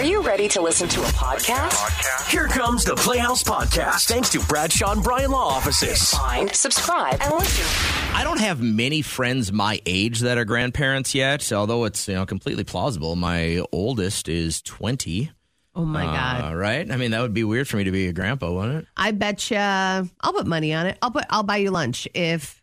Are 0.00 0.04
you 0.04 0.22
ready 0.22 0.48
to 0.48 0.62
listen 0.62 0.88
to 0.88 1.00
a 1.02 1.06
podcast? 1.08 2.30
Here 2.30 2.46
comes 2.48 2.84
the 2.84 2.94
Playhouse 2.96 3.42
Podcast, 3.42 4.08
thanks 4.08 4.30
to 4.30 4.40
Bradshaw 4.40 4.92
and 4.92 5.02
Bryan 5.02 5.30
Law 5.30 5.48
Offices. 5.48 6.08
Find, 6.14 6.50
subscribe, 6.54 7.18
and 7.20 7.34
listen. 7.34 7.66
I 8.14 8.24
don't 8.24 8.40
have 8.40 8.62
many 8.62 9.02
friends 9.02 9.52
my 9.52 9.78
age 9.84 10.20
that 10.20 10.38
are 10.38 10.46
grandparents 10.46 11.14
yet, 11.14 11.52
although 11.52 11.84
it's 11.84 12.08
you 12.08 12.14
know 12.14 12.24
completely 12.24 12.64
plausible. 12.64 13.14
My 13.14 13.62
oldest 13.72 14.30
is 14.30 14.62
twenty. 14.62 15.32
Oh 15.74 15.84
my 15.84 16.06
Uh, 16.06 16.12
god! 16.14 16.54
right? 16.54 16.90
I 16.90 16.96
mean, 16.96 17.10
that 17.10 17.20
would 17.20 17.34
be 17.34 17.44
weird 17.44 17.68
for 17.68 17.76
me 17.76 17.84
to 17.84 17.92
be 17.92 18.06
a 18.08 18.12
grandpa, 18.14 18.50
wouldn't 18.50 18.84
it? 18.84 18.86
I 18.96 19.10
bet 19.10 19.50
you 19.50 19.58
I'll 19.58 20.08
put 20.32 20.46
money 20.46 20.72
on 20.72 20.86
it. 20.86 20.96
I'll 21.02 21.10
put 21.10 21.26
I'll 21.28 21.42
buy 21.42 21.58
you 21.58 21.70
lunch 21.72 22.08
if 22.14 22.62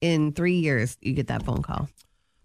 in 0.00 0.32
three 0.32 0.56
years 0.60 0.96
you 1.02 1.12
get 1.12 1.26
that 1.26 1.42
phone 1.44 1.60
call. 1.60 1.90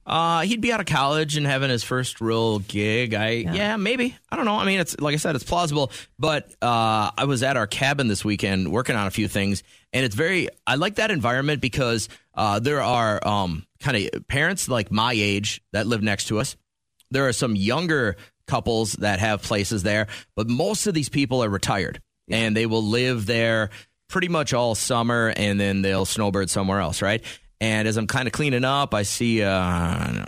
Uh, 0.06 0.42
he'd 0.42 0.62
be 0.62 0.72
out 0.72 0.80
of 0.80 0.86
college 0.86 1.36
and 1.36 1.48
having 1.48 1.70
his 1.70 1.84
first 1.84 2.22
real 2.22 2.60
gig. 2.60 3.14
I 3.14 3.30
yeah. 3.32 3.76
maybe 3.78 4.16
I 4.30 4.36
don't 4.36 4.46
know. 4.46 4.56
I 4.56 4.66
mean, 4.66 4.80
it's 4.80 5.00
like 5.00 5.14
I 5.14 5.18
said, 5.18 5.36
it's 5.36 5.44
plausible. 5.44 5.92
But 6.20 6.52
uh, 6.62 7.12
I 7.18 7.26
was 7.26 7.42
at 7.42 7.58
our 7.58 7.66
cabin 7.66 8.08
this 8.08 8.24
weekend 8.24 8.72
working 8.72 8.96
on 8.96 9.08
a 9.08 9.12
few 9.12 9.28
things, 9.28 9.64
and 9.94 10.06
it's 10.06 10.16
very. 10.16 10.50
I 10.68 10.76
like 10.76 10.96
that 10.96 11.10
environment 11.10 11.60
because 11.62 12.08
uh, 12.36 12.60
there 12.60 12.82
are 12.82 13.26
um, 13.28 13.66
kind 13.80 13.98
of 13.98 14.28
parents 14.28 14.70
like 14.70 14.92
my 14.92 15.14
age 15.14 15.62
that 15.74 15.88
live 15.88 16.04
next 16.04 16.26
to 16.28 16.40
us. 16.40 16.56
There 17.10 17.28
are 17.28 17.34
some 17.34 17.56
younger 17.56 18.16
couples 18.48 18.94
that 18.94 19.20
have 19.20 19.42
places 19.42 19.82
there, 19.84 20.08
but 20.36 20.48
most 20.48 20.86
of 20.86 20.94
these 20.94 21.10
people 21.10 21.44
are 21.44 21.50
retired 21.50 22.00
and 22.30 22.56
they 22.56 22.66
will 22.66 22.84
live 22.84 23.26
there 23.26 23.70
pretty 24.08 24.28
much 24.28 24.54
all 24.54 24.76
summer, 24.76 25.34
and 25.36 25.60
then 25.60 25.82
they'll 25.82 26.06
snowbird 26.06 26.50
somewhere 26.50 26.80
else, 26.80 27.02
right? 27.02 27.24
And 27.62 27.88
as 27.88 27.98
I'm 27.98 28.08
kind 28.08 28.28
of 28.28 28.34
cleaning 28.34 28.66
up, 28.66 28.94
I 28.94 29.04
see 29.04 29.42
uh, 29.42 30.26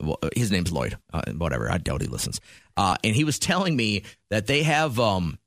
well, 0.00 0.18
his 0.34 0.50
name's 0.50 0.72
Lloyd. 0.72 0.96
Uh, 1.12 1.22
whatever. 1.36 1.70
I 1.70 1.78
doubt 1.78 2.02
he 2.02 2.08
listens. 2.08 2.40
Uh, 2.76 2.96
and 3.02 3.14
he 3.14 3.24
was 3.24 3.38
telling 3.38 3.76
me 3.76 4.04
that 4.30 4.46
they 4.46 4.62
have 4.62 5.00
um, 5.00 5.38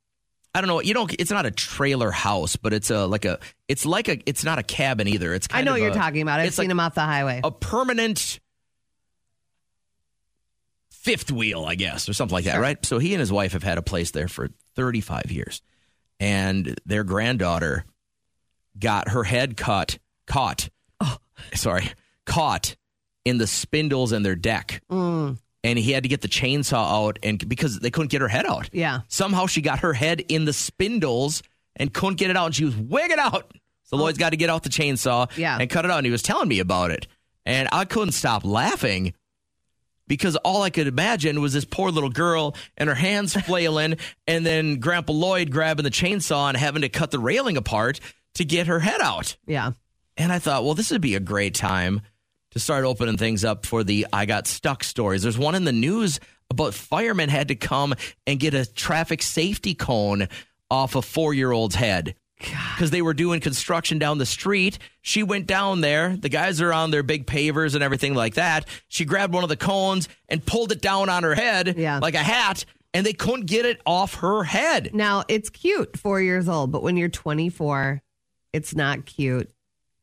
I 0.54 0.60
don't 0.60 0.68
know. 0.68 0.82
You 0.82 0.94
don't. 0.94 1.14
It's 1.18 1.32
not 1.32 1.46
a 1.46 1.52
trailer 1.52 2.12
house, 2.12 2.58
but 2.58 2.74
it's 2.74 2.90
a 2.90 3.06
like 3.06 3.24
a. 3.24 3.40
It's 3.70 3.86
like 3.86 4.10
a. 4.10 4.22
It's 4.26 4.44
not 4.44 4.60
a 4.60 4.64
cabin 4.64 5.08
either. 5.08 5.34
It's. 5.34 5.48
Kind 5.48 5.62
I 5.62 5.64
know 5.64 5.72
what 5.72 5.82
you're 5.82 5.92
a- 5.92 5.96
talking 5.96 6.22
about. 6.22 6.42
I've 6.42 6.48
it's 6.48 6.58
seen 6.58 6.64
like 6.64 6.70
them 6.70 6.80
off 6.82 6.96
the 6.96 7.02
highway. 7.02 7.40
a 7.44 7.52
permanent 7.52 8.40
fifth 10.90 11.32
wheel, 11.32 11.64
I 11.66 11.76
guess, 11.76 12.10
or 12.10 12.14
something 12.14 12.34
like 12.34 12.46
that, 12.46 12.60
right? 12.60 12.86
So 12.86 13.00
he 13.00 13.14
and 13.14 13.20
his 13.22 13.32
wife 13.32 13.54
have 13.54 13.64
had 13.64 13.78
a 13.78 13.82
place 13.82 14.12
there 14.12 14.28
for 14.28 14.50
35 14.76 15.32
years, 15.32 15.62
and 16.20 16.80
their 16.86 17.04
granddaughter 17.04 17.86
got 18.78 19.10
her 19.10 19.24
head 19.24 19.58
cut, 19.58 19.98
caught, 20.28 20.70
sorry, 21.54 21.92
caught 22.26 22.76
in 23.26 23.38
the 23.38 23.48
spindles 23.48 24.12
in 24.12 24.24
their 24.24 24.36
deck. 24.36 24.82
Mm. 24.92 25.38
And 25.64 25.78
he 25.78 25.92
had 25.92 26.04
to 26.04 26.10
get 26.10 26.22
the 26.22 26.28
chainsaw 26.28 27.08
out, 27.08 27.20
and 27.22 27.48
because 27.48 27.80
they 27.80 27.92
couldn't 27.92 28.10
get 28.10 28.22
her 28.22 28.28
head 28.28 28.48
out. 28.48 28.70
Yeah. 28.74 29.02
Somehow 29.10 29.46
she 29.46 29.62
got 29.62 29.80
her 29.82 29.94
head 29.94 30.20
in 30.28 30.46
the 30.46 30.54
spindles 30.54 31.44
and 31.76 31.94
couldn't 31.94 32.16
get 32.16 32.32
it 32.32 32.38
out, 32.38 32.48
and 32.48 32.56
she 32.56 32.66
was 32.66 32.76
wigging 32.76 33.20
out. 33.20 33.52
So 33.84 33.98
Lloyd's 33.98 34.18
got 34.18 34.32
to 34.32 34.38
get 34.38 34.50
out 34.50 34.64
the 34.64 34.70
chainsaw 34.70 35.30
Yeah. 35.38 35.58
and 35.60 35.70
cut 35.70 35.86
it 35.86 35.92
out. 35.92 35.98
And 35.98 36.06
he 36.06 36.12
was 36.12 36.24
telling 36.24 36.48
me 36.48 36.60
about 36.60 36.90
it, 36.92 37.06
and 37.46 37.70
I 37.72 37.86
couldn't 37.86 38.14
stop 38.14 38.44
laughing 38.44 39.14
because 40.08 40.36
all 40.38 40.64
I 40.64 40.70
could 40.72 40.88
imagine 40.88 41.42
was 41.42 41.54
this 41.54 41.64
poor 41.66 41.92
little 41.92 42.10
girl 42.10 42.56
and 42.78 42.90
her 42.90 42.96
hands 42.96 43.34
flailing, 43.46 43.98
and 44.28 44.44
then 44.46 44.80
Grandpa 44.80 45.14
Lloyd 45.14 45.52
grabbing 45.52 45.84
the 45.84 45.92
chainsaw 45.92 46.50
and 46.50 46.58
having 46.58 46.82
to 46.82 46.90
cut 46.90 47.12
the 47.12 47.20
railing 47.20 47.56
apart 47.58 48.00
to 48.36 48.46
get 48.46 48.66
her 48.68 48.80
head 48.80 49.00
out. 49.02 49.36
yeah. 49.46 49.74
And 50.18 50.32
I 50.32 50.40
thought, 50.40 50.64
well, 50.64 50.74
this 50.74 50.92
would 50.92 51.02
be 51.02 51.16
a 51.16 51.20
great 51.20 51.56
time 51.56 52.02
to 52.52 52.60
start 52.60 52.84
opening 52.86 53.18
things 53.18 53.46
up 53.46 53.66
for 53.66 53.84
the 53.84 54.08
I 54.12 54.26
got 54.26 54.46
stuck 54.48 54.84
stories. 54.84 55.24
There's 55.24 55.38
one 55.38 55.56
in 55.56 55.64
the 55.64 55.72
news 55.72 56.20
about 56.50 56.74
firemen 56.74 57.30
had 57.30 57.48
to 57.48 57.56
come 57.56 57.94
and 58.28 58.40
get 58.40 58.54
a 58.54 58.66
traffic 58.66 59.22
safety 59.22 59.74
cone 59.74 60.28
off 60.70 60.96
a 60.96 61.02
four 61.02 61.34
year 61.34 61.52
old's 61.52 61.76
head 61.76 62.16
because 62.38 62.92
they 62.92 63.02
were 63.02 63.14
doing 63.14 63.40
construction 63.40 64.00
down 64.00 64.18
the 64.18 64.26
street. 64.26 64.80
She 65.02 65.24
went 65.24 65.48
down 65.48 65.80
there. 65.82 66.18
The 66.18 66.28
guys 66.28 66.60
are 66.60 66.74
on 66.74 66.92
their 66.92 67.04
big 67.04 67.26
pavers 67.28 67.74
and 67.76 67.84
everything 67.84 68.16
like 68.16 68.34
that. 68.34 68.68
She 68.90 69.06
grabbed 69.06 69.34
one 69.34 69.44
of 69.44 69.50
the 69.50 69.56
cones 69.56 70.10
and 70.28 70.46
pulled 70.46 70.72
it 70.72 70.82
down 70.82 71.08
on 71.08 71.24
her 71.24 71.36
head 71.36 71.76
Yeah. 71.78 72.00
like 72.00 72.16
a 72.16 72.24
hat, 72.24 72.66
and 72.94 73.06
they 73.06 73.14
couldn't 73.14 73.46
get 73.46 73.66
it 73.66 73.80
off 73.86 74.16
her 74.16 74.44
head. 74.44 74.90
Now 74.94 75.24
it's 75.28 75.50
cute, 75.50 75.96
four 75.98 76.20
years 76.20 76.50
old, 76.50 76.72
but 76.72 76.82
when 76.84 76.98
you're 76.98 77.10
24, 77.10 78.02
it's 78.54 78.76
not 78.76 79.06
cute. 79.06 79.50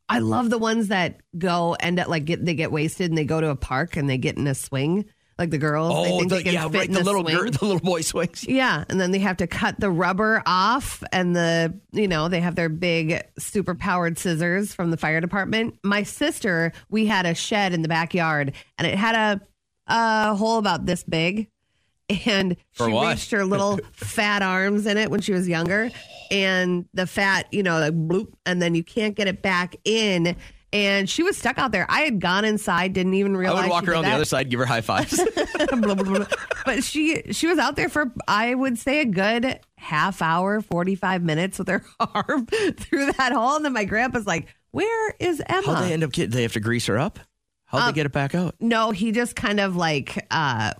I 0.09 0.19
love 0.19 0.49
the 0.49 0.57
ones 0.57 0.87
that 0.89 1.21
go 1.37 1.75
end 1.79 1.99
up 1.99 2.07
like 2.07 2.25
get 2.25 2.43
they 2.43 2.55
get 2.55 2.71
wasted 2.71 3.11
and 3.11 3.17
they 3.17 3.25
go 3.25 3.39
to 3.39 3.49
a 3.49 3.55
park 3.55 3.95
and 3.95 4.09
they 4.09 4.17
get 4.17 4.37
in 4.37 4.47
a 4.47 4.55
swing, 4.55 5.05
like 5.37 5.51
the 5.51 5.57
girls. 5.59 5.93
they 6.05 6.11
Oh, 6.11 6.17
think 6.19 6.29
the, 6.29 6.35
they 6.37 6.43
can 6.43 6.53
yeah, 6.53 6.67
fit 6.67 6.77
right. 6.77 6.87
in 6.87 6.93
The 6.93 7.01
a 7.01 7.03
little 7.03 7.23
swing. 7.23 7.35
girl, 7.37 7.51
the 7.51 7.65
little 7.65 7.79
boy 7.79 8.01
swings. 8.01 8.43
Yeah, 8.47 8.83
and 8.89 8.99
then 8.99 9.11
they 9.11 9.19
have 9.19 9.37
to 9.37 9.47
cut 9.47 9.79
the 9.79 9.89
rubber 9.91 10.41
off, 10.45 11.03
and 11.11 11.35
the 11.35 11.79
you 11.91 12.07
know 12.07 12.27
they 12.27 12.41
have 12.41 12.55
their 12.55 12.69
big 12.69 13.21
super 13.37 13.75
powered 13.75 14.17
scissors 14.17 14.73
from 14.73 14.89
the 14.91 14.97
fire 14.97 15.21
department. 15.21 15.75
My 15.83 16.03
sister, 16.03 16.73
we 16.89 17.05
had 17.05 17.25
a 17.25 17.35
shed 17.35 17.73
in 17.73 17.81
the 17.83 17.87
backyard, 17.87 18.53
and 18.77 18.87
it 18.87 18.95
had 18.97 19.15
a 19.15 19.41
a 19.91 20.35
hole 20.35 20.57
about 20.59 20.85
this 20.85 21.03
big, 21.03 21.49
and 22.25 22.55
For 22.73 22.87
she 22.87 22.93
what? 22.93 23.09
reached 23.09 23.31
her 23.31 23.45
little 23.45 23.79
fat 23.93 24.41
arms 24.41 24.85
in 24.85 24.97
it 24.97 25.09
when 25.11 25.21
she 25.21 25.31
was 25.33 25.47
younger, 25.47 25.91
and 26.31 26.85
the 26.93 27.05
fat 27.07 27.47
you 27.51 27.63
know 27.63 27.79
like 27.79 27.93
bloop, 27.93 28.33
and 28.45 28.61
then 28.61 28.75
you 28.75 28.83
can't 28.83 29.15
get 29.15 29.27
it 29.27 29.41
back 29.41 29.75
in. 29.85 30.35
And 30.71 31.09
she 31.09 31.23
was 31.23 31.35
stuck 31.35 31.57
out 31.57 31.71
there. 31.71 31.87
I 31.89 32.01
had 32.01 32.19
gone 32.21 32.45
inside, 32.45 32.93
didn't 32.93 33.15
even 33.15 33.35
realize. 33.35 33.61
I 33.61 33.63
realize. 33.63 33.69
would 33.69 33.71
walk 33.73 33.81
she 33.81 33.85
did 33.87 33.91
around 33.91 34.03
the 34.03 34.09
that 34.09 34.15
other 34.17 34.25
side, 34.25 34.49
give 34.51 34.59
her 34.59 34.67
high 34.67 34.81
fives. 34.81 35.19
blah, 35.55 35.77
blah, 35.95 35.95
blah. 36.03 36.25
but 36.63 36.83
she 36.83 37.23
she 37.31 37.47
was 37.47 37.57
out 37.57 37.75
there 37.75 37.89
for 37.89 38.13
I 38.27 38.53
would 38.53 38.77
say 38.77 39.01
a 39.01 39.05
good 39.05 39.59
half 39.77 40.21
hour, 40.21 40.61
forty 40.61 40.93
five 40.93 41.23
minutes 41.23 41.57
with 41.57 41.69
her 41.69 41.83
arm 41.99 42.45
through 42.45 43.11
that 43.13 43.31
hole, 43.31 43.55
and 43.55 43.65
then 43.65 43.73
my 43.73 43.83
grandpa's 43.83 44.27
like, 44.27 44.45
"Where 44.69 45.15
is 45.19 45.41
Emma?" 45.47 45.73
How 45.73 45.81
they 45.81 45.91
end 45.93 46.03
up 46.03 46.11
getting? 46.11 46.29
They 46.31 46.43
have 46.43 46.53
to 46.53 46.59
grease 46.59 46.85
her 46.85 46.99
up. 46.99 47.17
How'd 47.65 47.81
Um, 47.81 47.87
they 47.87 47.93
get 47.95 48.05
it 48.05 48.11
back 48.11 48.35
out? 48.35 48.53
no, 48.59 48.91
he 48.91 49.11
just 49.11 49.35
kind 49.35 49.59
of 49.59 49.75
like 49.75 50.23
uh, 50.29 50.73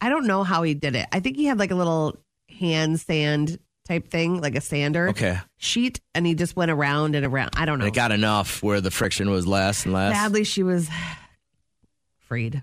I 0.00 0.08
don't 0.08 0.26
know 0.26 0.42
how 0.42 0.62
he 0.62 0.74
did 0.74 0.96
it. 0.96 1.06
I 1.12 1.20
think 1.20 1.36
he 1.36 1.44
had 1.46 1.58
like 1.58 1.70
a 1.70 1.74
little 1.74 2.18
hand 2.48 2.98
sand 3.00 3.58
type 3.86 4.08
thing, 4.08 4.40
like 4.40 4.56
a 4.56 4.60
sander 4.60 5.10
Okay, 5.10 5.38
sheet, 5.58 6.00
and 6.14 6.26
he 6.26 6.34
just 6.34 6.56
went 6.56 6.70
around 6.70 7.14
and 7.14 7.24
around. 7.26 7.50
I 7.56 7.64
don't 7.66 7.74
and 7.74 7.82
know. 7.82 7.86
it 7.88 7.94
got 7.94 8.10
enough 8.12 8.62
where 8.62 8.80
the 8.80 8.90
friction 8.90 9.30
was 9.30 9.46
less 9.46 9.84
and 9.84 9.92
less. 9.94 10.14
Sadly, 10.14 10.44
she 10.44 10.62
was 10.62 10.88
freed. 12.20 12.62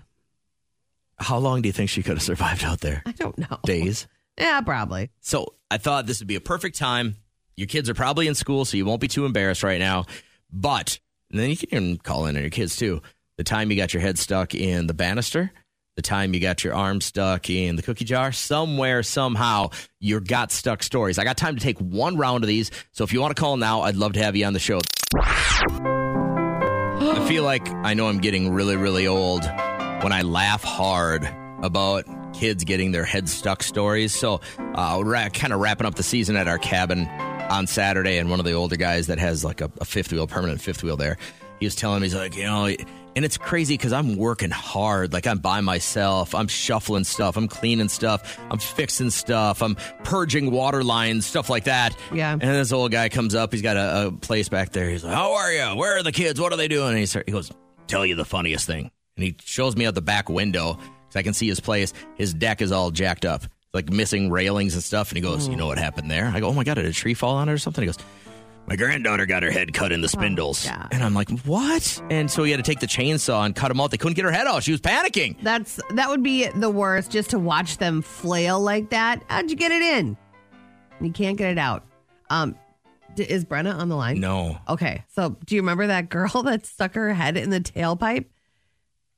How 1.18 1.38
long 1.38 1.62
do 1.62 1.68
you 1.68 1.72
think 1.72 1.90
she 1.90 2.02
could 2.02 2.14
have 2.16 2.22
survived 2.22 2.64
out 2.64 2.80
there? 2.80 3.02
I 3.06 3.12
don't 3.12 3.38
know. 3.38 3.58
Days. 3.64 4.06
Yeah, 4.38 4.60
probably. 4.62 5.10
So 5.20 5.54
I 5.70 5.78
thought 5.78 6.06
this 6.06 6.18
would 6.20 6.28
be 6.28 6.34
a 6.34 6.40
perfect 6.40 6.76
time. 6.76 7.14
Your 7.56 7.68
kids 7.68 7.88
are 7.88 7.94
probably 7.94 8.26
in 8.26 8.34
school, 8.34 8.64
so 8.64 8.76
you 8.76 8.84
won't 8.84 9.00
be 9.00 9.08
too 9.08 9.24
embarrassed 9.24 9.62
right 9.62 9.78
now. 9.78 10.06
But 10.52 10.98
and 11.30 11.38
then 11.40 11.50
you 11.50 11.56
can 11.56 11.68
even 11.72 11.96
call 11.98 12.26
in 12.26 12.36
on 12.36 12.42
your 12.42 12.50
kids 12.50 12.76
too. 12.76 13.00
The 13.38 13.44
time 13.44 13.70
you 13.70 13.76
got 13.76 13.94
your 13.94 14.00
head 14.00 14.18
stuck 14.18 14.54
in 14.54 14.86
the 14.88 14.94
banister, 14.94 15.52
the 15.96 16.02
time 16.02 16.34
you 16.34 16.40
got 16.40 16.64
your 16.64 16.74
arm 16.74 17.00
stuck 17.00 17.48
in 17.48 17.76
the 17.76 17.82
cookie 17.82 18.04
jar, 18.04 18.32
somewhere, 18.32 19.02
somehow, 19.02 19.70
you 20.00 20.20
got 20.20 20.50
stuck 20.50 20.82
stories. 20.82 21.18
I 21.18 21.24
got 21.24 21.36
time 21.36 21.54
to 21.54 21.60
take 21.60 21.78
one 21.78 22.16
round 22.16 22.42
of 22.42 22.48
these. 22.48 22.70
So 22.92 23.04
if 23.04 23.12
you 23.12 23.20
want 23.20 23.36
to 23.36 23.40
call 23.40 23.56
now, 23.56 23.82
I'd 23.82 23.96
love 23.96 24.14
to 24.14 24.22
have 24.22 24.34
you 24.34 24.44
on 24.44 24.52
the 24.52 24.58
show. 24.58 24.80
I 25.16 27.24
feel 27.28 27.44
like 27.44 27.68
I 27.68 27.94
know 27.94 28.08
I'm 28.08 28.18
getting 28.18 28.52
really, 28.52 28.76
really 28.76 29.06
old 29.06 29.44
when 29.44 30.12
I 30.12 30.22
laugh 30.22 30.64
hard 30.64 31.28
about 31.62 32.04
kids 32.34 32.64
getting 32.64 32.92
their 32.92 33.04
head 33.04 33.28
stuck 33.28 33.62
stories. 33.62 34.14
So, 34.14 34.40
uh, 34.58 35.00
ra- 35.04 35.28
kind 35.28 35.52
of 35.52 35.60
wrapping 35.60 35.86
up 35.86 35.94
the 35.94 36.02
season 36.02 36.36
at 36.36 36.48
our 36.48 36.58
cabin 36.58 37.06
on 37.50 37.66
Saturday, 37.66 38.18
and 38.18 38.30
one 38.30 38.40
of 38.40 38.46
the 38.46 38.52
older 38.52 38.76
guys 38.76 39.06
that 39.06 39.18
has 39.18 39.44
like 39.44 39.60
a, 39.60 39.70
a 39.80 39.84
fifth 39.84 40.12
wheel, 40.12 40.26
permanent 40.26 40.60
fifth 40.60 40.82
wheel 40.82 40.96
there, 40.96 41.16
he 41.60 41.66
was 41.66 41.76
telling 41.76 42.00
me, 42.00 42.06
he's 42.06 42.14
like, 42.14 42.36
you 42.36 42.44
know, 42.44 42.74
and 43.16 43.24
it's 43.24 43.36
crazy 43.36 43.74
because 43.74 43.92
I'm 43.92 44.16
working 44.16 44.50
hard. 44.50 45.12
Like 45.12 45.26
I'm 45.26 45.38
by 45.38 45.60
myself. 45.60 46.34
I'm 46.34 46.48
shuffling 46.48 47.04
stuff. 47.04 47.36
I'm 47.36 47.48
cleaning 47.48 47.88
stuff. 47.88 48.38
I'm 48.50 48.58
fixing 48.58 49.10
stuff. 49.10 49.62
I'm 49.62 49.76
purging 50.02 50.50
water 50.50 50.82
lines, 50.82 51.26
stuff 51.26 51.48
like 51.48 51.64
that. 51.64 51.96
Yeah. 52.12 52.32
And 52.32 52.40
this 52.40 52.72
old 52.72 52.90
guy 52.92 53.08
comes 53.08 53.34
up. 53.34 53.52
He's 53.52 53.62
got 53.62 53.76
a, 53.76 54.08
a 54.08 54.12
place 54.12 54.48
back 54.48 54.72
there. 54.72 54.90
He's 54.90 55.04
like, 55.04 55.14
"How 55.14 55.34
are 55.34 55.52
you? 55.52 55.76
Where 55.76 55.98
are 55.98 56.02
the 56.02 56.12
kids? 56.12 56.40
What 56.40 56.52
are 56.52 56.56
they 56.56 56.68
doing?" 56.68 56.90
And 56.90 56.98
he, 56.98 57.06
start, 57.06 57.26
he 57.26 57.32
goes, 57.32 57.50
"Tell 57.86 58.04
you 58.04 58.14
the 58.14 58.24
funniest 58.24 58.66
thing." 58.66 58.90
And 59.16 59.24
he 59.24 59.36
shows 59.44 59.76
me 59.76 59.86
out 59.86 59.94
the 59.94 60.02
back 60.02 60.28
window 60.28 60.74
because 60.74 61.16
I 61.16 61.22
can 61.22 61.34
see 61.34 61.46
his 61.46 61.60
place. 61.60 61.92
His 62.16 62.34
deck 62.34 62.60
is 62.62 62.72
all 62.72 62.90
jacked 62.90 63.24
up, 63.24 63.44
like 63.72 63.90
missing 63.90 64.30
railings 64.30 64.74
and 64.74 64.82
stuff. 64.82 65.10
And 65.10 65.16
he 65.16 65.22
goes, 65.22 65.48
oh. 65.48 65.50
"You 65.50 65.56
know 65.56 65.66
what 65.66 65.78
happened 65.78 66.10
there?" 66.10 66.26
I 66.34 66.40
go, 66.40 66.48
"Oh 66.48 66.52
my 66.52 66.64
god, 66.64 66.74
did 66.74 66.86
a 66.86 66.92
tree 66.92 67.14
fall 67.14 67.36
on 67.36 67.48
it 67.48 67.52
or 67.52 67.58
something?" 67.58 67.82
He 67.82 67.86
goes. 67.86 67.98
My 68.66 68.76
granddaughter 68.76 69.26
got 69.26 69.42
her 69.42 69.50
head 69.50 69.74
cut 69.74 69.92
in 69.92 70.00
the 70.00 70.08
spindles. 70.08 70.66
God. 70.66 70.88
and 70.90 71.04
I'm 71.04 71.12
like, 71.14 71.28
what? 71.40 72.02
And 72.10 72.30
so 72.30 72.44
he 72.44 72.50
had 72.50 72.56
to 72.56 72.62
take 72.62 72.80
the 72.80 72.86
chainsaw 72.86 73.44
and 73.44 73.54
cut 73.54 73.68
them 73.68 73.78
out. 73.80 73.90
They 73.90 73.98
couldn't 73.98 74.14
get 74.14 74.24
her 74.24 74.30
head 74.30 74.46
off. 74.46 74.62
She 74.62 74.72
was 74.72 74.80
panicking. 74.80 75.36
That's 75.42 75.78
that 75.90 76.08
would 76.08 76.22
be 76.22 76.48
the 76.48 76.70
worst 76.70 77.10
just 77.10 77.30
to 77.30 77.38
watch 77.38 77.76
them 77.76 78.00
flail 78.00 78.58
like 78.60 78.90
that. 78.90 79.22
How'd 79.28 79.50
you 79.50 79.56
get 79.56 79.70
it 79.70 79.82
in? 79.82 80.16
You 81.00 81.10
can't 81.12 81.36
get 81.36 81.50
it 81.50 81.58
out. 81.58 81.84
Um, 82.30 82.56
d- 83.14 83.24
is 83.24 83.44
Brenna 83.44 83.74
on 83.74 83.90
the 83.90 83.96
line? 83.96 84.18
No. 84.20 84.58
Okay, 84.68 85.04
so 85.14 85.36
do 85.44 85.54
you 85.54 85.60
remember 85.60 85.86
that 85.88 86.08
girl 86.08 86.42
that 86.44 86.64
stuck 86.64 86.94
her 86.94 87.12
head 87.12 87.36
in 87.36 87.50
the 87.50 87.60
tailpipe? 87.60 88.24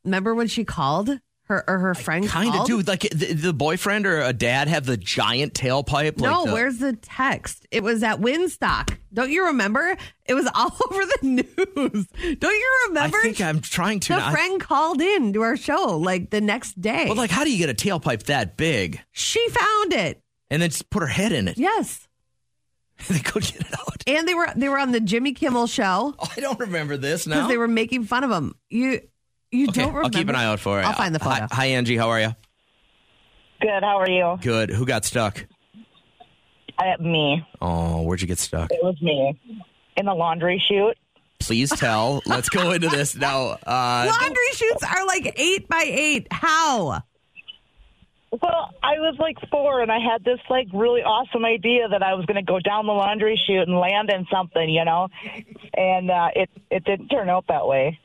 Remember 0.04 0.34
when 0.34 0.48
she 0.48 0.64
called 0.64 1.20
Her 1.48 1.62
or 1.68 1.78
her 1.78 1.94
friend 1.94 2.26
Kind 2.26 2.54
of 2.56 2.66
do. 2.66 2.80
Like 2.80 3.02
the, 3.02 3.32
the 3.32 3.52
boyfriend 3.52 4.04
or 4.04 4.20
a 4.20 4.32
dad 4.32 4.66
have 4.66 4.84
the 4.84 4.96
giant 4.96 5.54
tailpipe. 5.54 6.18
No, 6.18 6.40
like 6.40 6.46
the, 6.46 6.52
where's 6.52 6.78
the 6.78 6.92
text? 6.94 7.66
It 7.70 7.84
was 7.84 8.02
at 8.02 8.20
Winstock. 8.20 8.96
Don't 9.14 9.30
you 9.30 9.46
remember? 9.46 9.96
It 10.24 10.34
was 10.34 10.48
all 10.54 10.76
over 10.90 11.02
the 11.06 11.18
news. 11.22 12.06
Don't 12.38 12.52
you 12.52 12.84
remember 12.88 13.16
I 13.18 13.22
think 13.22 13.40
I'm 13.40 13.60
trying 13.60 14.00
to. 14.00 14.14
the 14.14 14.18
not- 14.18 14.32
friend 14.32 14.60
called 14.60 15.00
in 15.00 15.32
to 15.34 15.42
our 15.42 15.56
show 15.56 15.96
like 15.98 16.30
the 16.30 16.40
next 16.40 16.80
day. 16.80 17.04
Well, 17.06 17.14
like, 17.16 17.30
how 17.30 17.44
do 17.44 17.52
you 17.52 17.58
get 17.58 17.70
a 17.70 17.74
tailpipe 17.74 18.24
that 18.24 18.56
big 18.56 19.00
she 19.12 19.48
found 19.50 19.92
it. 19.92 20.20
and 20.50 20.60
then 20.60 20.70
just 20.70 20.90
put 20.90 21.02
her 21.02 21.06
head 21.08 21.30
in 21.30 21.46
it? 21.46 21.58
Yes. 21.58 22.08
they 23.08 23.18
couldn't 23.20 23.52
get 23.52 23.60
it 23.60 23.78
out. 23.78 24.02
And 24.08 24.26
they 24.26 24.34
were 24.34 24.48
they 24.56 24.68
were 24.68 24.78
on 24.78 24.90
the 24.90 25.00
Jimmy 25.00 25.32
Kimmel 25.32 25.66
show 25.68 26.14
Oh, 26.18 26.28
I 26.36 26.40
don't 26.40 26.58
remember 26.58 26.96
this 26.96 27.26
now. 27.26 27.36
because 27.36 27.48
they 27.50 27.58
were 27.58 27.68
making 27.68 28.02
fun 28.04 28.24
of 28.24 28.30
him. 28.30 28.54
You 28.68 29.00
you 29.56 29.68
okay, 29.68 29.80
don't 29.82 29.88
remember? 29.94 30.04
I'll 30.04 30.10
keep 30.10 30.28
an 30.28 30.34
eye 30.36 30.44
out 30.44 30.60
for 30.60 30.80
it. 30.80 30.84
I'll 30.84 30.92
find 30.92 31.14
the 31.14 31.22
Hi, 31.22 31.40
photo. 31.40 31.54
hi, 31.54 31.66
Angie. 31.66 31.96
How 31.96 32.08
are 32.10 32.20
you? 32.20 32.34
Good. 33.60 33.82
How 33.82 33.98
are 33.98 34.08
you? 34.10 34.38
Good. 34.42 34.70
Who 34.70 34.84
got 34.86 35.04
stuck? 35.04 35.46
Uh, 36.78 37.02
me. 37.02 37.42
Oh, 37.60 38.02
where'd 38.02 38.20
you 38.20 38.26
get 38.26 38.38
stuck? 38.38 38.70
It 38.70 38.80
was 38.82 39.00
me 39.00 39.38
in 39.96 40.06
the 40.06 40.14
laundry 40.14 40.62
chute. 40.68 40.98
Please 41.38 41.70
tell. 41.70 42.22
Let's 42.26 42.48
go 42.48 42.72
into 42.72 42.88
this 42.88 43.14
now. 43.14 43.58
Uh, 43.66 44.10
Laundry 44.20 44.52
chutes 44.52 44.82
are 44.82 45.06
like 45.06 45.34
eight 45.38 45.68
by 45.68 45.84
eight. 45.86 46.26
How? 46.30 47.02
Well, 48.42 48.74
I 48.82 48.98
was 48.98 49.16
like 49.18 49.36
four, 49.50 49.80
and 49.80 49.90
I 49.90 49.98
had 49.98 50.24
this 50.24 50.40
like 50.50 50.66
really 50.74 51.00
awesome 51.02 51.44
idea 51.44 51.88
that 51.88 52.02
I 52.02 52.14
was 52.14 52.26
going 52.26 52.36
to 52.36 52.42
go 52.42 52.58
down 52.58 52.86
the 52.86 52.92
laundry 52.92 53.40
chute 53.46 53.66
and 53.68 53.78
land 53.78 54.10
in 54.10 54.26
something, 54.30 54.68
you 54.68 54.84
know, 54.84 55.08
and 55.74 56.10
uh, 56.10 56.28
it 56.34 56.50
it 56.70 56.84
didn't 56.84 57.08
turn 57.08 57.30
out 57.30 57.44
that 57.48 57.66
way. 57.66 57.98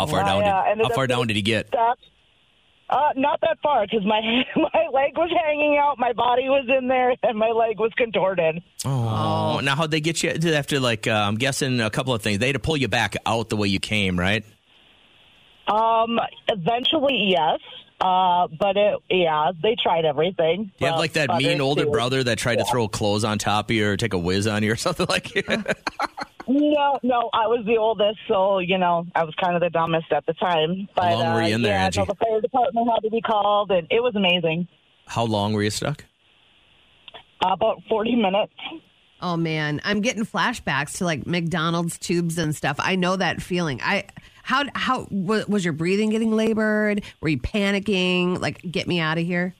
How 0.00 0.06
far 0.06 0.22
I, 0.22 0.26
down? 0.26 0.42
uh, 0.42 0.62
Did, 0.62 0.70
ended 0.72 0.86
how 0.88 0.94
far 0.94 1.06
down 1.06 1.26
did 1.26 1.36
he 1.36 1.42
get? 1.42 1.68
Stuck. 1.68 1.98
Uh, 2.90 3.10
not 3.14 3.40
that 3.42 3.56
far 3.62 3.86
because 3.86 4.04
my 4.04 4.20
my 4.56 4.86
leg 4.92 5.16
was 5.16 5.30
hanging 5.44 5.78
out, 5.80 5.96
my 5.98 6.12
body 6.12 6.48
was 6.48 6.66
in 6.76 6.88
there, 6.88 7.14
and 7.22 7.38
my 7.38 7.50
leg 7.50 7.78
was 7.78 7.92
contorted. 7.96 8.62
Oh, 8.84 9.60
now 9.62 9.76
how'd 9.76 9.92
they 9.92 10.00
get 10.00 10.22
you? 10.22 10.32
Did 10.32 10.42
they 10.42 10.56
have 10.56 10.66
to 10.68 10.80
like? 10.80 11.06
Uh, 11.06 11.12
I'm 11.12 11.36
guessing 11.36 11.80
a 11.80 11.90
couple 11.90 12.14
of 12.14 12.22
things. 12.22 12.40
They 12.40 12.46
had 12.46 12.54
to 12.54 12.58
pull 12.60 12.76
you 12.76 12.88
back 12.88 13.14
out 13.24 13.48
the 13.48 13.56
way 13.56 13.68
you 13.68 13.78
came, 13.78 14.18
right? 14.18 14.44
Um, 15.68 16.18
eventually, 16.48 17.28
yes. 17.28 17.60
Uh, 18.00 18.48
but 18.58 18.76
it, 18.78 18.98
yeah, 19.10 19.52
they 19.62 19.76
tried 19.80 20.06
everything. 20.06 20.72
You 20.78 20.86
have 20.86 20.96
like 20.96 21.12
that 21.12 21.36
mean 21.36 21.60
older 21.60 21.84
too. 21.84 21.90
brother 21.90 22.24
that 22.24 22.38
tried 22.38 22.56
to 22.56 22.64
throw 22.64 22.88
clothes 22.88 23.24
on 23.24 23.38
top 23.38 23.68
of 23.68 23.76
you 23.76 23.90
or 23.90 23.96
take 23.98 24.14
a 24.14 24.18
whiz 24.18 24.46
on 24.46 24.62
you 24.62 24.72
or 24.72 24.76
something 24.76 25.06
like 25.08 25.32
that? 25.34 25.78
No, 26.52 26.98
no, 27.04 27.30
I 27.32 27.46
was 27.46 27.64
the 27.64 27.76
oldest, 27.76 28.18
so 28.26 28.58
you 28.58 28.76
know 28.76 29.06
I 29.14 29.22
was 29.22 29.34
kind 29.40 29.54
of 29.54 29.62
the 29.62 29.70
dumbest 29.70 30.10
at 30.10 30.26
the 30.26 30.32
time. 30.34 30.88
But 30.96 31.12
long 31.12 31.34
were 31.34 31.42
uh, 31.42 31.46
you 31.46 31.54
in 31.54 31.62
there, 31.62 31.74
yeah, 31.74 31.84
Angie? 31.84 32.00
so 32.00 32.06
the 32.06 32.16
fire 32.16 32.40
department 32.40 32.88
had 32.92 33.00
to 33.04 33.10
be 33.10 33.20
called, 33.20 33.70
and 33.70 33.86
it 33.90 34.02
was 34.02 34.16
amazing. 34.16 34.66
How 35.06 35.24
long 35.24 35.52
were 35.52 35.62
you 35.62 35.70
stuck? 35.70 36.04
about 37.42 37.82
forty 37.88 38.16
minutes. 38.16 38.52
Oh 39.22 39.36
man, 39.36 39.80
I'm 39.84 40.00
getting 40.00 40.24
flashbacks 40.24 40.98
to 40.98 41.04
like 41.04 41.26
McDonald's 41.26 41.98
tubes 41.98 42.36
and 42.36 42.54
stuff. 42.54 42.76
I 42.80 42.96
know 42.96 43.16
that 43.16 43.40
feeling. 43.40 43.80
I 43.82 44.06
how 44.42 44.64
how 44.74 45.06
was 45.10 45.64
your 45.64 45.74
breathing 45.74 46.10
getting 46.10 46.32
labored? 46.32 47.02
Were 47.20 47.28
you 47.28 47.38
panicking? 47.38 48.40
Like, 48.40 48.60
get 48.70 48.88
me 48.88 48.98
out 48.98 49.18
of 49.18 49.24
here. 49.24 49.54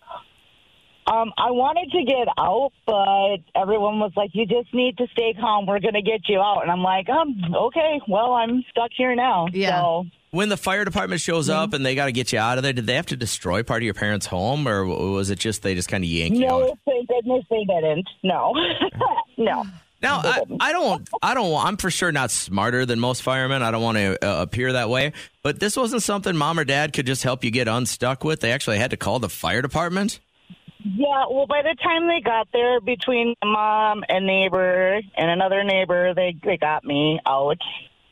Um, 1.11 1.33
I 1.37 1.51
wanted 1.51 1.91
to 1.91 2.05
get 2.05 2.29
out, 2.39 2.71
but 2.87 3.61
everyone 3.61 3.99
was 3.99 4.12
like, 4.17 4.31
"You 4.33 4.47
just 4.47 4.73
need 4.73 4.97
to 4.99 5.07
stay 5.12 5.35
calm. 5.41 5.67
We're 5.67 5.81
going 5.81 5.95
to 5.95 6.03
get 6.03 6.21
you 6.29 6.39
out." 6.41 6.62
And 6.62 6.71
I'm 6.71 6.83
like, 6.83 7.09
"Um, 7.09 7.35
okay. 7.55 8.01
Well, 8.07 8.33
I'm 8.33 8.62
stuck 8.71 8.91
here 8.97 9.17
now." 9.17 9.49
Yeah. 9.53 9.81
So 9.81 10.07
When 10.31 10.49
the 10.49 10.57
fire 10.57 10.85
department 10.85 11.21
shows 11.21 11.49
Mm-hmm. 11.49 11.59
up 11.59 11.73
and 11.73 11.85
they 11.85 11.97
got 11.97 12.07
to 12.07 12.12
get 12.12 12.33
you 12.33 12.39
out 12.39 12.59
of 12.59 12.62
there, 12.62 12.73
did 12.73 12.87
they 12.87 12.95
have 12.95 13.07
to 13.07 13.17
destroy 13.17 13.65
part 13.65 13.83
of 13.83 13.85
your 13.85 13.95
parents' 13.95 14.27
home, 14.27 14.69
or 14.69 14.85
was 14.87 15.31
it 15.31 15.41
just 15.41 15.62
they 15.62 15.75
just 15.75 15.89
kind 15.89 16.05
of 16.05 16.11
yanked 16.11 16.39
you 16.39 16.47
no, 16.47 16.71
out? 16.71 16.79
thank 16.87 17.09
goodness 17.09 17.45
they 17.51 17.65
didn't. 17.65 18.09
No, 18.23 18.55
no. 19.37 19.65
Now, 20.03 20.21
I, 20.25 20.41
I 20.61 20.73
don't, 20.73 21.07
I 21.21 21.35
don't, 21.35 21.55
I'm 21.62 21.77
for 21.77 21.91
sure 21.91 22.11
not 22.11 22.31
smarter 22.31 22.87
than 22.87 22.99
most 23.01 23.23
firemen. 23.23 23.62
I 23.62 23.71
don't 23.71 23.83
want 23.83 23.99
to 23.99 24.27
uh, 24.27 24.41
appear 24.43 24.73
that 24.73 24.89
way, 24.89 25.12
but 25.43 25.61
this 25.61 25.77
wasn't 25.77 26.03
something 26.03 26.35
mom 26.35 26.59
or 26.59 26.65
dad 26.65 26.95
could 26.95 27.05
just 27.05 27.23
help 27.23 27.45
you 27.45 27.51
get 27.51 27.69
unstuck 27.69 28.25
with. 28.25 28.41
They 28.41 28.51
actually 28.53 28.79
had 28.79 28.93
to 28.93 28.97
call 28.97 29.19
the 29.19 29.29
fire 29.29 29.61
department. 29.61 30.19
Yeah, 30.85 31.25
well, 31.31 31.47
by 31.47 31.62
the 31.62 31.77
time 31.82 32.06
they 32.09 32.21
got 32.21 32.49
there, 32.53 32.81
between 32.81 33.35
mom 33.44 34.03
and 34.09 34.27
neighbor 34.27 35.00
and 35.17 35.31
another 35.31 35.62
neighbor, 35.65 36.15
they 36.15 36.37
they 36.43 36.56
got 36.56 36.85
me 36.85 37.21
out. 37.27 37.59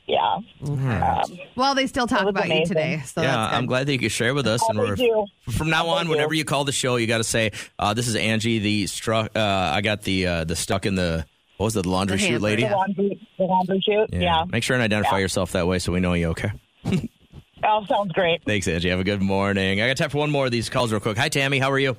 Yeah, 0.07 0.39
um, 0.63 1.39
Well, 1.55 1.75
they 1.75 1.87
still 1.87 2.07
talk 2.07 2.21
was 2.25 2.31
about 2.31 2.49
you 2.49 2.65
today, 2.65 3.03
so 3.05 3.21
yeah, 3.21 3.27
that's 3.37 3.51
good. 3.53 3.57
I'm 3.59 3.67
glad 3.67 3.87
that 3.87 3.93
you 3.93 3.99
could 3.99 4.11
share 4.11 4.33
with 4.33 4.47
us. 4.47 4.67
and 4.67 4.79
Oh, 4.79 4.83
we're, 4.83 4.97
thank 4.97 5.07
you. 5.07 5.27
from 5.53 5.69
now 5.69 5.87
on, 5.89 6.09
whenever 6.09 6.33
you. 6.33 6.39
you 6.39 6.45
call 6.47 6.65
the 6.65 6.73
show, 6.73 6.97
you 6.97 7.07
got 7.07 7.19
to 7.19 7.25
say, 7.25 7.53
uh, 7.79 7.93
"This 7.93 8.09
is 8.09 8.17
Angie, 8.17 8.59
the 8.59 8.87
struck. 8.87 9.33
Uh, 9.37 9.41
I 9.75 9.83
got 9.83 10.03
the 10.03 10.27
uh, 10.27 10.45
the 10.45 10.57
stuck 10.57 10.87
in 10.87 10.95
the 10.95 11.27
what 11.59 11.65
was 11.67 11.77
it, 11.77 11.83
the 11.83 11.91
laundry 11.91 12.17
The 12.17 12.23
chute 12.23 12.41
lady." 12.41 12.63
the 12.65 12.71
laundry, 12.71 13.29
the 13.37 13.45
laundry 13.45 13.81
chute. 13.85 14.09
Yeah. 14.13 14.45
Make 14.51 14.63
sure 14.63 14.75
and 14.77 14.83
identify 14.83 15.19
yourself 15.19 15.53
that 15.53 15.67
way 15.67 15.79
so 15.79 15.93
we 15.93 16.01
know 16.01 16.15
you. 16.15 16.29
Okay. 16.29 16.53
Oh, 17.65 17.85
sounds 17.87 18.13
great. 18.13 18.41
Thanks, 18.45 18.69
Angie. 18.69 18.89
Have 18.89 19.01
a 19.01 19.05
good 19.05 19.21
morning. 19.21 19.81
I 19.81 19.89
got 19.89 19.97
time 19.97 20.11
for 20.11 20.19
one 20.19 20.31
more 20.31 20.45
of 20.47 20.53
these 20.53 20.71
calls 20.71 20.93
real 20.93 21.01
quick. 21.01 21.19
Hi, 21.19 21.29
Tammy. 21.29 21.59
How 21.59 21.73
are 21.73 21.79
you? 21.79 21.97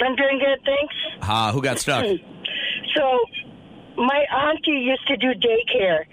I'm 0.00 0.16
doing 0.16 0.38
good, 0.38 0.60
thanks. 0.64 0.94
Uh, 1.22 1.52
who 1.52 1.62
got 1.62 1.78
stuck? 1.78 2.04
So, 2.94 3.18
my 3.96 4.24
auntie 4.32 4.70
used 4.70 5.06
to 5.08 5.16
do 5.18 5.28
daycare, 5.34 6.04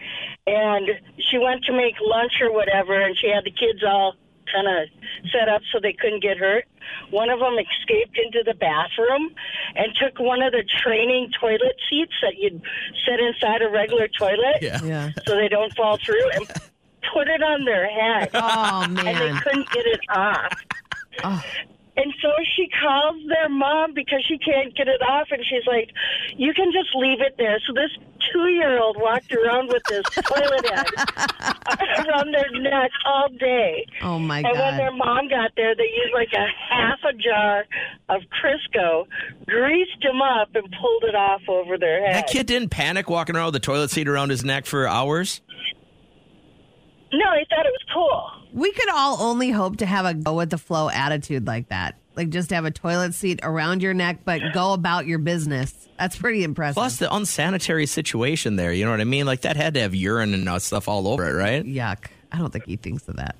and 0.48 0.86
she 1.32 1.38
went 1.38 1.64
to 1.66 1.72
make 1.72 1.94
lunch 2.02 2.34
or 2.42 2.52
whatever, 2.52 3.00
and 3.00 3.16
she 3.18 3.30
had 3.30 3.46
the 3.46 3.52
kids 3.52 3.82
all 3.88 4.16
kind 4.54 4.68
of 4.68 4.90
set 5.32 5.48
up 5.48 5.62
so 5.72 5.80
they 5.82 5.94
couldn't 5.94 6.22
get 6.22 6.38
hurt. 6.38 6.66
One 7.10 7.30
of 7.30 7.40
them 7.40 7.54
escaped 7.58 8.18
into 8.22 8.44
the 8.46 8.54
bathroom 8.56 9.34
and 9.76 9.94
took 9.96 10.20
one 10.20 10.42
of 10.42 10.52
the 10.52 10.64
training 10.84 11.30
toilet 11.40 11.78
seats 11.90 12.12
that 12.22 12.34
you'd 12.38 12.62
set 13.06 13.22
inside 13.22 13.62
a 13.62 13.70
regular 13.70 14.10
toilet 14.10 14.58
Yeah. 14.62 14.82
yeah. 14.84 15.10
so 15.26 15.38
they 15.38 15.48
don't 15.48 15.74
fall 15.76 15.98
through 16.06 16.30
and 16.32 16.48
put 17.14 17.30
it 17.30 17.42
on 17.42 17.64
their 17.64 17.88
head. 17.90 18.30
Oh 18.34 18.86
man. 18.90 19.08
and 19.08 19.38
they 19.38 19.40
couldn't 19.40 19.70
get 19.70 19.86
it 19.86 20.00
off. 20.10 20.54
Oh. 21.24 21.42
And 21.96 22.14
so 22.22 22.30
she 22.56 22.68
calls 22.82 23.22
their 23.28 23.50
mom 23.50 23.94
because 23.94 24.24
she 24.28 24.38
can't 24.38 24.76
get 24.76 24.88
it 24.88 25.02
off, 25.02 25.28
and 25.32 25.44
she's 25.46 25.66
like, 25.68 25.92
"You 26.36 26.54
can 26.54 26.72
just 26.72 26.96
leave 26.96 27.22
it 27.22 27.36
there." 27.38 27.60
So 27.68 27.74
this 27.74 27.92
two-year-old 28.32 28.98
walked 29.00 29.32
around 29.32 29.68
with 29.68 29.84
this 29.90 30.04
toilet 30.26 30.66
head 30.66 30.88
around 32.08 32.34
their 32.34 32.50
neck 32.62 32.92
all 33.06 33.30
day. 33.30 33.86
Oh 34.02 34.18
my 34.18 34.42
god. 34.42 34.52
And 34.52 34.60
when 34.60 34.78
their 34.78 34.92
mom 34.92 35.30
got 35.30 35.52
there, 35.56 35.76
they 35.76 35.84
used 35.84 36.14
like 36.14 36.34
a 36.34 36.48
half 36.74 37.00
a 37.04 37.14
jar 37.14 37.66
of 38.10 38.22
Crisco, 38.42 39.06
greased 39.46 40.04
him 40.04 40.22
up, 40.22 40.50
and 40.56 40.74
pulled 40.82 41.04
it 41.04 41.16
off 41.16 41.42
over 41.48 41.78
their 41.78 42.06
head. 42.06 42.16
That 42.16 42.28
kid 42.28 42.48
didn't 42.48 42.70
panic 42.70 43.10
walking 43.10 43.36
around 43.36 43.48
with 43.48 43.56
the 43.56 43.60
toilet 43.60 43.92
seat 43.92 44.08
around 44.08 44.30
his 44.30 44.44
neck 44.44 44.66
for 44.66 44.88
hours. 44.88 45.42
No, 47.14 47.26
they 47.34 47.46
thought 47.50 47.66
it 47.66 47.72
was 47.72 47.86
cool. 47.94 48.32
We 48.54 48.72
could 48.72 48.90
all 48.90 49.22
only 49.22 49.52
hope 49.52 49.78
to 49.78 49.86
have 49.86 50.06
a 50.06 50.14
go 50.14 50.36
with 50.36 50.50
the 50.50 50.58
flow 50.58 50.90
attitude 50.90 51.46
like 51.46 51.70
that. 51.70 52.00
Like 52.16 52.30
just 52.30 52.50
have 52.50 52.66
a 52.66 52.72
toilet 52.72 53.14
seat 53.14 53.40
around 53.44 53.82
your 53.82 53.94
neck, 53.94 54.20
but 54.26 54.42
go 54.54 54.74
about 54.74 55.06
your 55.08 55.20
business. 55.20 55.88
That's 55.98 56.16
pretty 56.16 56.44
impressive. 56.44 56.76
Plus 56.76 56.98
the 56.98 57.14
unsanitary 57.14 57.86
situation 57.86 58.56
there. 58.56 58.74
You 58.74 58.86
know 58.86 58.92
what 58.92 59.02
I 59.02 59.06
mean? 59.06 59.26
Like 59.26 59.42
that 59.42 59.56
had 59.56 59.76
to 59.76 59.82
have 59.82 59.96
urine 59.96 60.34
and 60.34 60.50
uh, 60.50 60.60
stuff 60.60 60.88
all 60.88 61.08
over 61.08 61.28
it, 61.30 61.34
right? 61.34 61.64
Yuck. 61.64 62.06
I 62.32 62.40
don't 62.40 62.52
think 62.52 62.66
he 62.66 62.78
thinks 62.78 63.08
of 63.08 63.18
that. 63.18 63.40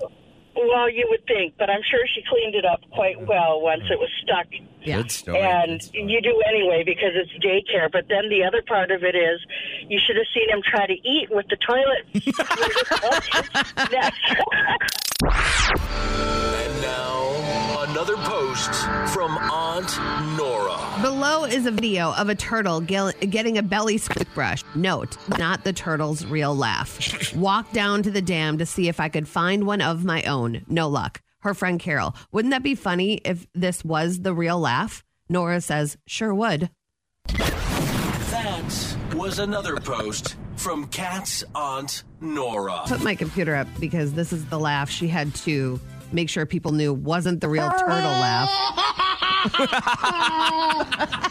Well, 0.74 0.90
you 0.90 1.06
would 1.08 1.24
think, 1.28 1.54
but 1.56 1.70
I'm 1.70 1.82
sure 1.88 2.00
she 2.12 2.20
cleaned 2.28 2.56
it 2.56 2.64
up 2.64 2.80
quite 2.90 3.24
well 3.28 3.60
once 3.60 3.84
it 3.88 3.96
was 3.96 4.10
stuck. 4.24 4.46
Yeah. 4.82 4.96
Good 5.02 5.12
story. 5.12 5.38
And 5.38 5.78
Good 5.78 5.82
story. 5.84 6.12
you 6.12 6.20
do 6.20 6.42
anyway 6.48 6.82
because 6.84 7.12
it's 7.14 7.30
daycare. 7.44 7.88
But 7.92 8.08
then 8.08 8.28
the 8.28 8.42
other 8.42 8.60
part 8.66 8.90
of 8.90 9.04
it 9.04 9.14
is 9.14 9.38
you 9.86 10.00
should 10.04 10.16
have 10.16 10.26
seen 10.34 10.50
him 10.50 10.62
try 10.68 10.88
to 10.88 10.94
eat 10.94 11.28
with 11.30 11.46
the 11.48 11.56
toilet. 11.62 12.06
And 16.64 16.80
now, 16.82 17.53
another 17.94 18.16
post 18.16 18.72
from 19.14 19.38
Aunt 19.38 20.36
Nora. 20.36 21.00
Below 21.00 21.44
is 21.44 21.64
a 21.64 21.70
video 21.70 22.12
of 22.14 22.28
a 22.28 22.34
turtle 22.34 22.80
getting 22.80 23.56
a 23.56 23.62
belly 23.62 24.00
brush. 24.34 24.64
Note, 24.74 25.16
not 25.38 25.62
the 25.62 25.72
turtle's 25.72 26.26
real 26.26 26.56
laugh. 26.56 27.32
Walk 27.36 27.70
down 27.70 28.02
to 28.02 28.10
the 28.10 28.20
dam 28.20 28.58
to 28.58 28.66
see 28.66 28.88
if 28.88 28.98
I 28.98 29.08
could 29.08 29.28
find 29.28 29.64
one 29.64 29.80
of 29.80 30.04
my 30.04 30.24
own. 30.24 30.64
No 30.66 30.88
luck. 30.88 31.22
Her 31.38 31.54
friend 31.54 31.78
Carol. 31.78 32.16
Wouldn't 32.32 32.50
that 32.50 32.64
be 32.64 32.74
funny 32.74 33.20
if 33.24 33.46
this 33.54 33.84
was 33.84 34.22
the 34.22 34.34
real 34.34 34.58
laugh? 34.58 35.04
Nora 35.28 35.60
says, 35.60 35.96
sure 36.04 36.34
would. 36.34 36.70
That 37.28 38.96
was 39.14 39.38
another 39.38 39.76
post 39.76 40.34
from 40.56 40.88
Kat's 40.88 41.44
Aunt 41.54 42.02
Nora. 42.20 42.82
Put 42.88 43.04
my 43.04 43.14
computer 43.14 43.54
up 43.54 43.68
because 43.78 44.14
this 44.14 44.32
is 44.32 44.46
the 44.46 44.58
laugh 44.58 44.90
she 44.90 45.06
had 45.06 45.32
to 45.36 45.78
make 46.14 46.30
sure 46.30 46.46
people 46.46 46.72
knew 46.72 46.92
wasn't 46.92 47.40
the 47.40 47.48
real 47.48 47.68
turtle 47.70 47.88
laugh. 47.88 48.50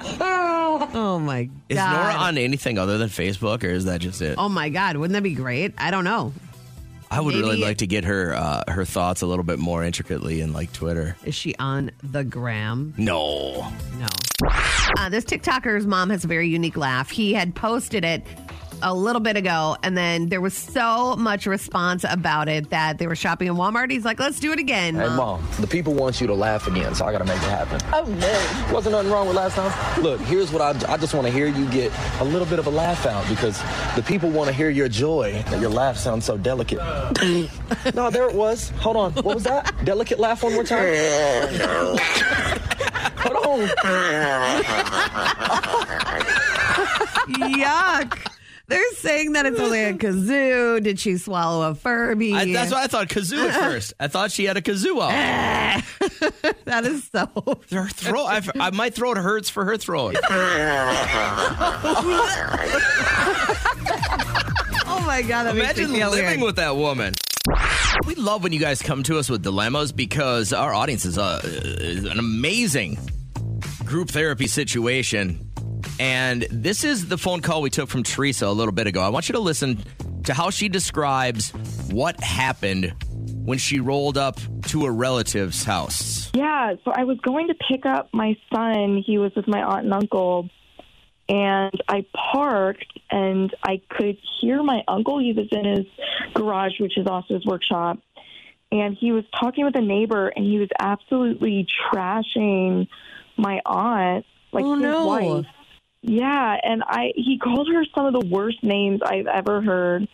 Oh 0.00 1.18
my 1.22 1.44
god. 1.44 1.52
Is 1.68 1.76
Nora 1.76 2.14
on 2.14 2.38
anything 2.38 2.78
other 2.78 2.98
than 2.98 3.08
Facebook, 3.08 3.64
or 3.64 3.68
is 3.68 3.84
that 3.84 4.00
just 4.00 4.20
it? 4.22 4.36
Oh 4.38 4.48
my 4.48 4.68
god, 4.68 4.96
wouldn't 4.96 5.14
that 5.14 5.22
be 5.22 5.34
great? 5.34 5.74
I 5.78 5.90
don't 5.90 6.04
know. 6.04 6.32
I 7.10 7.20
would 7.20 7.34
really 7.34 7.56
like 7.56 7.78
to 7.78 7.86
get 7.86 8.04
her 8.04 8.34
uh, 8.34 8.64
her 8.68 8.84
thoughts 8.84 9.22
a 9.22 9.26
little 9.26 9.44
bit 9.44 9.58
more 9.58 9.82
intricately 9.82 10.40
in 10.40 10.52
like 10.52 10.72
Twitter. 10.72 11.16
Is 11.24 11.34
she 11.34 11.54
on 11.56 11.90
the 12.02 12.22
gram? 12.22 12.92
No. 12.98 13.66
No. 13.98 14.06
Uh, 14.98 15.08
this 15.08 15.24
TikToker's 15.24 15.86
mom 15.86 16.10
has 16.10 16.24
a 16.24 16.28
very 16.28 16.48
unique 16.48 16.76
laugh. 16.76 17.10
He 17.10 17.32
had 17.32 17.54
posted 17.54 18.04
it 18.04 18.22
a 18.82 18.94
little 18.94 19.20
bit 19.20 19.36
ago, 19.36 19.76
and 19.82 19.96
then 19.96 20.28
there 20.28 20.40
was 20.40 20.54
so 20.54 21.16
much 21.16 21.46
response 21.46 22.04
about 22.08 22.48
it 22.48 22.70
that 22.70 22.98
they 22.98 23.06
were 23.06 23.16
shopping 23.16 23.48
in 23.48 23.54
Walmart. 23.54 23.90
He's 23.90 24.04
like, 24.04 24.18
let's 24.20 24.40
do 24.40 24.52
it 24.52 24.58
again. 24.58 24.94
Hey, 24.94 25.06
Mom. 25.06 25.16
mom, 25.16 25.48
the 25.60 25.66
people 25.66 25.94
want 25.94 26.20
you 26.20 26.26
to 26.26 26.34
laugh 26.34 26.66
again, 26.66 26.94
so 26.94 27.04
I 27.06 27.12
gotta 27.12 27.24
make 27.24 27.36
it 27.36 27.42
happen. 27.42 27.80
Oh, 27.92 28.04
no. 28.04 28.72
Wasn't 28.74 28.92
nothing 28.92 29.10
wrong 29.10 29.26
with 29.26 29.36
last 29.36 29.54
time. 29.56 30.02
Look, 30.02 30.20
here's 30.22 30.52
what 30.52 30.62
I, 30.62 30.92
I 30.92 30.96
just 30.96 31.14
want 31.14 31.26
to 31.26 31.32
hear 31.32 31.46
you 31.48 31.68
get 31.70 31.92
a 32.20 32.24
little 32.24 32.46
bit 32.46 32.58
of 32.58 32.66
a 32.66 32.70
laugh 32.70 33.06
out 33.06 33.28
because 33.28 33.60
the 33.96 34.02
people 34.02 34.30
want 34.30 34.48
to 34.48 34.54
hear 34.54 34.70
your 34.70 34.88
joy. 34.88 35.42
That 35.50 35.60
your 35.60 35.70
laugh 35.70 35.96
sounds 35.96 36.24
so 36.24 36.36
delicate. 36.36 36.78
no, 37.94 38.10
there 38.10 38.28
it 38.28 38.34
was. 38.34 38.70
Hold 38.80 38.96
on. 38.96 39.12
What 39.14 39.34
was 39.34 39.44
that? 39.44 39.72
Delicate 39.84 40.18
laugh 40.18 40.42
one 40.42 40.54
more 40.54 40.64
time. 40.64 40.94
Hold 43.18 43.36
on. 43.46 43.68
Yuck. 47.28 48.37
They're 48.68 48.92
saying 48.96 49.32
that 49.32 49.46
it's 49.46 49.58
only 49.58 49.82
a 49.82 49.94
kazoo. 49.98 50.82
Did 50.82 51.00
she 51.00 51.16
swallow 51.16 51.70
a 51.70 51.74
Furby? 51.74 52.34
I, 52.34 52.52
that's 52.52 52.70
why 52.70 52.84
I 52.84 52.86
thought 52.86 53.08
kazoo 53.08 53.48
at 53.48 53.54
first. 53.60 53.94
I 53.98 54.08
thought 54.08 54.30
she 54.30 54.44
had 54.44 54.56
a 54.58 54.60
kazoo 54.60 55.00
out. 55.00 55.10
that 56.64 56.84
is 56.84 57.08
so. 57.10 57.26
Her 57.70 57.88
throat. 57.88 58.26
I, 58.26 58.42
I, 58.60 58.70
my 58.70 58.90
throat 58.90 59.16
hurts 59.16 59.48
for 59.48 59.64
her 59.64 59.76
throat. 59.78 60.16
Oh 64.90 65.02
my 65.06 65.22
god, 65.22 65.44
that 65.44 65.56
Imagine 65.56 65.92
living 65.92 66.10
weird. 66.10 66.40
with 66.42 66.56
that 66.56 66.76
woman. 66.76 67.14
We 68.06 68.14
love 68.14 68.42
when 68.42 68.52
you 68.52 68.60
guys 68.60 68.82
come 68.82 69.02
to 69.04 69.18
us 69.18 69.30
with 69.30 69.42
dilemmas 69.42 69.92
because 69.92 70.52
our 70.52 70.74
audience 70.74 71.06
is, 71.06 71.16
uh, 71.16 71.40
is 71.42 72.04
an 72.04 72.18
amazing 72.18 72.98
group 73.84 74.10
therapy 74.10 74.46
situation. 74.46 75.47
And 76.00 76.42
this 76.50 76.84
is 76.84 77.08
the 77.08 77.18
phone 77.18 77.40
call 77.40 77.60
we 77.62 77.70
took 77.70 77.88
from 77.88 78.02
Teresa 78.04 78.46
a 78.46 78.52
little 78.52 78.72
bit 78.72 78.86
ago. 78.86 79.00
I 79.02 79.08
want 79.08 79.28
you 79.28 79.32
to 79.34 79.40
listen 79.40 79.82
to 80.24 80.34
how 80.34 80.50
she 80.50 80.68
describes 80.68 81.50
what 81.90 82.20
happened 82.20 82.94
when 83.44 83.58
she 83.58 83.80
rolled 83.80 84.16
up 84.18 84.38
to 84.66 84.84
a 84.86 84.90
relative's 84.90 85.64
house. 85.64 86.30
Yeah, 86.34 86.74
so 86.84 86.92
I 86.94 87.04
was 87.04 87.18
going 87.20 87.48
to 87.48 87.54
pick 87.68 87.84
up 87.86 88.10
my 88.12 88.36
son. 88.54 89.02
He 89.04 89.18
was 89.18 89.32
with 89.34 89.48
my 89.48 89.62
aunt 89.62 89.84
and 89.84 89.94
uncle. 89.94 90.48
And 91.30 91.82
I 91.88 92.06
parked 92.32 92.86
and 93.10 93.54
I 93.62 93.82
could 93.90 94.16
hear 94.40 94.62
my 94.62 94.82
uncle. 94.88 95.18
He 95.18 95.32
was 95.34 95.46
in 95.50 95.64
his 95.64 95.86
garage, 96.32 96.78
which 96.80 96.96
is 96.96 97.06
also 97.06 97.34
his 97.34 97.44
workshop. 97.44 97.98
And 98.70 98.96
he 98.98 99.12
was 99.12 99.24
talking 99.38 99.64
with 99.64 99.76
a 99.76 99.80
neighbor 99.82 100.28
and 100.28 100.44
he 100.44 100.58
was 100.58 100.68
absolutely 100.78 101.66
trashing 101.92 102.86
my 103.36 103.60
aunt, 103.66 104.24
like 104.52 104.64
Oh, 104.64 104.74
his 104.74 104.82
no. 104.82 105.06
wife. 105.06 105.46
Yeah, 106.02 106.56
and 106.62 106.82
I 106.86 107.12
he 107.16 107.38
called 107.38 107.68
her 107.72 107.84
some 107.94 108.06
of 108.06 108.12
the 108.12 108.26
worst 108.28 108.62
names 108.62 109.00
I've 109.04 109.26
ever 109.26 109.60
heard. 109.60 110.06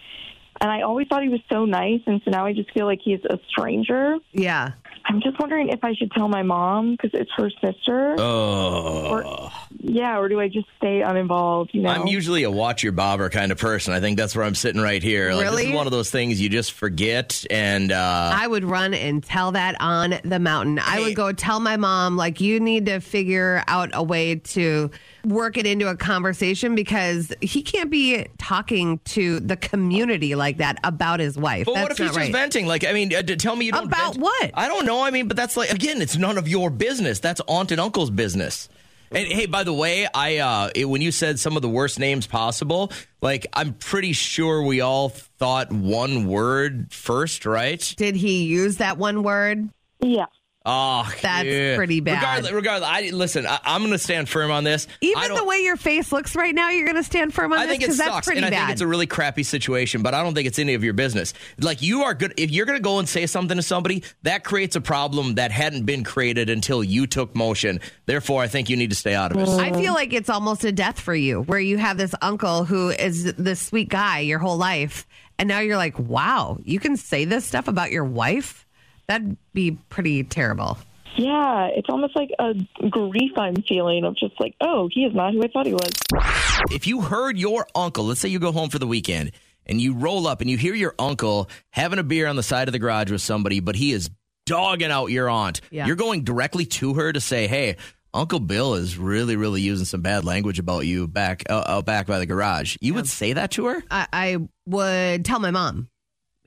And 0.61 0.71
I 0.71 0.83
always 0.83 1.09
thought 1.09 1.23
he 1.25 1.29
was 1.29 1.41
so 1.51 1.65
nice, 1.65 2.01
and 2.07 2.23
so 2.25 2.31
now 2.31 2.47
I 2.47 2.53
just 2.53 2.71
feel 2.73 2.87
like 2.87 3.01
he's 3.05 3.19
a 3.29 3.39
stranger. 3.49 4.19
Yeah. 4.33 4.71
I'm 5.05 5.21
just 5.21 5.39
wondering 5.41 5.69
if 5.71 5.83
I 5.83 5.95
should 5.95 6.13
tell 6.13 6.29
my 6.29 6.45
mom 6.45 6.93
because 6.93 7.11
it's 7.13 7.31
her 7.37 7.51
sister. 7.61 8.15
Oh. 8.19 9.51
Yeah, 9.81 10.17
or 10.19 10.29
do 10.29 10.39
I 10.41 10.47
just 10.49 10.69
stay 10.79 11.03
uninvolved? 11.03 11.71
You 11.75 11.83
know, 11.83 11.91
I'm 11.91 12.07
usually 12.07 12.45
a 12.45 12.51
watch 12.51 12.85
your 12.85 12.93
bobber 12.93 13.29
kind 13.31 13.51
of 13.53 13.59
person. 13.59 13.93
I 13.93 14.01
think 14.01 14.17
that's 14.17 14.35
where 14.37 14.45
I'm 14.45 14.55
sitting 14.55 14.81
right 14.81 15.03
here. 15.03 15.35
Like, 15.35 15.45
this 15.47 15.51
Really? 15.57 15.71
is 15.71 15.75
one 15.75 15.87
of 15.89 15.91
those 15.93 16.11
things 16.11 16.41
you 16.41 16.49
just 16.49 16.73
forget. 16.73 17.45
And 17.51 17.91
uh, 17.91 18.33
I 18.35 18.47
would 18.47 18.65
run 18.65 18.95
and 18.95 19.23
tell 19.25 19.53
that 19.53 19.77
on 19.81 20.15
the 20.25 20.39
mountain. 20.39 20.79
I 20.79 20.83
Hey. 20.99 21.03
would 21.03 21.17
go 21.17 21.33
tell 21.33 21.59
my 21.59 21.77
mom, 21.77 22.17
like, 22.17 22.41
you 22.41 22.61
need 22.61 22.87
to 22.87 23.01
figure 23.01 23.63
out 23.67 23.91
a 23.93 24.03
way 24.05 24.37
to 24.37 24.91
work 25.25 25.57
it 25.57 25.67
into 25.67 25.89
a 25.89 25.97
conversation 25.97 26.75
because 26.75 27.33
he 27.41 27.63
can't 27.63 27.91
be 27.91 28.27
talking 28.39 28.99
to 29.07 29.41
the 29.41 29.57
community 29.57 30.35
like 30.35 30.59
that 30.59 30.79
about 30.85 31.21
his 31.21 31.37
wife. 31.37 31.67
But 31.67 31.75
That's 31.75 31.83
what 31.85 31.93
if 31.93 31.99
he's 31.99 32.07
not 32.09 32.17
right. 32.17 32.23
just 32.27 32.33
venting? 32.33 32.67
Like, 32.67 32.85
I 32.85 32.93
mean, 32.93 33.15
uh, 33.15 33.23
tell 33.23 33.57
me 33.57 33.67
you 33.67 33.73
don't 33.73 33.87
About 33.87 34.15
vent- 34.15 34.23
what? 34.23 34.51
I 34.55 34.69
don't 34.69 34.87
know. 34.87 35.03
I 35.03 35.11
mean, 35.11 35.29
but 35.29 35.37
that's 35.37 35.57
like 35.57 35.71
again, 35.71 36.03
it's 36.03 36.17
none 36.17 36.39
of 36.39 36.49
your 36.49 36.71
business. 36.71 37.21
That's 37.21 37.41
aunt 37.49 37.71
and 37.73 37.81
uncle's 37.81 38.11
business. 38.11 38.69
And 39.11 39.27
hey, 39.29 39.47
by 39.47 39.63
the 39.65 39.73
way, 39.73 40.09
I 40.13 40.39
uh, 40.39 40.71
it- 40.75 40.87
when 40.87 41.01
you 41.01 41.13
said 41.13 41.39
some 41.39 41.57
of 41.57 41.63
the 41.63 41.69
worst 41.69 41.99
names 41.99 42.27
possible, 42.27 42.91
like 43.21 43.47
I'm 43.53 43.75
pretty 43.75 44.13
sure 44.13 44.63
we 44.63 44.81
all 44.81 45.09
thought 45.11 45.71
one 45.73 46.27
word 46.27 46.93
first, 46.93 47.47
right? 47.47 47.95
Did 47.97 48.17
he 48.17 48.45
use 48.45 48.79
that 48.79 48.99
one 48.99 49.23
word? 49.23 49.69
yeah. 50.01 50.27
Oh, 50.67 51.13
That's 51.21 51.47
yeah. 51.47 51.77
pretty 51.77 52.01
bad. 52.01 52.15
Regardless, 52.17 52.53
regardless, 52.53 52.91
I 52.91 53.11
listen. 53.11 53.47
I, 53.47 53.59
I'm 53.65 53.83
going 53.83 53.93
to 53.93 53.99
stand 53.99 54.31
firm 54.31 54.51
on 54.51 54.65
this. 54.65 54.87
Even 55.03 55.35
the 55.35 55.45
way 55.45 55.59
your 55.59 55.77
face 55.77 56.11
looks 56.11 56.35
right 56.35 56.55
now, 56.55 56.71
you're 56.71 56.87
going 56.87 56.97
to 56.97 57.03
stand 57.03 57.35
firm 57.35 57.53
on 57.53 57.59
I 57.59 57.67
this 57.67 57.71
think 57.73 57.83
it 57.83 57.87
because 57.87 57.99
that's 57.99 58.27
pretty 58.27 58.39
and 58.39 58.47
I 58.47 58.51
bad. 58.51 58.59
think 58.61 58.71
it's 58.73 58.81
a 58.81 58.87
really 58.87 59.07
crappy 59.07 59.43
situation. 59.43 60.03
But 60.03 60.15
I 60.15 60.23
don't 60.23 60.33
think 60.33 60.47
it's 60.47 60.59
any 60.59 60.73
of 60.73 60.83
your 60.83 60.95
business. 60.95 61.35
Like 61.61 61.83
you 61.83 62.05
are 62.05 62.15
good 62.15 62.33
if 62.39 62.51
you're 62.51 62.65
going 62.65 62.79
to 62.79 62.83
go 62.83 62.99
and 62.99 63.07
say 63.07 63.27
something 63.27 63.59
to 63.59 63.63
somebody 63.63 64.05
that 64.23 64.43
creates 64.43 64.75
a 64.75 64.81
problem 64.81 65.35
that 65.35 65.51
hadn't 65.51 65.85
been 65.85 66.03
created 66.03 66.49
until 66.49 66.83
you 66.83 67.07
took 67.07 67.35
motion. 67.37 67.81
Therefore, 68.07 68.43
I 68.43 68.49
think 68.49 68.71
you 68.71 68.79
need 68.79 68.89
to 68.89 68.97
stay 68.97 69.15
out 69.15 69.33
of 69.33 69.39
it. 69.39 69.49
I 69.51 69.71
feel 69.73 69.93
like 69.93 70.15
it's 70.15 70.31
almost 70.31 70.65
a 70.65 70.73
death 70.73 70.99
for 70.99 71.15
you, 71.15 71.43
where 71.43 71.61
you 71.61 71.77
have 71.77 71.99
this 71.99 72.15
uncle 72.23 72.65
who 72.65 72.89
is 72.89 73.35
this 73.35 73.61
sweet 73.61 73.91
guy 73.91 74.21
your 74.21 74.39
whole 74.39 74.57
life, 74.57 75.07
and 75.39 75.47
now 75.47 75.59
you're 75.61 75.77
like, 75.77 75.99
wow, 75.99 76.57
you 76.65 76.81
can 76.81 76.97
say 76.97 77.27
this 77.27 77.45
stuff 77.45 77.69
about 77.69 77.91
your 77.91 78.05
wife? 78.05 78.64
That'd 79.07 79.37
be 79.53 79.73
pretty 79.89 80.25
terrible. 80.25 80.79
Yeah, 81.17 81.67
it's 81.67 81.89
almost 81.89 82.17
like 82.17 82.31
a 82.41 82.55
grief 82.89 83.33
I'm 83.37 83.55
feeling 83.69 84.05
of 84.05 84.17
just 84.17 84.35
like, 84.41 84.55
oh, 84.61 84.89
he 84.93 85.05
is 85.05 85.15
not 85.15 85.33
who 85.33 85.43
I 85.45 85.49
thought 85.49 85.67
he 85.67 85.73
was. 85.73 85.93
If 86.73 86.87
you 86.89 87.03
heard 87.03 87.39
your 87.39 87.67
uncle, 87.75 88.05
let's 88.07 88.21
say 88.21 88.29
you 88.29 88.39
go 88.41 88.51
home 88.51 88.69
for 88.71 88.79
the 88.81 88.87
weekend 88.87 89.31
and 89.67 89.81
you 89.81 89.95
roll 89.95 90.27
up 90.27 90.41
and 90.41 90.51
you 90.51 90.57
hear 90.57 90.75
your 90.75 90.95
uncle 90.99 91.49
having 91.71 91.99
a 92.01 92.03
beer 92.03 92.27
on 92.27 92.35
the 92.37 92.43
side 92.43 92.67
of 92.69 92.73
the 92.73 92.81
garage 92.81 93.11
with 93.13 93.21
somebody, 93.21 93.61
but 93.61 93.77
he 93.77 93.93
is 93.93 94.11
dogging 94.47 94.91
out 94.91 95.07
your 95.07 95.31
aunt, 95.31 95.61
Yeah. 95.71 95.87
you're 95.87 95.95
going 95.97 96.25
directly 96.25 96.67
to 96.67 96.95
her 96.95 97.13
to 97.13 97.21
say, 97.21 97.47
hey. 97.47 97.77
Uncle 98.13 98.39
Bill 98.39 98.75
is 98.75 98.97
really, 98.97 99.35
really 99.35 99.61
using 99.61 99.85
some 99.85 100.01
bad 100.01 100.25
language 100.25 100.61
about 100.61 100.87
you 100.87 101.09
back 101.09 101.43
uh, 101.51 101.65
out 101.67 101.85
back 101.85 102.07
by 102.07 102.21
the 102.21 102.27
garage. 102.27 102.77
You 102.81 102.95
would 102.95 103.09
say 103.09 103.33
that 103.33 103.51
to 103.53 103.67
her? 103.67 103.83
I, 103.91 104.07
I 104.13 104.37
would 104.67 105.25
tell 105.25 105.41
my 105.41 105.51
mom. 105.51 105.89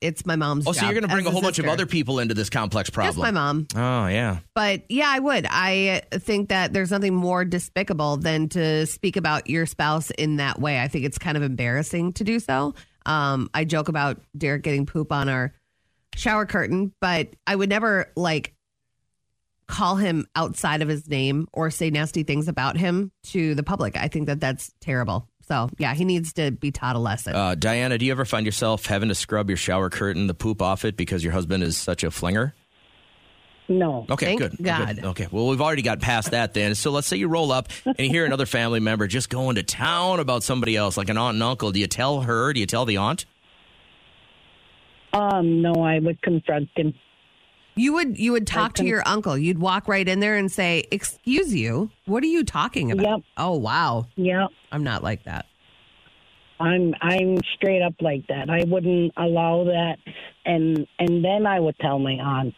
It's 0.02 0.26
my 0.26 0.36
mom's 0.36 0.68
Oh, 0.68 0.72
so 0.72 0.86
you're 0.86 0.94
going 0.94 1.08
to 1.08 1.14
bring 1.14 1.26
a 1.26 1.32
whole 1.32 1.42
bunch 1.42 1.60
of 1.60 1.66
other 1.66 1.86
people 1.86 2.20
into 2.20 2.34
this 2.34 2.50
complex 2.50 2.90
problem? 2.90 3.14
Just 3.14 3.22
my 3.22 3.32
mom. 3.32 3.68
Oh, 3.76 4.08
yeah. 4.08 4.40
But 4.54 4.84
yeah, 4.90 5.08
I 5.10 5.20
would. 5.20 5.48
I 5.50 6.04
think 6.14 6.50
that 6.50 6.74
there's 6.74 6.92
nothing 6.92 7.16
more 7.16 7.44
despicable 7.46 8.18
than 8.18 8.50
to 8.50 8.86
speak 8.86 9.18
about 9.18 9.50
your 9.50 9.66
spouse 9.66 10.12
in 10.12 10.38
that 10.38 10.60
way. 10.60 10.80
I 10.80 10.88
think 10.88 11.06
it's 11.06 11.18
kind 11.18 11.36
of 11.38 11.44
embarrassing 11.44 12.14
to 12.14 12.24
do 12.24 12.40
so. 12.40 12.76
Um, 13.06 13.50
I 13.54 13.64
joke 13.64 13.88
about 13.90 14.22
Derek 14.38 14.64
getting 14.64 14.86
poop 14.86 15.12
on 15.12 15.30
our 15.30 15.54
shower 16.16 16.46
curtain, 16.46 16.94
but 17.00 17.30
I 17.46 17.56
would 17.56 17.70
never 17.70 18.12
like 18.16 18.54
call 19.68 19.96
him 19.96 20.26
outside 20.36 20.82
of 20.82 20.88
his 20.88 21.08
name 21.10 21.48
or 21.54 21.70
say 21.70 21.90
nasty 21.90 22.24
things 22.24 22.48
about 22.48 22.78
him 22.78 23.12
to 23.24 23.54
the 23.56 23.64
public. 23.64 23.98
I 23.98 24.08
think 24.08 24.28
that 24.28 24.40
that's 24.40 24.72
terrible. 24.80 25.28
So 25.48 25.70
yeah, 25.78 25.94
he 25.94 26.04
needs 26.06 26.34
to 26.34 26.52
be 26.52 26.72
taught 26.72 26.96
a 26.96 27.00
lesson. 27.00 27.36
Uh, 27.36 27.56
Diana, 27.56 27.98
do 27.98 28.06
you 28.06 28.12
ever 28.12 28.26
find 28.26 28.46
yourself 28.46 28.86
having 28.86 29.10
to 29.10 29.16
scrub 29.16 29.50
your 29.50 29.58
shower 29.58 29.90
curtain, 29.90 30.28
the 30.28 30.34
poop 30.34 30.62
off 30.62 30.84
it, 30.86 30.98
because 30.98 31.24
your 31.24 31.34
husband 31.34 31.64
is 31.64 31.78
such 31.78 32.04
a 32.04 32.12
flinger? 32.12 32.54
No. 33.70 34.06
Okay, 34.10 34.28
Thank 34.28 34.40
good. 34.40 34.58
God. 34.62 34.96
Good. 34.96 35.06
Okay, 35.06 35.28
well, 35.30 35.48
we've 35.48 35.60
already 35.62 35.82
got 35.82 36.00
past 36.00 36.32
that 36.32 36.54
then. 36.54 36.74
So 36.76 36.90
let's 36.92 37.06
say 37.08 37.18
you 37.18 37.28
roll 37.28 37.52
up 37.52 37.68
and 37.86 38.00
you 38.00 38.10
hear 38.10 38.26
another 38.26 38.46
family 38.46 38.80
member 38.80 39.08
just 39.08 39.30
going 39.30 39.56
to 39.56 39.64
town 39.64 40.20
about 40.22 40.44
somebody 40.44 40.76
else, 40.78 40.96
like 40.96 41.10
an 41.10 41.18
aunt 41.18 41.36
and 41.36 41.44
uncle. 41.44 41.72
Do 41.72 41.80
you 41.80 41.88
tell 41.88 42.22
her? 42.22 42.54
Do 42.54 42.60
you 42.62 42.66
tell 42.66 42.86
the 42.86 42.98
aunt? 42.98 43.26
Um, 45.14 45.62
no, 45.62 45.74
I 45.84 46.00
would 46.00 46.22
confront 46.22 46.70
him. 46.76 46.94
You 47.76 47.94
would 47.94 48.18
you 48.18 48.32
would 48.32 48.48
talk 48.48 48.74
to 48.76 48.82
can- 48.82 48.88
your 48.88 49.04
uncle. 49.06 49.38
You'd 49.38 49.60
walk 49.60 49.88
right 49.88 50.08
in 50.08 50.20
there 50.20 50.36
and 50.36 50.52
say, 50.52 50.86
"Excuse 50.92 51.54
you, 51.54 51.92
what 52.06 52.24
are 52.24 52.28
you 52.28 52.44
talking 52.44 52.92
about?" 52.92 53.06
Yep. 53.06 53.20
Oh 53.38 53.56
wow, 53.56 54.08
Yeah. 54.16 54.48
I'm 54.72 54.84
not 54.84 55.04
like 55.04 55.24
that. 55.24 55.46
I'm 56.60 56.94
I'm 57.02 57.38
straight 57.56 57.82
up 57.84 57.94
like 58.02 58.26
that. 58.28 58.50
I 58.50 58.64
wouldn't 58.66 59.14
allow 59.16 59.66
that 59.66 59.98
and 60.46 60.88
and 61.00 61.24
then 61.24 61.46
I 61.46 61.60
would 61.60 61.78
tell 61.80 62.00
my 62.00 62.14
aunt 62.14 62.56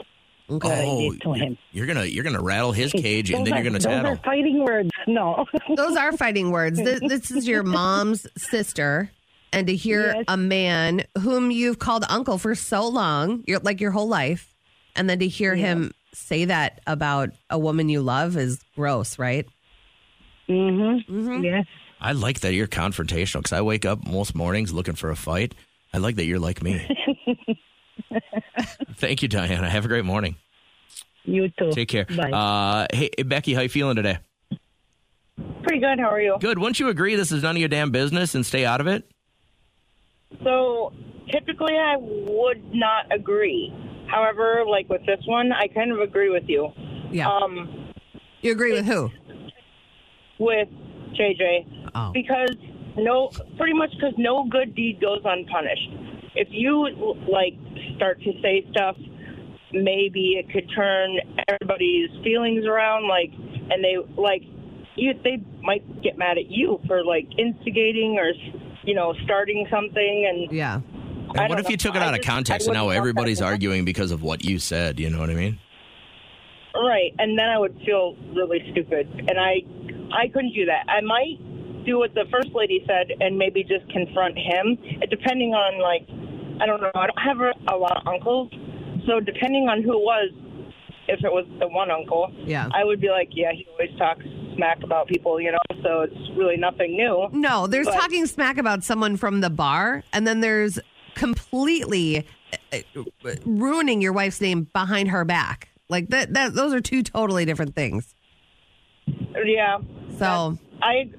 what 0.48 0.66
I 0.66 0.86
did 0.86 1.22
to 1.22 1.28
you're, 1.28 1.36
him. 1.36 1.58
you're 1.72 1.86
gonna 1.86 2.06
you're 2.06 2.24
gonna 2.24 2.42
rattle 2.42 2.72
his 2.72 2.92
cage 2.94 3.30
and 3.32 3.46
then 3.46 3.54
are- 3.54 3.58
you're 3.58 3.63
gonna 3.66 3.80
those 3.80 3.84
tattle. 3.86 4.12
are 4.13 4.18
fighting 4.18 4.63
words. 4.63 4.89
No. 5.08 5.46
Those 5.75 5.98
are 5.98 6.12
fighting 6.13 6.51
words. 6.51 6.78
This, 6.78 7.00
this 7.01 7.32
is 7.32 7.48
your 7.48 7.63
mom's 7.80 8.25
sister, 8.38 9.12
and 9.51 9.66
to 9.68 9.75
hear 9.75 10.13
Yes. 10.16 10.25
a 10.28 10.38
man 10.38 11.04
whom 11.20 11.51
you've 11.51 11.80
called 11.80 12.06
uncle 12.10 12.38
for 12.38 12.54
so 12.56 12.88
long, 12.88 13.44
you're 13.48 13.60
like 13.60 13.82
your 13.82 13.92
whole 13.92 14.08
life, 14.08 14.54
and 14.96 15.10
then 15.10 15.20
to 15.20 15.28
hear 15.28 15.56
him 15.56 15.92
say 16.13 16.46
that 16.46 16.80
about 16.88 17.30
a 17.50 17.58
woman 17.60 17.89
you 17.89 18.01
love 18.01 18.38
is 18.38 18.62
gross, 18.75 19.18
right? 19.20 19.46
Mm-hmm. 20.48 21.44
Yes. 21.44 21.66
I 22.01 22.13
like 22.13 22.41
that 22.41 22.53
you're 22.53 22.68
confrontational 22.68 23.39
because 23.39 23.53
I 23.53 23.62
wake 23.62 23.86
up 23.86 24.06
most 24.06 24.36
mornings 24.36 24.74
looking 24.74 24.96
for 24.96 25.10
a 25.10 25.15
fight. 25.15 25.53
I 25.94 25.98
like 25.98 26.15
that 26.15 26.25
you're 26.25 26.39
like 26.39 26.63
me. 26.63 26.88
Thank 28.96 29.22
you, 29.22 29.27
Diana. 29.27 29.70
Have 29.70 29.86
a 29.86 29.88
great 29.88 30.06
morning. 30.06 30.36
You 31.25 31.50
too. 31.50 31.72
Take 31.72 31.89
care. 31.89 32.06
Bye. 32.06 32.32
Uh, 32.32 32.88
hey, 32.94 33.10
Becky, 33.24 33.53
how 33.53 33.62
you 33.62 33.70
feeling 33.70 33.96
today? 33.96 34.20
Pretty 35.63 35.79
good. 35.79 36.00
How 36.00 36.10
are 36.10 36.22
you? 36.22 36.38
Good. 36.39 36.58
Wouldn't 36.58 36.79
you 36.79 36.89
agree 36.89 37.15
this 37.15 37.32
is 37.32 37.44
none 37.44 37.56
of 37.56 37.60
your 37.60 37.70
damn 37.70 37.91
business 37.91 38.36
and 38.36 38.46
stay 38.46 38.65
out 38.65 38.82
of 38.82 38.88
it? 38.88 39.10
So 40.44 40.94
typically, 41.32 41.75
I 41.75 41.96
would 42.00 42.74
not 42.74 43.12
agree. 43.12 43.74
However, 44.08 44.63
like 44.68 44.89
with 44.89 45.06
this 45.06 45.20
one, 45.25 45.51
I 45.51 45.68
kind 45.68 45.91
of 45.91 46.00
agree 46.00 46.29
with 46.29 46.44
you. 46.48 46.70
Yeah. 47.12 47.29
Um, 47.29 47.91
you 48.41 48.51
agree 48.51 48.74
with 48.74 48.86
who? 48.86 49.12
with 50.39 50.70
JJ 51.13 51.78
Oh. 51.96 52.12
because 52.13 52.55
no, 52.98 53.29
pretty 53.58 53.74
much 53.74 53.91
because 53.91 54.13
no 54.17 54.46
good 54.50 54.75
deed 54.75 55.00
goes 55.01 55.22
unpunished. 55.24 55.89
If 56.36 56.48
you 56.51 56.88
like 57.31 57.53
start 57.96 58.22
to 58.24 58.31
say 58.41 58.65
stuff, 58.72 58.98
maybe 59.72 60.34
it 60.39 60.50
could 60.51 60.69
turn 60.75 61.17
everybody's 61.48 62.10
feelings 62.24 62.65
around. 62.65 63.08
Like, 63.08 63.31
and 63.72 63.84
they 63.84 63.96
like 64.19 64.41
you, 64.96 65.13
they 65.24 65.43
might 65.62 66.01
get 66.01 66.17
mad 66.17 66.38
at 66.38 66.50
you 66.50 66.79
for 66.88 67.03
like 67.03 67.27
instigating 67.38 68.17
or 68.17 68.31
you 68.84 68.96
know 68.96 69.13
starting 69.24 69.67
something. 69.72 70.27
And 70.29 70.51
Yeah. 70.55 70.75
And 70.75 71.38
what 71.38 71.48
don't 71.50 71.60
if 71.60 71.69
you 71.69 71.77
took 71.77 71.96
it 71.96 72.01
I 72.01 72.05
out 72.08 72.13
of 72.15 72.22
just- 72.22 72.27
context 72.29 72.67
I 72.67 72.72
and 72.72 72.74
now 72.75 72.86
wouldn't 72.86 72.88
want 72.88 72.93
that 72.96 73.00
everybody's 73.00 73.41
arguing 73.41 73.86
because 73.86 74.12
of 74.12 74.24
what 74.24 74.43
you 74.43 74.58
said? 74.60 75.00
You 75.00 75.10
know 75.12 75.19
what 75.19 75.29
I 75.29 75.36
mean? 75.36 75.60
Right, 76.75 77.13
and 77.17 77.38
then 77.38 77.50
I 77.50 77.58
would 77.58 77.75
feel 77.86 78.15
really 78.34 78.60
stupid, 78.72 79.10
and 79.27 79.39
I, 79.39 79.62
I 80.15 80.27
couldn't 80.27 80.53
do 80.53 80.65
that. 80.65 80.86
I 80.88 81.01
might 81.01 81.39
do 81.86 82.00
what 82.00 82.13
the 82.13 82.25
first 82.31 82.50
lady 82.53 82.83
said, 82.88 83.07
and 83.19 83.38
maybe 83.38 83.63
just 83.63 83.89
confront 83.91 84.38
him. 84.38 84.77
It, 85.01 85.09
depending 85.09 85.53
on 85.53 85.81
like, 85.81 86.07
I 86.62 86.65
don't 86.65 86.81
know. 86.81 86.91
I 86.95 87.07
don't 87.07 87.19
have 87.24 87.39
a, 87.41 87.74
a 87.74 87.77
lot 87.77 87.98
of 87.98 88.07
uncles, 88.07 88.51
so 89.07 89.19
depending 89.19 89.67
on 89.69 89.81
who 89.83 89.93
it 89.93 90.03
was, 90.03 90.29
if 91.07 91.24
it 91.24 91.31
was 91.31 91.45
the 91.59 91.67
one 91.67 91.89
uncle, 91.89 92.31
Yeah. 92.45 92.67
I 92.74 92.83
would 92.83 93.01
be 93.01 93.09
like, 93.09 93.29
yeah, 93.31 93.51
he 93.51 93.65
always 93.71 93.89
talks 93.98 94.24
smack 94.55 94.83
about 94.83 95.07
people, 95.07 95.39
you 95.41 95.51
know. 95.51 95.57
So 95.83 96.01
it's 96.01 96.38
really 96.38 96.57
nothing 96.57 96.91
new. 96.98 97.29
No, 97.31 97.65
there's 97.65 97.88
But- 97.88 97.95
talking 97.95 98.25
smack 98.27 98.57
about 98.57 98.83
someone 98.83 99.17
from 99.17 99.41
the 99.41 99.50
bar, 99.50 100.03
and 100.13 100.27
then 100.27 100.41
there's 100.41 100.77
completely 101.15 102.27
uh, 102.74 102.77
uh, 103.25 103.36
ruining 103.45 104.01
your 104.01 104.13
wife's 104.13 104.39
name 104.41 104.67
behind 104.74 105.09
her 105.09 105.24
back. 105.25 105.69
Like 105.89 106.09
that, 106.09 106.33
that 106.33 106.53
those 106.53 106.74
are 106.74 106.81
two 106.81 107.01
totally 107.01 107.45
different 107.45 107.74
things. 107.75 108.13
Yeah. 109.43 109.79
So 110.17 110.57
I, 110.81 111.09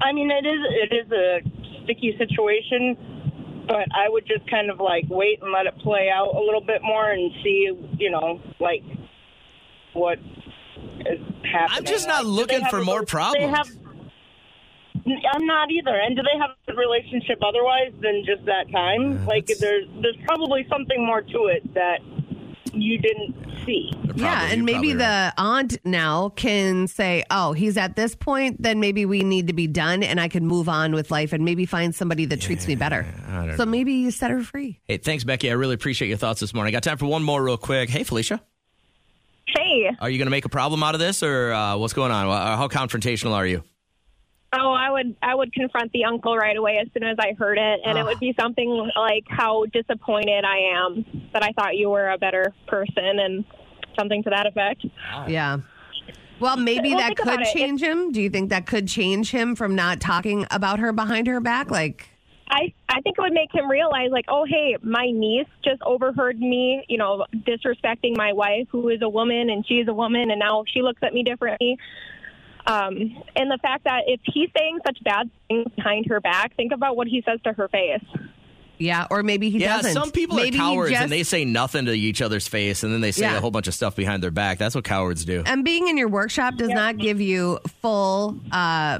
I 0.00 0.12
mean, 0.12 0.30
it 0.30 0.46
is 0.46 0.60
it 0.70 0.94
is 1.06 1.12
a 1.12 1.84
sticky 1.84 2.14
situation, 2.18 3.64
but 3.68 3.86
I 3.94 4.08
would 4.08 4.26
just 4.26 4.48
kind 4.50 4.70
of 4.70 4.80
like 4.80 5.04
wait 5.08 5.40
and 5.42 5.52
let 5.52 5.66
it 5.66 5.76
play 5.78 6.08
out 6.12 6.34
a 6.34 6.40
little 6.40 6.60
bit 6.64 6.82
more 6.82 7.10
and 7.10 7.30
see, 7.42 7.70
you 7.98 8.10
know, 8.10 8.40
like 8.60 8.82
what 9.92 10.18
is 11.06 11.18
happening. 11.44 11.78
I'm 11.78 11.84
just 11.84 12.06
not 12.08 12.24
Like, 12.24 12.48
looking 12.50 12.64
for 12.66 12.82
more 12.82 13.04
problems. 13.04 13.56
have- 13.56 13.68
I'm 15.34 15.46
not 15.46 15.70
either. 15.72 15.96
And 15.98 16.14
do 16.14 16.22
they 16.22 16.38
have 16.38 16.50
a 16.68 16.74
relationship 16.78 17.38
otherwise 17.44 17.92
than 18.00 18.22
just 18.24 18.44
that 18.46 18.70
time? 18.70 19.26
like, 19.26 19.46
there's 19.46 19.88
there's 20.00 20.16
probably 20.26 20.64
something 20.70 21.04
more 21.04 21.22
to 21.22 21.46
it 21.46 21.74
that 21.74 21.98
you 22.72 22.98
didn't 22.98 23.34
see. 23.64 23.92
yeah, 24.14 24.48
and 24.50 24.64
maybe 24.64 24.72
probably 24.72 24.92
the 24.94 25.04
right. 25.04 25.32
aunt 25.38 25.78
now 25.84 26.30
can 26.30 26.86
say, 26.88 27.24
"Oh, 27.30 27.52
he's 27.52 27.76
at 27.76 27.96
this 27.96 28.14
point. 28.14 28.62
Then 28.62 28.80
maybe 28.80 29.06
we 29.06 29.22
need 29.22 29.46
to 29.48 29.52
be 29.52 29.66
done, 29.66 30.02
and 30.02 30.20
I 30.20 30.28
can 30.28 30.46
move 30.46 30.68
on 30.68 30.92
with 30.94 31.10
life, 31.10 31.32
and 31.32 31.44
maybe 31.44 31.66
find 31.66 31.94
somebody 31.94 32.24
that 32.26 32.40
treats 32.40 32.66
me 32.66 32.74
better." 32.74 33.06
So 33.56 33.64
know. 33.64 33.66
maybe 33.66 33.92
you 33.94 34.10
set 34.10 34.30
her 34.30 34.42
free. 34.42 34.80
Hey, 34.86 34.98
thanks, 34.98 35.24
Becky. 35.24 35.50
I 35.50 35.54
really 35.54 35.74
appreciate 35.74 36.08
your 36.08 36.18
thoughts 36.18 36.40
this 36.40 36.54
morning. 36.54 36.72
I 36.72 36.76
got 36.76 36.82
time 36.82 36.98
for 36.98 37.06
one 37.06 37.22
more 37.22 37.42
real 37.42 37.56
quick. 37.56 37.90
Hey, 37.90 38.04
Felicia. 38.04 38.42
Hey. 39.46 39.90
Are 40.00 40.08
you 40.08 40.18
going 40.18 40.26
to 40.26 40.30
make 40.30 40.44
a 40.44 40.48
problem 40.48 40.82
out 40.82 40.94
of 40.94 41.00
this, 41.00 41.22
or 41.22 41.52
uh, 41.52 41.76
what's 41.76 41.92
going 41.92 42.12
on? 42.12 42.28
Uh, 42.28 42.56
How 42.56 42.68
confrontational 42.68 43.32
are 43.32 43.46
you? 43.46 43.62
Oh, 44.54 44.72
I 44.72 44.90
would 44.90 45.16
I 45.22 45.34
would 45.34 45.52
confront 45.52 45.92
the 45.92 46.04
uncle 46.04 46.36
right 46.36 46.56
away 46.56 46.78
as 46.78 46.88
soon 46.92 47.08
as 47.08 47.16
I 47.18 47.32
heard 47.38 47.56
it, 47.56 47.80
and 47.86 47.96
it 47.96 48.04
would 48.04 48.20
be 48.20 48.34
ah. 48.38 48.42
something 48.42 48.90
like 48.96 49.24
how 49.28 49.64
disappointed 49.72 50.44
I 50.44 50.58
am 50.76 51.30
that 51.32 51.42
I 51.42 51.52
thought 51.52 51.76
you 51.76 51.88
were 51.88 52.10
a 52.10 52.18
better 52.18 52.52
person, 52.66 53.18
and 53.18 53.44
something 53.98 54.22
to 54.24 54.30
that 54.30 54.46
effect. 54.46 54.84
Ah. 55.10 55.26
Yeah. 55.26 55.58
Well, 56.38 56.56
maybe 56.56 56.90
Well, 56.90 56.98
that 56.98 57.16
could 57.16 57.28
about 57.28 57.42
it. 57.42 57.52
change 57.54 57.80
him. 57.80 58.10
Do 58.12 58.20
you 58.20 58.28
think 58.28 58.50
that 58.50 58.66
could 58.66 58.88
change 58.88 59.30
him 59.30 59.54
from 59.54 59.74
not 59.74 60.00
talking 60.00 60.44
about 60.50 60.80
her 60.80 60.92
behind 60.92 61.28
her 61.28 61.40
back? 61.40 61.70
Like, 61.70 62.08
I 62.50 62.74
I 62.88 63.00
think 63.00 63.16
it 63.16 63.22
would 63.22 63.32
make 63.32 63.54
him 63.54 63.70
realize 63.70 64.10
like, 64.10 64.26
oh 64.28 64.44
hey, 64.44 64.76
my 64.82 65.10
niece 65.10 65.46
just 65.64 65.80
overheard 65.82 66.38
me, 66.38 66.84
you 66.88 66.98
know, 66.98 67.24
disrespecting 67.34 68.16
my 68.16 68.34
wife, 68.34 68.66
who 68.70 68.88
is 68.90 69.00
a 69.00 69.08
woman, 69.08 69.48
and 69.48 69.64
she's 69.66 69.88
a 69.88 69.94
woman, 69.94 70.30
and 70.30 70.40
now 70.40 70.64
she 70.72 70.82
looks 70.82 71.00
at 71.02 71.14
me 71.14 71.22
differently. 71.22 71.78
Um, 72.66 73.22
and 73.36 73.50
the 73.50 73.58
fact 73.60 73.84
that 73.84 74.04
if 74.06 74.20
he's 74.24 74.48
saying 74.56 74.78
such 74.86 75.02
bad 75.02 75.30
things 75.48 75.66
behind 75.74 76.06
her 76.06 76.20
back, 76.20 76.54
think 76.56 76.72
about 76.72 76.96
what 76.96 77.08
he 77.08 77.22
says 77.26 77.40
to 77.44 77.52
her 77.52 77.68
face. 77.68 78.02
yeah, 78.78 79.06
or 79.10 79.22
maybe 79.22 79.50
he 79.50 79.58
yeah, 79.58 79.76
doesn't. 79.78 79.92
some 79.92 80.10
people 80.10 80.36
maybe 80.36 80.56
are 80.56 80.60
cowards 80.60 80.90
just- 80.92 81.02
and 81.02 81.10
they 81.12 81.22
say 81.24 81.44
nothing 81.44 81.84
to 81.86 81.92
each 81.92 82.20
other's 82.22 82.46
face, 82.48 82.82
and 82.82 82.92
then 82.92 83.00
they 83.00 83.12
say 83.12 83.22
Yeah. 83.22 83.36
a 83.36 83.40
whole 83.40 83.50
bunch 83.50 83.66
of 83.68 83.74
stuff 83.74 83.94
behind 83.96 84.22
their 84.22 84.30
back. 84.30 84.58
That's 84.58 84.74
what 84.74 84.84
cowards 84.84 85.24
do. 85.24 85.42
and 85.46 85.64
being 85.64 85.88
in 85.88 85.96
your 85.96 86.08
workshop 86.08 86.56
does 86.56 86.68
not 86.70 86.98
give 86.98 87.20
you 87.20 87.58
full, 87.80 88.38
uh, 88.50 88.98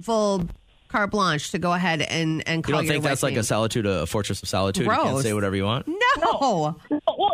full 0.00 0.48
carte 0.88 1.10
blanche 1.10 1.52
to 1.52 1.58
go 1.58 1.72
ahead 1.72 2.02
and 2.02 2.46
and 2.46 2.58
You 2.58 2.62
call 2.62 2.72
don't 2.80 2.84
your 2.84 2.92
think 2.94 3.04
that's 3.04 3.22
wife 3.22 3.30
like 3.32 3.38
a 3.38 3.42
solitude, 3.44 3.86
a 3.86 4.06
fortress 4.06 4.42
of 4.42 4.48
solitude? 4.48 4.84
You 4.84 4.90
can't 4.92 5.18
say 5.20 5.32
whatever 5.32 5.56
you 5.56 5.64
want. 5.64 5.88
no. 5.88 5.94
Well, 6.40 6.80
no. 6.90 7.31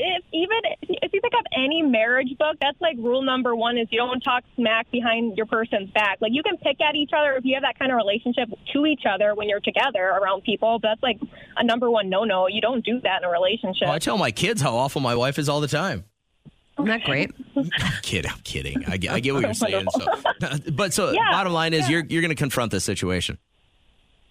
If, 0.00 0.24
even 0.32 0.58
if 1.02 1.12
you 1.12 1.20
pick 1.20 1.32
up 1.36 1.44
any 1.56 1.82
marriage 1.82 2.28
book, 2.38 2.56
that's 2.60 2.80
like 2.80 2.96
rule 2.98 3.22
number 3.22 3.54
one: 3.56 3.76
is 3.78 3.88
you 3.90 3.98
don't 3.98 4.20
talk 4.20 4.44
smack 4.56 4.90
behind 4.90 5.36
your 5.36 5.46
person's 5.46 5.90
back. 5.90 6.18
Like 6.20 6.32
you 6.34 6.42
can 6.42 6.56
pick 6.58 6.80
at 6.80 6.94
each 6.94 7.10
other 7.16 7.32
if 7.34 7.44
you 7.44 7.54
have 7.54 7.62
that 7.62 7.78
kind 7.78 7.90
of 7.92 7.96
relationship 7.96 8.48
to 8.72 8.86
each 8.86 9.02
other 9.08 9.34
when 9.34 9.48
you're 9.48 9.60
together 9.60 10.02
around 10.04 10.42
people. 10.42 10.78
But 10.80 10.88
that's 10.88 11.02
like 11.02 11.18
a 11.56 11.64
number 11.64 11.90
one 11.90 12.08
no-no. 12.08 12.46
You 12.46 12.60
don't 12.60 12.84
do 12.84 13.00
that 13.02 13.22
in 13.22 13.28
a 13.28 13.30
relationship. 13.30 13.88
Oh, 13.88 13.92
I 13.92 13.98
tell 13.98 14.18
my 14.18 14.30
kids 14.30 14.62
how 14.62 14.76
awful 14.76 15.00
my 15.00 15.14
wife 15.14 15.38
is 15.38 15.48
all 15.48 15.60
the 15.60 15.68
time. 15.68 16.04
Isn't 16.78 16.86
that 16.86 17.02
great? 17.02 17.32
I'm 17.56 17.68
kidding. 18.02 18.30
I'm 18.30 18.38
kidding. 18.44 18.84
I, 18.86 18.96
get- 18.98 19.10
I 19.12 19.18
get 19.18 19.34
what 19.34 19.42
you're 19.42 19.52
saying. 19.54 19.86
So, 19.90 20.58
but 20.72 20.92
so 20.94 21.10
Yeah, 21.10 21.30
bottom 21.32 21.52
line 21.52 21.74
is 21.74 21.80
yeah. 21.82 21.88
you're 21.96 22.04
you're 22.08 22.22
going 22.22 22.30
to 22.30 22.36
confront 22.36 22.70
this 22.70 22.84
situation. 22.84 23.38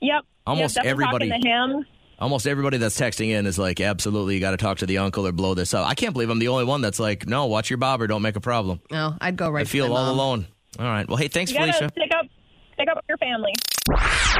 Yep. 0.01 0.23
Almost 0.45 0.75
yep, 0.77 0.85
definitely 0.85 1.03
everybody- 1.05 1.29
talking 1.29 1.41
to 1.43 1.49
him. 1.49 1.85
Almost 2.19 2.47
everybody 2.47 2.77
that's 2.77 2.99
texting 2.99 3.29
in 3.29 3.45
is 3.45 3.59
like, 3.59 3.79
absolutely, 3.79 4.33
you 4.35 4.39
got 4.39 4.51
to 4.51 4.57
talk 4.57 4.79
to 4.79 4.85
the 4.87 4.97
uncle 4.97 5.27
or 5.27 5.31
blow 5.31 5.53
this 5.53 5.73
up. 5.75 5.87
I 5.87 5.93
can't 5.93 6.13
believe 6.13 6.29
I'm 6.31 6.39
the 6.39 6.47
only 6.47 6.63
one 6.65 6.81
that's 6.81 6.99
like, 6.99 7.27
no, 7.27 7.45
watch 7.45 7.69
your 7.69 7.77
bobber, 7.77 8.07
don't 8.07 8.23
make 8.23 8.35
a 8.35 8.39
problem. 8.41 8.79
No, 8.91 9.15
I'd 9.21 9.35
go 9.37 9.49
right. 9.51 9.61
I 9.61 9.63
to 9.65 9.69
feel 9.69 9.87
my 9.89 9.95
all 9.95 10.05
mom. 10.05 10.13
alone. 10.15 10.47
All 10.79 10.85
right. 10.85 11.07
Well, 11.07 11.17
hey, 11.17 11.27
thanks, 11.27 11.51
You 11.51 11.59
Felicia. 11.59 11.89
stick 11.91 12.09
up, 12.17 12.25
stick 12.73 12.87
up 12.89 13.03
your 13.07 13.17
family. 13.17 13.53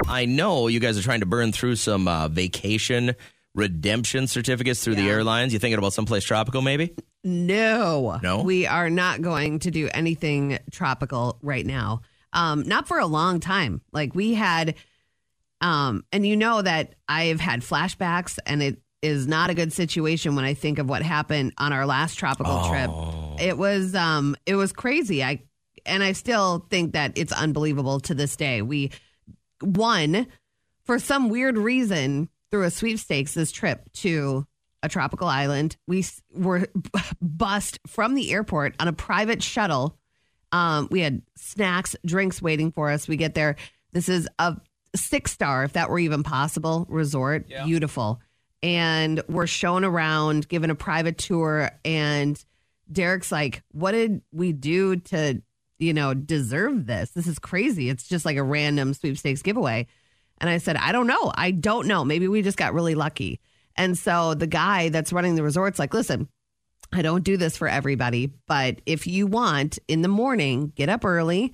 I 0.08 0.26
know 0.26 0.68
you 0.68 0.80
guys 0.80 0.98
are 0.98 1.04
trying 1.04 1.20
to 1.20 1.26
burn 1.28 1.52
through 1.52 1.76
some 1.76 2.08
uh, 2.08 2.28
vacation 2.30 3.16
redemption 3.54 4.28
certificates 4.28 4.84
through 4.84 4.96
the 4.96 5.10
airlines. 5.10 5.54
You 5.54 5.60
thinking 5.60 5.78
about 5.80 5.94
someplace 5.94 6.24
tropical, 6.24 6.62
maybe? 6.62 6.94
No. 7.24 8.20
No? 8.22 8.42
We 8.44 8.66
are 8.68 8.90
not 8.90 9.22
going 9.22 9.60
to 9.60 9.72
do 9.72 9.90
anything 9.94 10.60
tropical 10.72 11.38
right 11.42 11.66
now. 11.66 12.02
Um, 12.34 12.68
not 12.68 12.88
for 12.88 13.00
a 13.00 13.06
long 13.08 13.40
time. 13.40 13.82
Like 13.92 14.14
we 14.14 14.34
had 14.36 14.76
um, 15.62 16.04
and 16.12 16.26
you 16.26 16.38
know 16.38 16.62
that 16.62 16.96
I've 17.08 17.40
had 17.40 17.62
flashbacks 17.62 18.38
and 18.46 18.62
it 18.62 18.82
is 19.02 19.28
not 19.28 19.50
a 19.50 19.54
good 19.54 19.72
situation 19.72 20.36
when 20.36 20.46
I 20.46 20.54
think 20.54 20.80
of 20.80 20.90
what 20.90 21.02
happened 21.02 21.54
on 21.58 21.74
our 21.74 21.86
last 21.86 22.16
tropical 22.16 22.68
trip. 22.70 22.90
It 23.40 23.58
was 23.58 23.94
um 23.96 24.36
it 24.46 24.56
was 24.56 24.74
crazy. 24.74 25.24
I 25.24 25.44
and 25.86 26.04
I 26.04 26.14
still 26.14 26.66
think 26.70 26.94
that 26.94 27.14
it's 27.16 27.32
unbelievable 27.32 28.00
to 28.02 28.14
this 28.14 28.36
day. 28.36 28.62
We 28.62 28.92
won 29.62 30.28
for 30.84 31.00
some 31.00 31.30
weird 31.30 31.58
reason 31.58 32.30
through 32.52 32.64
a 32.64 32.72
sweepstakes 32.72 33.34
this 33.34 33.52
trip 33.52 33.92
to 33.94 34.48
a 34.84 34.90
tropical 34.90 35.28
island. 35.28 35.78
We 35.88 36.06
were 36.34 36.68
bussed 37.22 37.80
from 37.88 38.16
the 38.16 38.32
airport 38.32 38.76
on 38.80 38.88
a 38.88 38.94
private 38.94 39.44
shuttle. 39.44 39.98
Um, 40.52 40.88
we 40.90 41.02
had 41.02 41.22
snacks, 41.36 41.96
drinks 42.06 42.42
waiting 42.42 42.72
for 42.72 42.90
us. 42.90 43.08
We 43.08 43.18
get 43.18 43.34
there. 43.34 43.58
This 43.92 44.10
is 44.10 44.28
a 44.40 44.58
six 44.96 45.32
star, 45.32 45.64
if 45.64 45.74
that 45.74 45.90
were 45.90 46.00
even 46.00 46.24
possible, 46.24 46.86
resort. 46.90 47.48
Beautiful. 47.66 48.22
And 48.64 49.22
we're 49.28 49.48
shown 49.48 49.86
around, 49.86 50.48
given 50.48 50.70
a 50.70 50.76
private 50.76 51.18
tour. 51.18 51.70
And 51.86 52.44
Derek's 52.92 53.32
like, 53.32 53.64
What 53.72 53.92
did 53.92 54.22
we 54.32 54.52
do 54.52 54.96
to, 54.96 55.42
you 55.80 55.94
know, 55.94 56.14
deserve 56.14 56.86
this? 56.88 57.12
This 57.12 57.28
is 57.28 57.40
crazy. 57.40 57.90
It's 57.90 58.08
just 58.08 58.26
like 58.26 58.38
a 58.38 58.44
random 58.44 58.94
sweepstakes 58.94 59.42
giveaway. 59.42 59.88
And 60.40 60.50
I 60.50 60.58
said, 60.58 60.76
I 60.78 60.92
don't 60.92 61.08
know. 61.08 61.32
I 61.36 61.52
don't 61.52 61.88
know. 61.88 62.06
Maybe 62.06 62.28
we 62.28 62.42
just 62.42 62.58
got 62.58 62.74
really 62.74 62.96
lucky. 62.96 63.40
And 63.76 63.98
so 63.98 64.34
the 64.34 64.48
guy 64.48 64.90
that's 64.90 65.14
running 65.14 65.36
the 65.36 65.44
resort's 65.44 65.80
like, 65.80 65.94
listen, 65.94 66.28
I 66.92 67.02
don't 67.02 67.24
do 67.24 67.38
this 67.38 67.58
for 67.58 67.68
everybody, 67.68 68.32
but 68.48 68.82
if 68.86 69.08
you 69.08 69.28
want 69.28 69.78
in 69.88 70.02
the 70.02 70.08
morning, 70.08 70.72
get 70.76 70.90
up 70.90 71.04
early, 71.06 71.54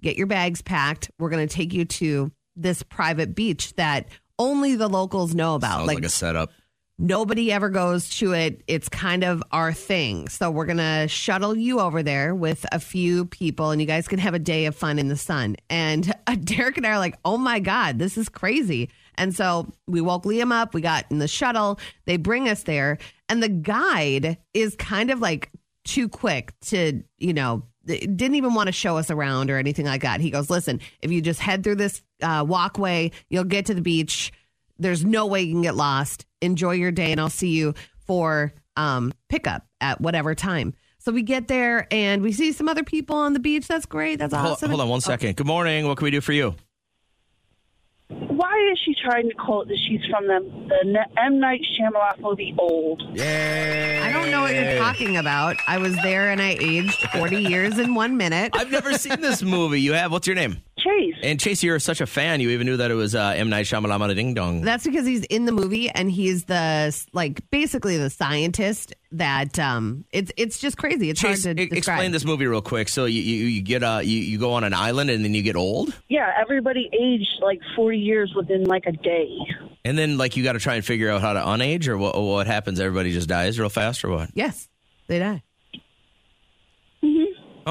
get 0.00 0.16
your 0.16 0.26
bags 0.26 0.62
packed. 0.62 1.10
We're 1.18 1.28
going 1.28 1.46
to 1.46 1.54
take 1.54 1.72
you 1.74 1.84
to 1.84 2.32
this 2.62 2.82
private 2.82 3.34
beach 3.34 3.74
that 3.74 4.08
only 4.38 4.74
the 4.74 4.88
locals 4.88 5.34
know 5.34 5.54
about. 5.54 5.78
Sounds 5.78 5.86
like, 5.88 6.04
a 6.04 6.08
setup. 6.08 6.50
Nobody 6.98 7.50
ever 7.50 7.70
goes 7.70 8.10
to 8.18 8.34
it. 8.34 8.62
It's 8.66 8.88
kind 8.88 9.24
of 9.24 9.42
our 9.52 9.72
thing. 9.72 10.28
So 10.28 10.50
we're 10.50 10.66
going 10.66 10.76
to 10.76 11.08
shuttle 11.08 11.56
you 11.56 11.80
over 11.80 12.02
there 12.02 12.34
with 12.34 12.66
a 12.72 12.78
few 12.78 13.24
people 13.24 13.70
and 13.70 13.80
you 13.80 13.86
guys 13.86 14.06
can 14.06 14.18
have 14.18 14.34
a 14.34 14.38
day 14.38 14.66
of 14.66 14.76
fun 14.76 14.98
in 14.98 15.08
the 15.08 15.16
sun. 15.16 15.56
And 15.70 16.12
uh, 16.26 16.34
Derek 16.44 16.76
and 16.76 16.86
I 16.86 16.90
are 16.90 16.98
like, 16.98 17.18
oh 17.24 17.38
my 17.38 17.58
God, 17.58 17.98
this 17.98 18.18
is 18.18 18.28
crazy. 18.28 18.90
And 19.14 19.34
so 19.34 19.72
we 19.86 20.02
woke 20.02 20.24
Liam 20.24 20.52
up. 20.52 20.74
We 20.74 20.82
got 20.82 21.06
in 21.10 21.20
the 21.20 21.28
shuttle. 21.28 21.78
They 22.04 22.18
bring 22.18 22.48
us 22.48 22.64
there. 22.64 22.98
And 23.30 23.42
the 23.42 23.48
guide 23.48 24.36
is 24.52 24.76
kind 24.76 25.10
of 25.10 25.20
like 25.20 25.50
too 25.84 26.08
quick 26.08 26.52
to, 26.66 27.02
you 27.18 27.32
know, 27.32 27.62
didn't 27.86 28.34
even 28.34 28.54
want 28.54 28.66
to 28.66 28.72
show 28.72 28.96
us 28.96 29.10
around 29.10 29.50
or 29.50 29.56
anything 29.58 29.86
like 29.86 30.02
that. 30.02 30.20
He 30.20 30.30
goes, 30.30 30.50
listen, 30.50 30.80
if 31.02 31.10
you 31.10 31.20
just 31.20 31.40
head 31.40 31.64
through 31.64 31.76
this 31.76 32.02
uh, 32.22 32.44
walkway, 32.46 33.10
you'll 33.28 33.44
get 33.44 33.66
to 33.66 33.74
the 33.74 33.80
beach. 33.80 34.32
There's 34.78 35.04
no 35.04 35.26
way 35.26 35.42
you 35.42 35.54
can 35.54 35.62
get 35.62 35.74
lost. 35.74 36.26
Enjoy 36.40 36.72
your 36.72 36.90
day, 36.90 37.12
and 37.12 37.20
I'll 37.20 37.28
see 37.30 37.50
you 37.50 37.74
for 38.06 38.52
um, 38.76 39.12
pickup 39.28 39.66
at 39.80 40.00
whatever 40.00 40.34
time. 40.34 40.74
So 40.98 41.12
we 41.12 41.22
get 41.22 41.48
there 41.48 41.86
and 41.90 42.22
we 42.22 42.32
see 42.32 42.52
some 42.52 42.68
other 42.68 42.84
people 42.84 43.16
on 43.16 43.32
the 43.32 43.40
beach. 43.40 43.66
That's 43.66 43.86
great. 43.86 44.18
That's 44.18 44.34
Hold, 44.34 44.52
awesome. 44.52 44.68
hold 44.70 44.82
on 44.82 44.88
one 44.88 45.00
second. 45.00 45.36
Good 45.36 45.46
morning. 45.46 45.86
What 45.86 45.96
can 45.96 46.04
we 46.04 46.10
do 46.10 46.20
for 46.20 46.32
you? 46.32 46.54
Why 48.60 48.72
is 48.72 48.78
she 48.84 48.94
trying 49.02 49.28
to 49.28 49.34
quote 49.34 49.68
that 49.68 49.78
she's 49.88 50.00
from 50.10 50.26
the, 50.26 50.40
the 50.68 51.20
M. 51.20 51.40
Night 51.40 51.62
Shyamalan 51.62 52.20
movie 52.20 52.54
Old? 52.58 53.02
Yeah. 53.14 54.02
I 54.04 54.12
don't 54.12 54.30
know 54.30 54.42
what 54.42 54.54
you're 54.54 54.76
talking 54.76 55.16
about. 55.16 55.56
I 55.66 55.78
was 55.78 55.96
there 56.02 56.30
and 56.30 56.42
I 56.42 56.58
aged 56.60 57.08
40 57.12 57.36
years 57.36 57.78
in 57.78 57.94
one 57.94 58.18
minute. 58.18 58.50
I've 58.54 58.70
never 58.70 58.92
seen 58.98 59.22
this 59.22 59.42
movie. 59.42 59.80
You 59.80 59.94
have? 59.94 60.12
What's 60.12 60.26
your 60.26 60.36
name? 60.36 60.58
Chase. 60.80 61.14
And 61.22 61.38
Chase, 61.38 61.62
you're 61.62 61.78
such 61.78 62.00
a 62.00 62.06
fan. 62.06 62.40
You 62.40 62.50
even 62.50 62.66
knew 62.66 62.76
that 62.78 62.90
it 62.90 62.94
was 62.94 63.14
uh, 63.14 63.34
M 63.36 63.48
Night 63.50 63.66
Shyamalan 63.66 64.14
Ding 64.16 64.34
Dong. 64.34 64.62
That's 64.62 64.84
because 64.84 65.06
he's 65.06 65.24
in 65.24 65.44
the 65.44 65.52
movie 65.52 65.88
and 65.90 66.10
he's 66.10 66.44
the 66.44 66.96
like 67.12 67.40
basically 67.50 67.96
the 67.96 68.10
scientist 68.10 68.94
that 69.12 69.58
um 69.58 70.04
it's 70.12 70.30
it's 70.36 70.58
just 70.58 70.76
crazy. 70.76 71.10
It's 71.10 71.20
Chase, 71.20 71.44
hard 71.44 71.56
to 71.56 71.62
e- 71.62 71.66
describe. 71.66 71.78
explain 71.96 72.12
this 72.12 72.24
movie 72.24 72.46
real 72.46 72.62
quick. 72.62 72.88
So 72.88 73.04
you 73.04 73.20
you, 73.20 73.44
you 73.46 73.62
get 73.62 73.82
uh 73.82 74.00
you, 74.02 74.18
you 74.18 74.38
go 74.38 74.52
on 74.54 74.64
an 74.64 74.72
island 74.74 75.10
and 75.10 75.24
then 75.24 75.34
you 75.34 75.42
get 75.42 75.56
old, 75.56 75.92
Yeah, 76.08 76.30
everybody 76.40 76.88
aged 76.92 77.40
like 77.42 77.60
40 77.76 77.98
years 77.98 78.32
within 78.34 78.64
like 78.64 78.86
a 78.86 78.92
day. 78.92 79.28
and 79.84 79.98
then 79.98 80.16
like 80.18 80.36
you 80.36 80.44
got 80.44 80.52
to 80.52 80.58
try 80.60 80.74
and 80.76 80.84
figure 80.84 81.10
out 81.10 81.20
how 81.20 81.32
to 81.32 81.40
unage, 81.40 81.88
or 81.88 81.98
what 81.98 82.20
what 82.20 82.46
happens? 82.46 82.78
Everybody 82.80 83.12
just 83.12 83.28
dies 83.28 83.58
real 83.58 83.68
fast, 83.68 84.04
or 84.04 84.10
what? 84.10 84.30
Yes, 84.34 84.68
they 85.08 85.18
die. 85.18 85.42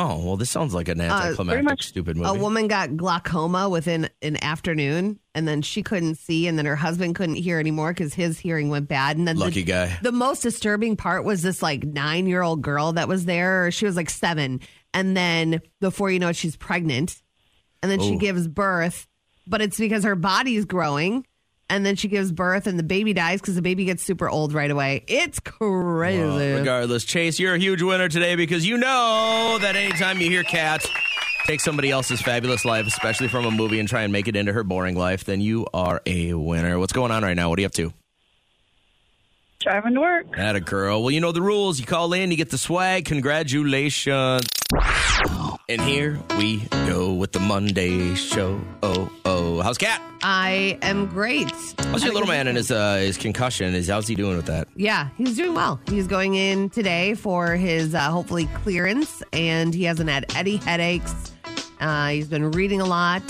Oh 0.01 0.17
well, 0.23 0.37
this 0.37 0.49
sounds 0.49 0.73
like 0.73 0.87
an 0.87 1.01
Uh, 1.01 1.11
anticlimactic, 1.13 1.83
stupid 1.83 2.15
movie. 2.15 2.29
A 2.29 2.33
woman 2.33 2.69
got 2.69 2.95
glaucoma 2.95 3.67
within 3.67 4.09
an 4.21 4.41
afternoon, 4.41 5.19
and 5.35 5.45
then 5.45 5.61
she 5.61 5.83
couldn't 5.83 6.15
see, 6.15 6.47
and 6.47 6.57
then 6.57 6.65
her 6.65 6.77
husband 6.77 7.15
couldn't 7.15 7.35
hear 7.35 7.59
anymore 7.59 7.91
because 7.91 8.13
his 8.13 8.39
hearing 8.39 8.69
went 8.69 8.87
bad. 8.87 9.17
And 9.17 9.27
then 9.27 9.35
Lucky 9.35 9.63
the, 9.63 9.63
guy. 9.63 9.99
The 10.01 10.13
most 10.13 10.41
disturbing 10.41 10.95
part 10.95 11.25
was 11.25 11.41
this 11.41 11.61
like 11.61 11.83
nine 11.83 12.27
year 12.27 12.41
old 12.41 12.61
girl 12.61 12.93
that 12.93 13.09
was 13.09 13.25
there. 13.25 13.71
She 13.71 13.85
was 13.85 13.97
like 13.97 14.09
seven, 14.09 14.61
and 14.93 15.17
then 15.17 15.59
before 15.81 16.09
you 16.09 16.19
know 16.19 16.29
it, 16.29 16.37
she's 16.37 16.55
pregnant, 16.55 17.21
and 17.83 17.91
then 17.91 17.99
she 17.99 18.15
gives 18.15 18.47
birth, 18.47 19.05
but 19.47 19.61
it's 19.61 19.77
because 19.77 20.05
her 20.05 20.15
body's 20.15 20.63
growing. 20.63 21.25
And 21.69 21.85
then 21.85 21.95
she 21.95 22.07
gives 22.07 22.31
birth, 22.31 22.65
and 22.65 22.79
the 22.79 22.83
baby 22.83 23.13
dies 23.13 23.41
because 23.41 23.55
the 23.55 23.61
baby 23.61 23.85
gets 23.85 24.03
super 24.03 24.27
old 24.27 24.53
right 24.53 24.71
away. 24.71 25.03
It's 25.07 25.39
crazy. 25.39 26.21
Well, 26.23 26.57
regardless, 26.57 27.03
Chase, 27.03 27.39
you're 27.39 27.53
a 27.53 27.59
huge 27.59 27.81
winner 27.81 28.09
today 28.09 28.35
because 28.35 28.65
you 28.65 28.77
know 28.77 29.57
that 29.61 29.75
anytime 29.75 30.19
you 30.19 30.29
hear 30.29 30.43
Kat 30.43 30.83
take 31.45 31.61
somebody 31.61 31.89
else's 31.91 32.21
fabulous 32.21 32.65
life, 32.65 32.87
especially 32.87 33.27
from 33.27 33.45
a 33.45 33.51
movie, 33.51 33.79
and 33.79 33.87
try 33.87 34.01
and 34.01 34.11
make 34.11 34.27
it 34.27 34.35
into 34.35 34.53
her 34.53 34.63
boring 34.63 34.95
life, 34.95 35.23
then 35.25 35.41
you 35.41 35.67
are 35.73 36.01
a 36.05 36.33
winner. 36.33 36.77
What's 36.79 36.93
going 36.93 37.11
on 37.11 37.23
right 37.23 37.35
now? 37.35 37.49
What 37.49 37.59
are 37.59 37.61
you 37.61 37.67
up 37.67 37.73
to? 37.73 37.93
Driving 39.59 39.95
to 39.95 39.99
work. 39.99 40.37
That 40.37 40.55
a 40.55 40.61
girl. 40.61 41.01
Well, 41.01 41.11
you 41.11 41.19
know 41.19 41.33
the 41.33 41.41
rules. 41.41 41.81
You 41.81 41.85
call 41.85 42.13
in, 42.13 42.31
you 42.31 42.37
get 42.37 42.49
the 42.49 42.57
swag. 42.57 43.03
Congratulations. 43.03 44.47
And 45.67 45.81
here 45.81 46.17
we 46.37 46.59
go 46.87 47.11
with 47.11 47.33
the 47.33 47.41
Monday 47.41 48.15
show. 48.15 48.61
Oh, 48.81 49.11
oh. 49.25 49.61
How's 49.61 49.77
Kat? 49.77 50.01
I 50.23 50.79
am 50.81 51.07
great. 51.07 51.51
How's 51.79 52.05
your 52.05 52.13
little 52.13 52.29
man 52.29 52.47
and 52.47 52.55
his 52.55 52.71
uh, 52.71 52.95
his 52.95 53.17
concussion? 53.17 53.75
Is 53.75 53.89
how's 53.89 54.07
he 54.07 54.15
doing 54.15 54.37
with 54.37 54.45
that? 54.45 54.69
Yeah, 54.77 55.09
he's 55.17 55.35
doing 55.35 55.53
well. 55.53 55.81
He's 55.89 56.07
going 56.07 56.35
in 56.35 56.69
today 56.69 57.13
for 57.15 57.57
his 57.57 57.93
uh, 57.93 58.09
hopefully 58.11 58.45
clearance, 58.63 59.21
and 59.33 59.73
he 59.73 59.83
hasn't 59.83 60.09
had 60.09 60.33
any 60.35 60.55
headaches. 60.55 61.33
Uh, 61.81 62.07
he's 62.07 62.29
been 62.29 62.51
reading 62.51 62.79
a 62.79 62.85
lot. 62.85 63.23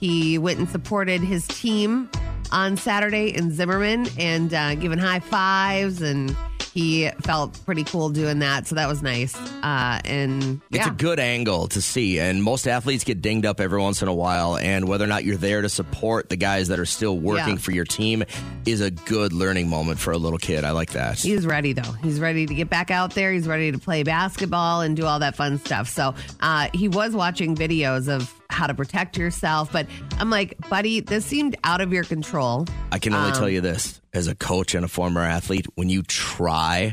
He 0.00 0.38
went 0.38 0.58
and 0.60 0.68
supported 0.68 1.20
his 1.20 1.46
team 1.46 2.10
on 2.52 2.76
Saturday 2.76 3.34
in 3.36 3.50
Zimmerman 3.52 4.06
and 4.18 4.52
uh, 4.52 4.74
giving 4.74 4.98
high 4.98 5.20
fives, 5.20 6.02
and 6.02 6.36
he 6.74 7.08
felt 7.22 7.58
pretty 7.64 7.82
cool 7.82 8.08
doing 8.10 8.38
that. 8.40 8.66
So 8.66 8.74
that 8.76 8.86
was 8.88 9.02
nice. 9.02 9.34
Uh, 9.62 10.00
and 10.04 10.60
It's 10.70 10.86
a 10.86 10.90
good 10.90 11.18
angle 11.18 11.66
to 11.68 11.82
see, 11.82 12.20
and 12.20 12.42
most 12.42 12.68
athletes 12.68 13.04
get 13.04 13.20
dinged 13.20 13.46
up 13.46 13.58
every 13.60 13.80
once 13.80 14.00
in 14.02 14.08
a 14.08 14.14
while. 14.14 14.56
And 14.56 14.86
whether 14.86 15.04
or 15.04 15.08
not 15.08 15.24
you're 15.24 15.36
there 15.38 15.62
to 15.62 15.68
support 15.68 16.28
the 16.28 16.36
guys 16.36 16.68
that 16.68 16.78
are 16.78 16.86
still 16.86 17.18
working 17.18 17.54
Yeah. 17.54 17.60
for 17.60 17.72
your 17.72 17.84
team 17.84 18.22
is 18.66 18.80
a 18.80 18.90
good 18.90 19.32
learning 19.32 19.68
moment 19.68 19.98
for 19.98 20.12
a 20.12 20.18
little 20.18 20.38
kid. 20.38 20.64
I 20.64 20.70
like 20.72 20.90
that. 20.92 21.18
He's 21.18 21.46
ready 21.46 21.72
though. 21.72 21.82
He's 22.02 22.20
ready 22.20 22.46
to 22.46 22.54
get 22.54 22.68
back 22.70 22.90
out 22.90 23.14
there. 23.14 23.32
He's 23.32 23.48
ready 23.48 23.72
to 23.72 23.78
play 23.78 24.02
basketball 24.02 24.82
and 24.82 24.96
do 24.96 25.04
all 25.06 25.18
that 25.20 25.34
fun 25.36 25.58
stuff. 25.58 25.88
So 25.88 26.14
uh, 26.40 26.68
he 26.74 26.88
was 26.88 27.12
watching 27.14 27.56
videos 27.56 28.08
of 28.08 28.32
how 28.58 28.66
to 28.66 28.74
protect 28.74 29.16
yourself, 29.16 29.70
but 29.72 29.86
I'm 30.18 30.30
like, 30.30 30.58
buddy, 30.68 30.98
this 30.98 31.24
seemed 31.24 31.54
out 31.62 31.80
of 31.80 31.92
your 31.92 32.02
control. 32.04 32.66
I 32.90 32.98
can 32.98 33.14
only 33.14 33.30
Um, 33.30 33.36
tell 33.36 33.48
you 33.48 33.60
this 33.60 34.00
as 34.12 34.26
a 34.26 34.34
coach 34.34 34.74
and 34.74 34.84
a 34.84 34.88
former 34.88 35.20
athlete 35.22 35.66
when 35.76 35.88
you 35.88 36.02
try 36.02 36.92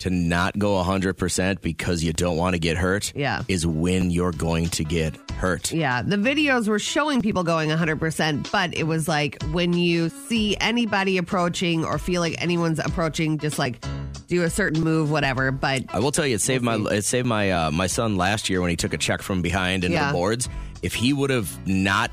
to 0.00 0.10
not 0.10 0.56
go 0.58 0.74
100% 0.74 1.60
because 1.62 2.04
you 2.04 2.12
don't 2.12 2.36
want 2.36 2.54
to 2.54 2.58
get 2.60 2.76
hurt 2.76 3.12
Yeah. 3.16 3.42
is 3.48 3.66
when 3.66 4.10
you're 4.10 4.30
going 4.32 4.68
to 4.68 4.84
get 4.84 5.16
hurt. 5.32 5.72
Yeah, 5.72 6.02
the 6.02 6.16
videos 6.16 6.68
were 6.68 6.78
showing 6.78 7.20
people 7.22 7.42
going 7.42 7.70
100%, 7.70 8.52
but 8.52 8.76
it 8.76 8.84
was 8.84 9.08
like 9.08 9.42
when 9.50 9.72
you 9.72 10.08
see 10.28 10.56
anybody 10.60 11.16
approaching 11.18 11.84
or 11.84 11.98
feel 11.98 12.20
like 12.20 12.40
anyone's 12.40 12.78
approaching, 12.78 13.38
just 13.38 13.58
like 13.58 13.82
do 14.28 14.42
a 14.42 14.50
certain 14.50 14.84
move, 14.84 15.10
whatever. 15.10 15.50
But 15.50 15.84
I 15.88 15.98
will 16.00 16.12
tell 16.12 16.26
you, 16.26 16.34
it 16.36 16.42
saved 16.42 16.62
my 16.62 16.76
it 16.92 17.02
saved 17.02 17.26
my 17.26 17.50
uh, 17.50 17.70
my 17.70 17.86
son 17.86 18.16
last 18.16 18.50
year 18.50 18.60
when 18.60 18.68
he 18.70 18.76
took 18.76 18.92
a 18.92 18.98
check 18.98 19.22
from 19.22 19.40
behind 19.42 19.84
into 19.84 19.96
Yeah. 19.96 20.08
the 20.08 20.12
boards. 20.12 20.48
If 20.82 20.94
he 20.94 21.12
would 21.12 21.30
have 21.30 21.66
not 21.66 22.10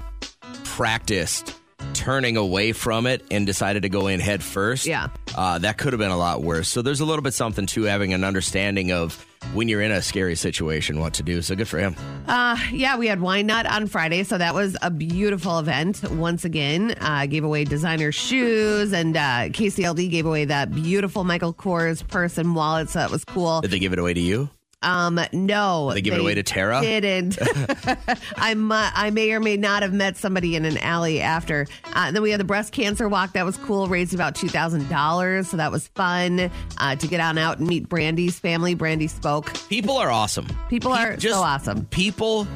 practiced 0.64 1.56
turning 1.94 2.36
away 2.36 2.72
from 2.72 3.06
it 3.06 3.24
and 3.32 3.46
decided 3.46 3.84
to 3.84 3.90
go 3.90 4.08
in 4.08 4.20
head 4.20 4.42
first, 4.44 4.86
Yeah. 4.86 5.08
uh, 5.36 5.60
that 5.60 5.78
could 5.78 5.94
have 5.94 6.00
been 6.00 6.12
a 6.12 6.18
lot 6.18 6.42
worse. 6.42 6.68
So 6.68 6.82
there's 6.82 7.00
a 7.00 7.06
little 7.06 7.22
bit 7.22 7.34
something 7.34 7.66
to 7.68 7.84
having 7.84 8.14
an 8.14 8.24
understanding 8.24 8.92
of 8.92 9.24
when 9.54 9.68
you're 9.68 9.82
in 9.82 9.92
a 9.92 10.02
scary 10.02 10.36
situation, 10.36 11.00
what 11.00 11.14
to 11.14 11.24
do. 11.24 11.42
So 11.44 11.56
good 11.56 11.68
for 11.68 11.78
him. 11.78 11.96
Uh, 12.28 12.58
yeah, 12.72 12.98
we 12.98 13.08
had 13.08 13.22
Wine 13.22 13.46
Nut 13.48 13.68
on 13.68 13.86
Friday, 13.88 14.24
so 14.24 14.38
that 14.38 14.56
was 14.56 14.76
a 14.82 14.90
beautiful 14.90 15.60
event. 15.60 16.02
Once 16.12 16.44
again, 16.44 16.96
uh, 17.00 17.28
gave 17.28 17.44
away 17.44 17.64
designer 17.64 18.12
shoes, 18.12 18.92
and 18.92 19.16
uh, 19.16 19.50
KCLD 19.50 20.10
gave 20.10 20.26
away 20.26 20.46
that 20.46 20.74
beautiful 20.74 21.24
Michael 21.24 21.54
Kors 21.54 22.06
purse 22.08 22.38
and 22.40 22.56
wallet, 22.56 22.90
so 22.90 23.00
that 23.00 23.12
was 23.12 23.24
cool. 23.24 23.62
Did 23.62 23.72
they 23.72 23.80
give 23.80 23.94
it 23.94 24.00
away 24.00 24.16
to 24.16 24.20
you? 24.22 24.50
Um, 24.86 25.20
no, 25.34 25.92
They 25.92 26.02
give 26.02 26.14
it 26.14 26.20
away 26.20 26.36
to 26.36 26.44
Tara? 26.44 26.80
Didn't. 26.82 27.38
I 28.38 28.54
mu- 28.54 28.76
I 28.76 29.10
may 29.10 29.32
or 29.32 29.40
may 29.40 29.58
not 29.58 29.82
have 29.82 29.94
met 29.94 30.16
somebody 30.16 30.56
in 30.56 30.64
an 30.64 30.78
alley 30.78 31.22
after. 31.22 31.66
Uh, 31.94 32.12
then 32.12 32.22
we 32.22 32.30
had 32.30 32.40
the 32.40 32.44
breast 32.46 32.72
cancer 32.72 33.10
walk. 33.10 33.34
That 33.34 33.46
was 33.46 33.58
cool. 33.58 33.88
Raised 33.88 34.14
about 34.14 34.36
two 34.36 34.48
thousand 34.48 34.88
dollars, 34.90 35.50
so 35.50 35.58
that 35.58 35.72
was 35.72 35.88
fun 35.90 36.52
uh, 36.78 36.96
to 36.96 37.08
get 37.08 37.20
on 37.20 37.38
out 37.40 37.58
and 37.58 37.68
meet 37.68 37.90
Brandy's 37.90 38.40
family. 38.40 38.76
Brandy 38.76 39.08
spoke. 39.08 39.52
People 39.70 39.98
are 39.98 40.12
awesome. 40.12 40.48
People 40.70 40.92
are 40.92 41.20
so 41.20 41.34
awesome. 41.42 41.86
People 41.88 42.48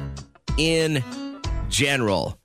in 0.56 1.02
general. 1.68 2.36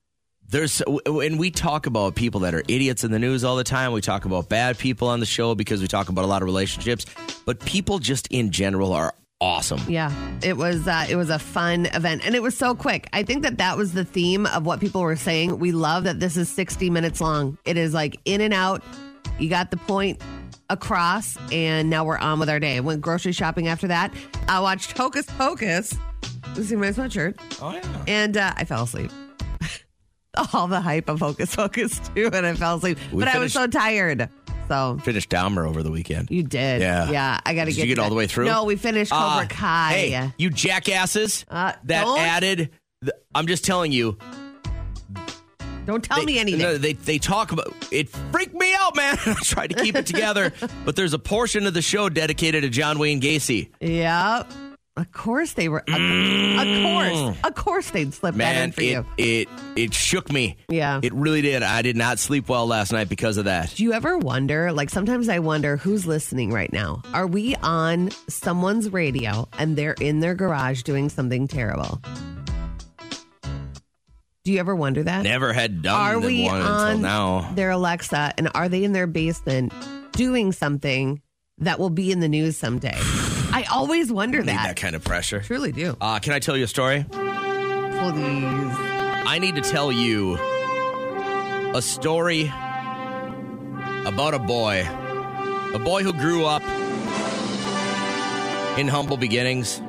There's 0.47 0.81
and 0.81 1.39
we 1.39 1.49
talk 1.51 1.85
about 1.87 2.15
people 2.15 2.41
that 2.41 2.53
are 2.53 2.63
idiots 2.67 3.03
in 3.03 3.11
the 3.11 3.19
news 3.19 3.43
all 3.43 3.55
the 3.55 3.63
time. 3.63 3.91
We 3.93 4.01
talk 4.01 4.25
about 4.25 4.47
bad 4.47 4.77
people 4.77 5.07
on 5.07 5.19
the 5.19 5.25
show 5.25 5.55
because 5.55 5.81
we 5.81 5.87
talk 5.87 6.09
about 6.09 6.23
a 6.23 6.27
lot 6.27 6.41
of 6.41 6.45
relationships. 6.45 7.05
But 7.45 7.59
people 7.59 7.99
just 7.99 8.27
in 8.31 8.51
general 8.51 8.93
are 8.93 9.13
awesome. 9.41 9.81
Yeah, 9.87 10.11
it 10.43 10.57
was 10.57 10.87
uh, 10.87 11.05
it 11.09 11.15
was 11.15 11.29
a 11.29 11.39
fun 11.39 11.87
event, 11.87 12.25
and 12.25 12.35
it 12.35 12.41
was 12.41 12.57
so 12.57 12.75
quick. 12.75 13.07
I 13.13 13.23
think 13.23 13.43
that 13.43 13.57
that 13.57 13.77
was 13.77 13.93
the 13.93 14.05
theme 14.05 14.45
of 14.47 14.65
what 14.65 14.79
people 14.79 15.01
were 15.01 15.15
saying. 15.15 15.59
We 15.59 15.71
love 15.71 16.03
that 16.05 16.19
this 16.19 16.37
is 16.37 16.49
sixty 16.49 16.89
minutes 16.89 17.21
long. 17.21 17.57
It 17.65 17.77
is 17.77 17.93
like 17.93 18.19
in 18.25 18.41
and 18.41 18.53
out. 18.53 18.83
You 19.39 19.49
got 19.49 19.71
the 19.71 19.77
point 19.77 20.21
across, 20.69 21.37
and 21.51 21.89
now 21.89 22.05
we're 22.05 22.17
on 22.17 22.39
with 22.39 22.49
our 22.49 22.59
day. 22.59 22.79
Went 22.79 23.01
grocery 23.01 23.31
shopping 23.31 23.67
after 23.67 23.87
that. 23.87 24.13
I 24.47 24.59
watched 24.59 24.97
Hocus 24.97 25.25
Pocus. 25.25 25.93
You 26.55 26.63
see 26.63 26.75
my 26.75 26.87
sweatshirt? 26.87 27.37
Oh 27.61 27.73
yeah. 27.73 28.03
And 28.07 28.37
uh, 28.37 28.53
I 28.55 28.65
fell 28.65 28.83
asleep. 28.83 29.11
All 30.53 30.67
the 30.67 30.81
hype 30.81 31.09
of 31.09 31.19
Hocus 31.19 31.55
Pocus 31.55 31.99
too, 32.15 32.29
and 32.33 32.45
I 32.45 32.53
fell 32.55 32.77
asleep. 32.77 32.97
We 33.11 33.19
but 33.19 33.27
I 33.27 33.39
was 33.39 33.53
so 33.53 33.67
tired. 33.67 34.29
So 34.67 34.97
finished 35.03 35.29
Dahmer 35.29 35.67
over 35.67 35.83
the 35.83 35.91
weekend. 35.91 36.29
you 36.31 36.41
did. 36.43 36.81
Yeah. 36.81 37.09
Yeah. 37.11 37.39
I 37.45 37.53
got 37.53 37.65
to 37.65 37.71
Did 37.71 37.75
get 37.77 37.87
you 37.87 37.95
get 37.95 38.01
all 38.03 38.09
the 38.09 38.15
way 38.15 38.27
through? 38.27 38.45
No, 38.45 38.63
we 38.63 38.75
finished 38.75 39.11
Cobra 39.11 39.43
Uh, 39.43 39.47
Kai. 39.47 39.93
Hey, 39.93 40.31
you 40.37 40.49
jackasses 40.49 41.45
Uh, 41.49 41.73
that 41.83 42.03
don't- 42.05 42.19
added. 42.19 42.71
The, 43.01 43.15
I'm 43.35 43.45
just 43.47 43.63
telling 43.65 43.91
you. 43.91 44.17
Don't 45.85 46.03
tell 46.03 46.17
they, 46.19 46.25
me 46.25 46.39
anything. 46.39 46.61
no, 46.61 46.77
They 46.79 46.93
they 46.93 47.19
talk 47.19 47.51
about 47.51 47.71
it. 47.91 48.09
Freaked 48.09 48.55
me 48.55 48.73
out, 48.79 48.95
man. 48.95 49.17
I 49.27 49.33
tried 49.43 49.67
to 49.69 49.75
keep 49.75 49.95
it 49.95 50.07
together, 50.07 50.51
but 50.85 50.95
there's 50.95 51.13
a 51.13 51.19
portion 51.19 51.67
of 51.67 51.75
the 51.75 51.81
show 51.83 52.09
dedicated 52.09 52.63
to 52.63 52.69
John 52.69 52.97
Wayne 52.97 53.21
Gacy. 53.21 53.69
Yep. 53.81 54.51
Of 54.97 55.11
course 55.11 55.53
they 55.53 55.67
were. 55.67 55.79
Of, 55.79 55.87
mm. 55.87 56.55
of 56.57 57.33
course. 57.33 57.37
Of 57.43 57.55
course 57.55 57.89
they'd 57.89 58.13
slip 58.13 58.35
that 58.35 58.63
in 58.63 58.71
for 58.71 58.81
it, 58.81 58.85
you. 58.85 59.05
it 59.17 59.49
it 59.75 59.93
shook 59.93 60.31
me. 60.31 60.55
Yeah. 60.69 61.01
It 61.03 61.13
really 61.13 61.41
did. 61.41 61.63
I 61.63 61.81
did 61.81 61.97
not 61.97 62.17
sleep 62.17 62.47
well 62.47 62.65
last 62.65 62.93
night 62.93 63.09
because 63.09 63.35
of 63.35 63.43
that. 63.45 63.73
Do 63.75 63.83
you 63.83 63.91
ever 63.91 64.17
wonder? 64.17 64.71
Like 64.71 64.89
sometimes 64.89 65.27
I 65.27 65.39
wonder 65.39 65.75
who's 65.75 66.07
listening 66.07 66.51
right 66.51 66.71
now. 66.71 67.01
Are 67.13 67.27
we 67.27 67.55
on 67.57 68.11
someone's 68.29 68.89
radio 68.93 69.49
and 69.59 69.75
they're 69.75 69.97
in 69.99 70.21
their 70.21 70.33
garage 70.33 70.83
doing 70.83 71.09
something 71.09 71.49
terrible? 71.49 71.99
Do 74.45 74.51
you 74.53 74.59
ever 74.59 74.75
wonder 74.75 75.03
that? 75.03 75.23
Never 75.23 75.51
had 75.51 75.81
done 75.81 75.99
Are 75.99 76.19
we 76.19 76.45
one 76.45 76.61
until 76.61 76.73
on 76.73 77.01
now. 77.01 77.51
their 77.55 77.71
Alexa 77.71 78.33
and 78.37 78.49
are 78.55 78.69
they 78.69 78.85
in 78.85 78.93
their 78.93 79.07
basement 79.07 79.73
doing 80.13 80.53
something 80.53 81.21
that 81.57 81.79
will 81.79 81.89
be 81.89 82.13
in 82.13 82.21
the 82.21 82.29
news 82.29 82.55
someday? 82.55 82.97
I 83.55 83.63
always 83.71 84.11
wonder 84.11 84.39
Need 84.39 84.49
that. 84.49 84.63
that 84.63 84.75
kind 84.75 84.97
of 84.97 85.03
pressure. 85.05 85.39
Truly 85.39 85.71
do. 85.71 85.95
Uh, 86.01 86.19
can 86.19 86.33
I 86.33 86.39
tell 86.39 86.57
you 86.57 86.65
a 86.65 86.67
story? 86.67 87.05
Please. 87.09 87.21
I 89.27 89.39
need 89.39 89.55
to 89.55 89.61
tell 89.61 89.93
you 89.93 90.35
a 91.73 91.81
story 91.81 92.47
about 94.05 94.33
a 94.33 94.39
boy. 94.39 94.85
A 95.73 95.79
boy 95.79 96.03
who 96.03 96.11
grew 96.11 96.43
up 96.43 96.63
in 98.77 98.89
humble 98.89 99.15
beginnings 99.15 99.79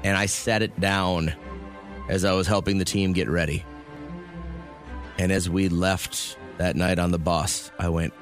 And 0.03 0.17
I 0.17 0.25
set 0.25 0.61
it 0.61 0.77
down 0.81 1.33
as 2.07 2.25
I 2.25 2.33
was 2.33 2.47
helping 2.47 2.77
the 2.77 2.85
team 2.85 3.13
get 3.13 3.29
ready. 3.29 3.65
And 5.17 5.31
as 5.31 5.49
we 5.49 5.69
left 5.69 6.37
that 6.57 6.75
night 6.75 6.99
on 6.99 7.11
the 7.11 7.19
bus, 7.19 7.71
I 7.79 7.89
went, 7.89 8.13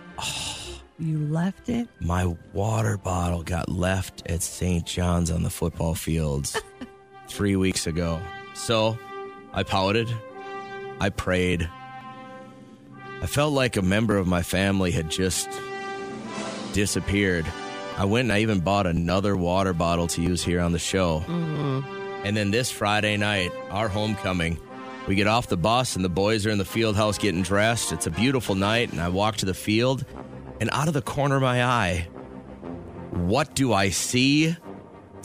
You 0.97 1.19
left 1.19 1.69
it? 1.69 1.87
Oh, 1.91 2.05
my 2.05 2.35
water 2.53 2.97
bottle 2.97 3.43
got 3.43 3.69
left 3.69 4.23
at 4.27 4.41
St. 4.41 4.85
John's 4.85 5.29
on 5.29 5.43
the 5.43 5.49
football 5.49 5.95
fields 5.95 6.59
three 7.27 7.55
weeks 7.55 7.85
ago. 7.87 8.21
So 8.53 8.97
I 9.53 9.63
pouted. 9.63 10.09
I 10.99 11.09
prayed. 11.09 11.69
I 13.21 13.27
felt 13.27 13.53
like 13.53 13.75
a 13.75 13.81
member 13.81 14.17
of 14.17 14.27
my 14.27 14.41
family 14.41 14.91
had 14.91 15.09
just 15.09 15.49
disappeared. 16.73 17.45
I 17.97 18.05
went 18.05 18.25
and 18.25 18.33
I 18.33 18.39
even 18.39 18.59
bought 18.59 18.87
another 18.87 19.35
water 19.35 19.73
bottle 19.73 20.07
to 20.07 20.21
use 20.21 20.43
here 20.43 20.59
on 20.61 20.73
the 20.73 20.79
show. 20.79 21.21
Mm-hmm. 21.27 22.04
And 22.25 22.35
then 22.35 22.49
this 22.51 22.71
Friday 22.71 23.15
night, 23.17 23.51
our 23.69 23.87
homecoming, 23.87 24.59
we 25.07 25.13
get 25.15 25.27
off 25.27 25.47
the 25.47 25.57
bus 25.57 25.95
and 25.95 26.03
the 26.03 26.09
boys 26.09 26.45
are 26.45 26.49
in 26.49 26.57
the 26.57 26.65
field 26.65 26.95
house 26.95 27.17
getting 27.19 27.43
dressed. 27.43 27.91
It's 27.93 28.07
a 28.07 28.11
beautiful 28.11 28.55
night, 28.55 28.91
and 28.91 28.99
I 28.99 29.09
walk 29.09 29.37
to 29.37 29.45
the 29.45 29.53
field, 29.53 30.03
and 30.59 30.69
out 30.73 30.87
of 30.87 30.93
the 30.95 31.01
corner 31.03 31.35
of 31.35 31.43
my 31.43 31.63
eye, 31.63 32.07
what 33.11 33.53
do 33.55 33.71
I 33.73 33.89
see? 33.89 34.55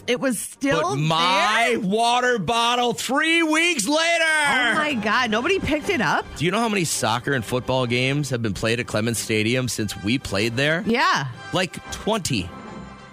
It 0.06 0.20
was 0.20 0.38
still 0.38 0.90
but 0.90 0.96
my 0.96 1.68
there? 1.70 1.80
water 1.80 2.38
bottle 2.38 2.92
three 2.94 3.42
weeks 3.42 3.86
later. 3.86 4.24
Oh 4.24 4.74
my 4.74 4.94
god! 5.02 5.30
Nobody 5.30 5.58
picked 5.60 5.88
it 5.88 6.00
up. 6.00 6.24
Do 6.36 6.44
you 6.44 6.50
know 6.50 6.58
how 6.58 6.68
many 6.68 6.84
soccer 6.84 7.32
and 7.32 7.44
football 7.44 7.86
games 7.86 8.28
have 8.30 8.42
been 8.42 8.54
played 8.54 8.80
at 8.80 8.86
Clemens 8.86 9.18
Stadium 9.18 9.68
since 9.68 9.94
we 10.02 10.18
played 10.18 10.56
there? 10.56 10.82
Yeah, 10.86 11.28
Like 11.52 11.82
20. 11.92 12.48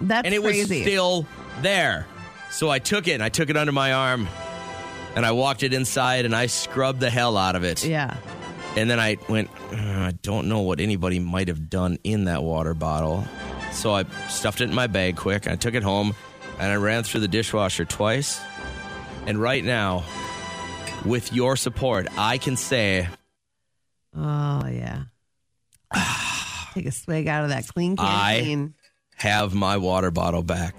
that's 0.00 0.26
and 0.26 0.34
it 0.34 0.42
crazy. 0.42 0.60
was 0.80 0.82
still 0.88 1.26
there. 1.62 2.06
So 2.50 2.70
I 2.70 2.78
took 2.78 3.06
it 3.08 3.12
and 3.12 3.22
I 3.22 3.28
took 3.28 3.50
it 3.50 3.56
under 3.56 3.72
my 3.72 3.92
arm 3.92 4.28
and 5.14 5.24
I 5.24 5.32
walked 5.32 5.62
it 5.62 5.72
inside 5.72 6.24
and 6.24 6.34
I 6.34 6.46
scrubbed 6.46 7.00
the 7.00 7.10
hell 7.10 7.36
out 7.36 7.56
of 7.56 7.64
it. 7.64 7.84
yeah. 7.84 8.16
And 8.76 8.88
then 8.88 9.00
I 9.00 9.16
went, 9.28 9.50
"Uh, 9.72 9.76
I 9.76 10.12
don't 10.22 10.48
know 10.48 10.60
what 10.60 10.78
anybody 10.78 11.18
might 11.18 11.48
have 11.48 11.68
done 11.70 11.98
in 12.04 12.24
that 12.24 12.42
water 12.44 12.74
bottle. 12.74 13.24
So 13.72 13.92
I 13.94 14.04
stuffed 14.28 14.60
it 14.60 14.68
in 14.68 14.74
my 14.74 14.86
bag 14.86 15.16
quick. 15.16 15.48
I 15.48 15.56
took 15.56 15.74
it 15.74 15.82
home 15.82 16.14
and 16.60 16.70
I 16.70 16.76
ran 16.76 17.02
through 17.02 17.20
the 17.20 17.28
dishwasher 17.28 17.84
twice. 17.84 18.40
And 19.26 19.40
right 19.40 19.64
now, 19.64 20.04
with 21.04 21.32
your 21.32 21.56
support, 21.56 22.06
I 22.16 22.38
can 22.38 22.56
say 22.56 23.08
Oh 24.16 24.66
yeah. 24.66 25.04
Take 26.74 26.86
a 26.86 26.92
swig 26.92 27.26
out 27.26 27.44
of 27.44 27.50
that 27.50 27.66
clean 27.68 27.96
I- 27.98 28.68
have 29.16 29.54
my 29.54 29.76
water 29.78 30.10
bottle 30.12 30.42
back. 30.42 30.74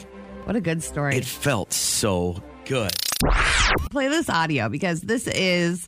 What 0.50 0.56
a 0.56 0.62
good 0.62 0.82
story. 0.82 1.16
It 1.16 1.26
felt 1.26 1.72
so 1.74 2.42
good. 2.66 2.92
play 3.92 4.08
this 4.08 4.32
audio 4.32 4.68
because 4.68 5.00
this 5.00 5.28
is 5.28 5.88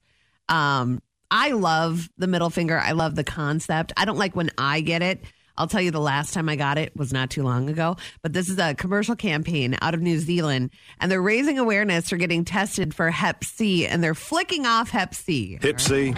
um 0.50 1.02
I 1.32 1.54
love 1.54 2.08
the 2.20 2.28
middle 2.28 2.52
finger. 2.52 2.78
I 2.78 2.92
love 2.92 3.16
the 3.16 3.24
concept. 3.24 3.92
I 3.98 4.06
don't 4.06 4.20
like 4.20 4.36
when 4.36 4.52
I 4.60 4.82
get 4.82 5.02
it. 5.02 5.24
I'll 5.58 5.66
tell 5.66 5.82
you 5.82 5.90
the 5.90 6.00
last 6.00 6.36
time 6.36 6.48
I 6.48 6.58
got 6.58 6.78
it 6.78 6.96
was 6.96 7.12
not 7.12 7.32
too 7.32 7.42
long 7.42 7.72
ago, 7.72 7.98
but 8.22 8.34
this 8.34 8.50
is 8.50 8.60
a 8.60 8.76
commercial 8.76 9.16
campaign 9.16 9.76
out 9.82 9.96
of 9.96 10.02
New 10.02 10.20
Zealand 10.20 10.70
and 11.00 11.12
they're 11.12 11.24
raising 11.24 11.58
awareness 11.58 12.10
for 12.10 12.18
getting 12.18 12.46
tested 12.46 12.94
for 12.94 13.10
hep 13.10 13.44
C 13.44 13.88
and 13.88 14.04
they're 14.04 14.14
flicking 14.14 14.68
off 14.68 14.92
hep 14.92 15.16
C. 15.16 15.58
Hep 15.60 15.82
C, 15.82 16.14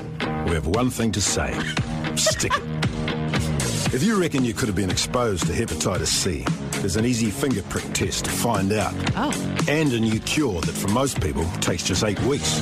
we 0.48 0.52
have 0.52 0.68
one 0.68 0.90
thing 0.90 1.14
to 1.14 1.22
say 1.22 1.58
stick 2.18 2.52
it. 2.54 2.90
If 3.94 4.02
you 4.02 4.20
reckon 4.20 4.44
you 4.44 4.56
could 4.56 4.68
have 4.70 4.76
been 4.76 4.90
exposed 4.90 5.46
to 5.46 5.54
hepatitis 5.54 6.08
C, 6.08 6.44
there's 6.80 6.96
an 6.96 7.06
easy 7.06 7.30
finger 7.30 7.62
prick 7.62 7.84
test 7.94 8.26
to 8.26 8.32
find 8.32 8.74
out. 8.74 8.92
Oh. 9.16 9.32
And 9.68 9.94
a 9.94 10.00
new 10.00 10.20
cure 10.20 10.62
that 10.62 10.72
for 10.72 10.88
most 10.88 11.22
people 11.22 11.46
takes 11.62 11.84
just 11.84 12.04
eight 12.04 12.20
weeks. 12.22 12.60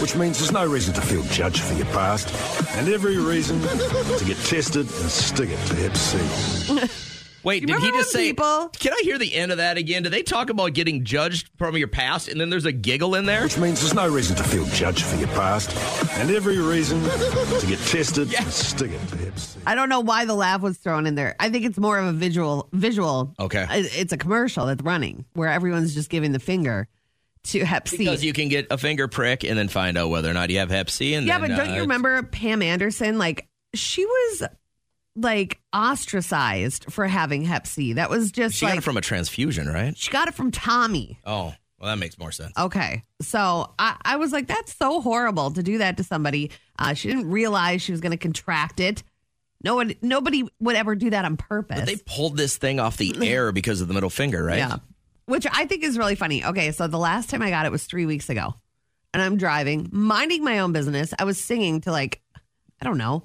Which 0.00 0.14
means 0.14 0.38
there's 0.38 0.52
no 0.52 0.64
reason 0.64 0.94
to 0.94 1.00
feel 1.00 1.24
judged 1.24 1.60
for 1.60 1.74
your 1.74 1.86
past, 1.86 2.32
and 2.76 2.88
every 2.88 3.18
reason 3.18 3.60
to 3.60 4.24
get 4.24 4.36
tested 4.44 4.88
and 4.88 5.10
stick 5.10 5.50
it 5.50 5.58
to 5.66 5.74
Hep 5.74 5.96
C. 5.96 7.06
Wait, 7.42 7.66
did 7.66 7.78
he 7.78 7.90
just 7.90 8.10
say? 8.10 8.28
people- 8.28 8.68
Can 8.78 8.92
I 8.92 9.00
hear 9.02 9.18
the 9.18 9.34
end 9.34 9.50
of 9.52 9.58
that 9.58 9.76
again? 9.78 10.02
Do 10.02 10.10
they 10.10 10.22
talk 10.22 10.50
about 10.50 10.74
getting 10.74 11.04
judged 11.04 11.50
from 11.56 11.76
your 11.76 11.88
past, 11.88 12.28
and 12.28 12.40
then 12.40 12.50
there's 12.50 12.66
a 12.66 12.72
giggle 12.72 13.14
in 13.14 13.24
there? 13.24 13.44
Which 13.44 13.56
means 13.56 13.80
there's 13.80 13.94
no 13.94 14.08
reason 14.08 14.36
to 14.36 14.42
feel 14.44 14.66
judged 14.66 15.04
for 15.04 15.16
your 15.16 15.28
past, 15.28 15.74
and 16.18 16.30
every 16.30 16.58
reason 16.58 17.02
to 17.02 17.66
get 17.66 17.78
tested 17.80 18.32
and 18.38 18.52
stick 18.52 18.90
it 18.92 19.08
to 19.08 19.16
Hep 19.16 19.38
C. 19.38 19.60
I 19.66 19.74
don't 19.74 19.88
know 19.88 20.00
why 20.00 20.24
the 20.24 20.34
laugh 20.34 20.60
was 20.60 20.76
thrown 20.78 21.06
in 21.06 21.14
there. 21.14 21.36
I 21.40 21.50
think 21.50 21.64
it's 21.64 21.78
more 21.78 21.98
of 21.98 22.06
a 22.06 22.12
visual 22.12 22.68
visual. 22.72 23.34
Okay. 23.38 23.66
It's 23.70 24.12
a 24.12 24.18
commercial 24.18 24.66
that's 24.66 24.82
running 24.82 25.24
where 25.34 25.48
everyone's 25.48 25.94
just 25.94 26.10
giving 26.10 26.32
the 26.32 26.38
finger 26.38 26.88
to 27.44 27.64
hep 27.64 27.88
C. 27.88 27.98
Because 27.98 28.22
you 28.24 28.32
can 28.32 28.48
get 28.48 28.66
a 28.70 28.76
finger 28.78 29.08
prick 29.08 29.44
and 29.44 29.58
then 29.58 29.68
find 29.68 29.96
out 29.96 30.10
whether 30.10 30.30
or 30.30 30.34
not 30.34 30.50
you 30.50 30.58
have 30.58 30.70
Hep 30.70 30.90
C. 30.90 31.14
And 31.14 31.26
yeah, 31.26 31.38
then, 31.38 31.50
but 31.50 31.56
don't 31.56 31.70
uh, 31.70 31.74
you 31.74 31.80
remember 31.82 32.22
Pam 32.22 32.62
Anderson? 32.62 33.18
Like 33.18 33.48
she 33.74 34.04
was 34.04 34.42
like 35.16 35.60
ostracized 35.72 36.86
for 36.90 37.06
having 37.06 37.42
Hep 37.44 37.66
C. 37.66 37.94
That 37.94 38.10
was 38.10 38.30
just 38.32 38.56
She 38.56 38.64
like 38.66 38.74
got 38.74 38.78
it 38.78 38.84
from 38.84 38.96
a 38.96 39.00
transfusion, 39.00 39.68
right? 39.68 39.96
she 39.96 40.10
got 40.10 40.28
it 40.28 40.34
from 40.34 40.50
Tommy. 40.50 41.18
Oh, 41.24 41.52
well, 41.78 41.88
that 41.90 41.98
makes 41.98 42.18
more 42.18 42.30
sense. 42.32 42.52
Okay, 42.58 43.02
so 43.22 43.72
I, 43.78 43.96
I 44.04 44.16
was 44.16 44.32
like, 44.32 44.46
that's 44.46 44.74
so 44.74 45.00
horrible 45.00 45.50
to 45.52 45.62
do 45.62 45.78
that 45.78 45.96
to 45.96 46.04
somebody. 46.04 46.50
Uh, 46.78 46.92
she 46.94 47.08
didn't 47.08 47.30
realize 47.30 47.80
she 47.82 47.92
was 47.92 48.00
going 48.00 48.12
to 48.12 48.18
contract 48.18 48.80
it. 48.80 49.02
No 49.62 49.74
one, 49.74 49.94
nobody 50.02 50.44
would 50.60 50.76
ever 50.76 50.94
do 50.94 51.10
that 51.10 51.24
on 51.24 51.36
purpose. 51.36 51.78
But 51.78 51.86
they 51.86 51.96
pulled 51.96 52.36
this 52.36 52.56
thing 52.56 52.80
off 52.80 52.96
the 52.96 53.14
air 53.26 53.50
because 53.52 53.80
of 53.80 53.88
the 53.88 53.94
middle 53.94 54.10
finger, 54.10 54.44
right? 54.44 54.58
Yeah. 54.58 54.76
Which 55.26 55.46
I 55.50 55.66
think 55.66 55.82
is 55.84 55.96
really 55.96 56.16
funny. 56.16 56.44
Okay, 56.44 56.70
so 56.72 56.86
the 56.86 56.98
last 56.98 57.30
time 57.30 57.40
I 57.40 57.50
got 57.50 57.64
it 57.66 57.72
was 57.72 57.84
three 57.84 58.04
weeks 58.06 58.28
ago. 58.28 58.54
And 59.12 59.22
I'm 59.22 59.38
driving, 59.38 59.88
minding 59.90 60.44
my 60.44 60.60
own 60.60 60.72
business. 60.72 61.12
I 61.18 61.24
was 61.24 61.38
singing 61.38 61.80
to 61.82 61.92
like, 61.92 62.20
I 62.80 62.84
don't 62.84 62.98
know, 62.98 63.24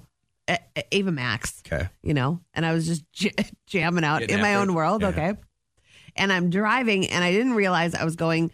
Ava 0.92 1.12
Max. 1.12 1.62
Okay. 1.66 1.88
You 2.02 2.14
know, 2.14 2.40
and 2.54 2.64
I 2.64 2.72
was 2.72 2.86
just 2.86 3.04
j- 3.12 3.32
jamming 3.66 4.04
out 4.04 4.20
Getting 4.20 4.36
in 4.36 4.42
my 4.42 4.56
own 4.56 4.74
world. 4.74 5.02
Yeah. 5.02 5.08
Okay. 5.08 5.34
And 6.16 6.32
I'm 6.32 6.50
driving 6.50 7.08
and 7.08 7.22
I 7.22 7.32
didn't 7.32 7.54
realize 7.54 7.94
I 7.94 8.04
was 8.04 8.16
going 8.16 8.50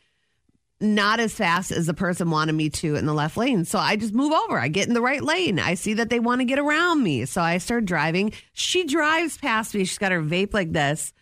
not 0.81 1.21
as 1.21 1.33
fast 1.33 1.71
as 1.71 1.87
the 1.87 1.95
person 1.95 2.29
wanted 2.31 2.55
me 2.55 2.69
to 2.69 2.97
in 2.97 3.07
the 3.07 3.15
left 3.15 3.37
lane. 3.37 3.65
So 3.65 3.79
I 3.79 3.95
just 3.95 4.13
move 4.13 4.33
over. 4.33 4.59
I 4.59 4.67
get 4.67 4.89
in 4.89 4.95
the 4.95 5.01
right 5.01 5.23
lane. 5.23 5.61
I 5.61 5.75
see 5.75 5.95
that 5.95 6.11
they 6.11 6.19
want 6.19 6.41
to 6.41 6.45
get 6.45 6.59
around 6.59 7.05
me. 7.05 7.25
So 7.25 7.41
I 7.41 7.59
start 7.59 7.85
driving. 7.85 8.33
She 8.53 8.85
drives 8.85 9.39
past 9.39 9.75
me. 9.75 9.85
She's 9.85 9.99
got 9.99 10.11
her 10.11 10.21
vape 10.23 10.53
like 10.53 10.73
this 10.73 11.13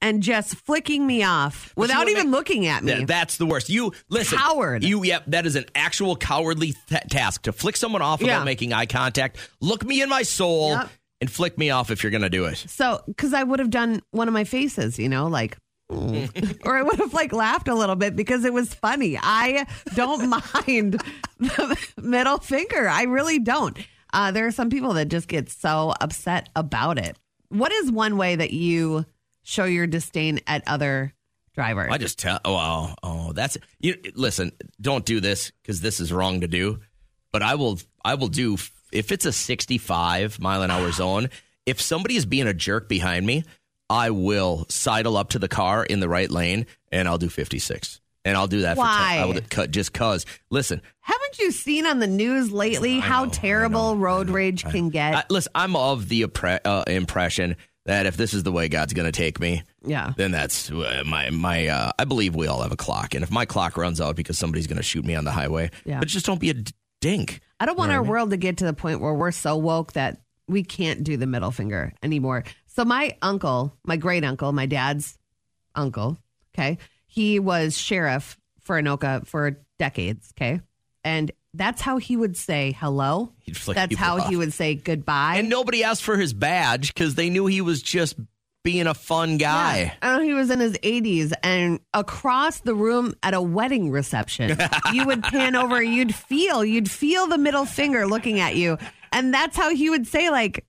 and 0.00 0.22
just 0.22 0.54
flicking 0.56 1.06
me 1.06 1.22
off 1.22 1.72
But 1.74 1.82
without 1.82 2.08
even 2.08 2.26
make- 2.30 2.36
looking 2.38 2.66
at 2.66 2.84
me. 2.84 2.92
Yeah, 2.92 3.04
that's 3.06 3.36
the 3.38 3.46
worst. 3.46 3.68
You 3.70 3.92
listen, 4.10 4.38
Coward. 4.38 4.84
You 4.84 5.02
yep, 5.04 5.24
that 5.28 5.46
is 5.46 5.56
an 5.56 5.64
actual 5.74 6.16
cowardly 6.16 6.74
th- 6.88 7.02
task 7.10 7.42
to 7.42 7.52
flick 7.52 7.76
someone 7.76 8.02
off 8.02 8.20
without 8.20 8.38
Yeah. 8.40 8.44
making 8.44 8.72
eye 8.72 8.86
contact. 8.86 9.38
Look 9.60 9.84
me 9.84 10.02
in 10.02 10.08
my 10.08 10.22
soul 10.22 10.70
Yep. 10.70 10.90
and 11.22 11.30
flick 11.30 11.56
me 11.58 11.70
off 11.70 11.90
if 11.90 12.02
you're 12.02 12.12
gonna 12.12 12.28
do 12.30 12.44
it. 12.44 12.64
So, 12.68 13.00
because 13.06 13.32
I 13.32 13.42
would 13.42 13.58
have 13.58 13.70
done 13.70 14.02
one 14.10 14.28
of 14.28 14.34
my 14.34 14.44
faces, 14.44 14.98
you 14.98 15.08
know, 15.08 15.26
like, 15.28 15.56
or 15.88 16.76
I 16.76 16.82
would 16.82 16.98
have 16.98 17.14
like 17.14 17.32
laughed 17.32 17.68
a 17.68 17.74
little 17.74 17.96
bit 17.96 18.16
because 18.16 18.44
it 18.44 18.52
was 18.52 18.74
funny. 18.74 19.18
I 19.22 19.66
don't 19.94 20.28
mind 20.64 21.00
the 21.38 21.76
middle 22.02 22.38
finger. 22.38 22.88
I 22.88 23.04
really 23.04 23.38
don't. 23.38 23.78
Uh, 24.12 24.30
there 24.32 24.46
are 24.46 24.52
some 24.52 24.68
people 24.70 24.94
that 24.94 25.08
just 25.08 25.28
get 25.28 25.48
so 25.50 25.94
upset 26.00 26.48
about 26.56 26.98
it. 26.98 27.16
What 27.50 27.72
is 27.72 27.90
one 27.90 28.16
way 28.16 28.34
that 28.36 28.52
you 28.52 29.04
show 29.46 29.64
your 29.64 29.86
disdain 29.86 30.40
at 30.46 30.66
other 30.66 31.14
drivers? 31.54 31.90
I 31.90 31.98
just 31.98 32.18
tell. 32.18 32.40
Oh, 32.44 32.56
oh, 32.56 32.94
oh, 33.02 33.32
that's 33.32 33.56
you. 33.80 33.96
Listen, 34.14 34.52
don't 34.80 35.04
do 35.04 35.20
this 35.20 35.52
because 35.62 35.80
this 35.80 36.00
is 36.00 36.12
wrong 36.12 36.40
to 36.42 36.48
do. 36.48 36.80
But 37.32 37.42
I 37.42 37.54
will. 37.54 37.78
I 38.04 38.14
will 38.14 38.28
do 38.28 38.56
if 38.92 39.12
it's 39.12 39.24
a 39.24 39.32
65 39.32 40.38
mile 40.40 40.62
an 40.62 40.70
hour 40.70 40.90
zone. 40.92 41.28
If 41.64 41.80
somebody 41.80 42.16
is 42.16 42.26
being 42.26 42.46
a 42.46 42.54
jerk 42.54 42.88
behind 42.88 43.26
me, 43.26 43.44
I 43.90 44.10
will 44.10 44.66
sidle 44.68 45.16
up 45.16 45.30
to 45.30 45.38
the 45.38 45.48
car 45.48 45.84
in 45.84 46.00
the 46.00 46.08
right 46.08 46.30
lane 46.30 46.66
and 46.92 47.08
I'll 47.08 47.18
do 47.18 47.28
56. 47.28 48.00
And 48.24 48.36
I'll 48.36 48.46
do 48.46 48.62
that 48.62 48.76
Why? 48.76 48.86
for 48.86 49.14
10. 49.14 49.22
I 49.22 49.24
will 49.26 49.40
cut 49.50 49.70
just 49.70 49.92
cause. 49.92 50.26
Listen, 50.50 50.80
Haven't 51.00 51.38
you 51.38 51.52
seen 51.52 51.86
on 51.86 51.98
the 52.00 52.06
news 52.06 52.50
lately 52.50 52.98
how 52.98 53.26
terrible 53.26 53.96
road 53.96 54.30
rage 54.30 54.64
can 54.64 54.90
get? 54.90 55.14
I, 55.14 55.24
listen, 55.28 55.52
I'm 55.54 55.76
of 55.76 56.08
the 56.08 56.22
appre- 56.22 56.60
uh, 56.64 56.84
impression 56.86 57.56
that 57.86 58.06
if 58.06 58.16
this 58.16 58.34
is 58.34 58.42
the 58.42 58.52
way 58.52 58.68
God's 58.68 58.92
going 58.92 59.06
to 59.06 59.12
take 59.12 59.40
me, 59.40 59.62
yeah. 59.84 60.12
then 60.16 60.30
that's 60.30 60.70
uh, 60.70 61.02
my 61.06 61.30
my. 61.30 61.68
Uh, 61.68 61.92
I 61.98 62.04
believe 62.04 62.34
we 62.34 62.46
all 62.46 62.62
have 62.62 62.72
a 62.72 62.76
clock, 62.76 63.14
and 63.14 63.22
if 63.22 63.30
my 63.30 63.44
clock 63.46 63.76
runs 63.76 64.00
out 64.00 64.16
because 64.16 64.38
somebody's 64.38 64.66
going 64.66 64.76
to 64.76 64.82
shoot 64.82 65.04
me 65.04 65.14
on 65.14 65.24
the 65.24 65.30
highway, 65.32 65.70
Yeah. 65.84 65.98
but 65.98 66.08
just 66.08 66.26
don't 66.26 66.40
be 66.40 66.50
a 66.50 66.54
dink. 67.00 67.40
I 67.58 67.66
don't 67.66 67.78
want 67.78 67.88
You 67.88 67.92
know 67.94 67.98
our 67.98 68.00
I 68.00 68.02
mean? 68.04 68.10
world 68.10 68.30
to 68.30 68.36
get 68.36 68.58
to 68.58 68.64
the 68.64 68.72
point 68.74 69.00
where 69.00 69.14
we're 69.14 69.30
so 69.32 69.56
woke 69.56 69.92
that 69.94 70.18
we 70.48 70.62
can't 70.62 71.02
do 71.04 71.16
the 71.16 71.26
middle 71.26 71.50
finger 71.50 71.92
anymore. 72.02 72.44
So 72.66 72.84
my 72.84 73.16
uncle, 73.22 73.74
my 73.84 73.96
great 73.96 74.24
uncle, 74.24 74.52
my 74.52 74.66
dad's 74.66 75.16
uncle, 75.74 76.18
okay, 76.54 76.78
he 77.06 77.38
was 77.38 77.76
sheriff 77.78 78.36
for 78.60 78.80
Anoka 78.80 79.26
for 79.26 79.58
decades, 79.78 80.32
okay, 80.36 80.60
and 81.04 81.30
that's 81.56 81.80
how 81.80 81.96
he 81.96 82.16
would 82.16 82.36
say 82.36 82.76
hello. 82.78 83.32
That's 83.66 83.96
how 83.96 84.18
off. 84.18 84.28
he 84.28 84.36
would 84.36 84.52
say 84.52 84.74
goodbye. 84.74 85.36
And 85.36 85.48
nobody 85.48 85.82
asked 85.84 86.02
for 86.02 86.16
his 86.16 86.32
badge 86.32 86.92
because 86.94 87.14
they 87.14 87.30
knew 87.30 87.46
he 87.46 87.60
was 87.60 87.82
just 87.82 88.16
being 88.62 88.88
a 88.88 88.94
fun 88.94 89.38
guy. 89.38 89.96
I 90.02 90.16
know 90.16 90.24
he 90.24 90.34
was 90.34 90.50
in 90.50 90.58
his 90.58 90.76
80s, 90.78 91.32
and 91.44 91.78
across 91.94 92.60
the 92.60 92.74
room 92.74 93.14
at 93.22 93.32
a 93.32 93.40
wedding 93.40 93.90
reception, 93.92 94.58
you 94.92 95.06
would 95.06 95.22
pan 95.22 95.54
over, 95.54 95.80
you'd 95.80 96.14
feel, 96.14 96.64
you'd 96.64 96.90
feel 96.90 97.28
the 97.28 97.38
middle 97.38 97.64
finger 97.64 98.06
looking 98.06 98.40
at 98.40 98.56
you, 98.56 98.76
and 99.12 99.32
that's 99.32 99.56
how 99.56 99.72
he 99.72 99.88
would 99.88 100.06
say, 100.06 100.30
like, 100.30 100.66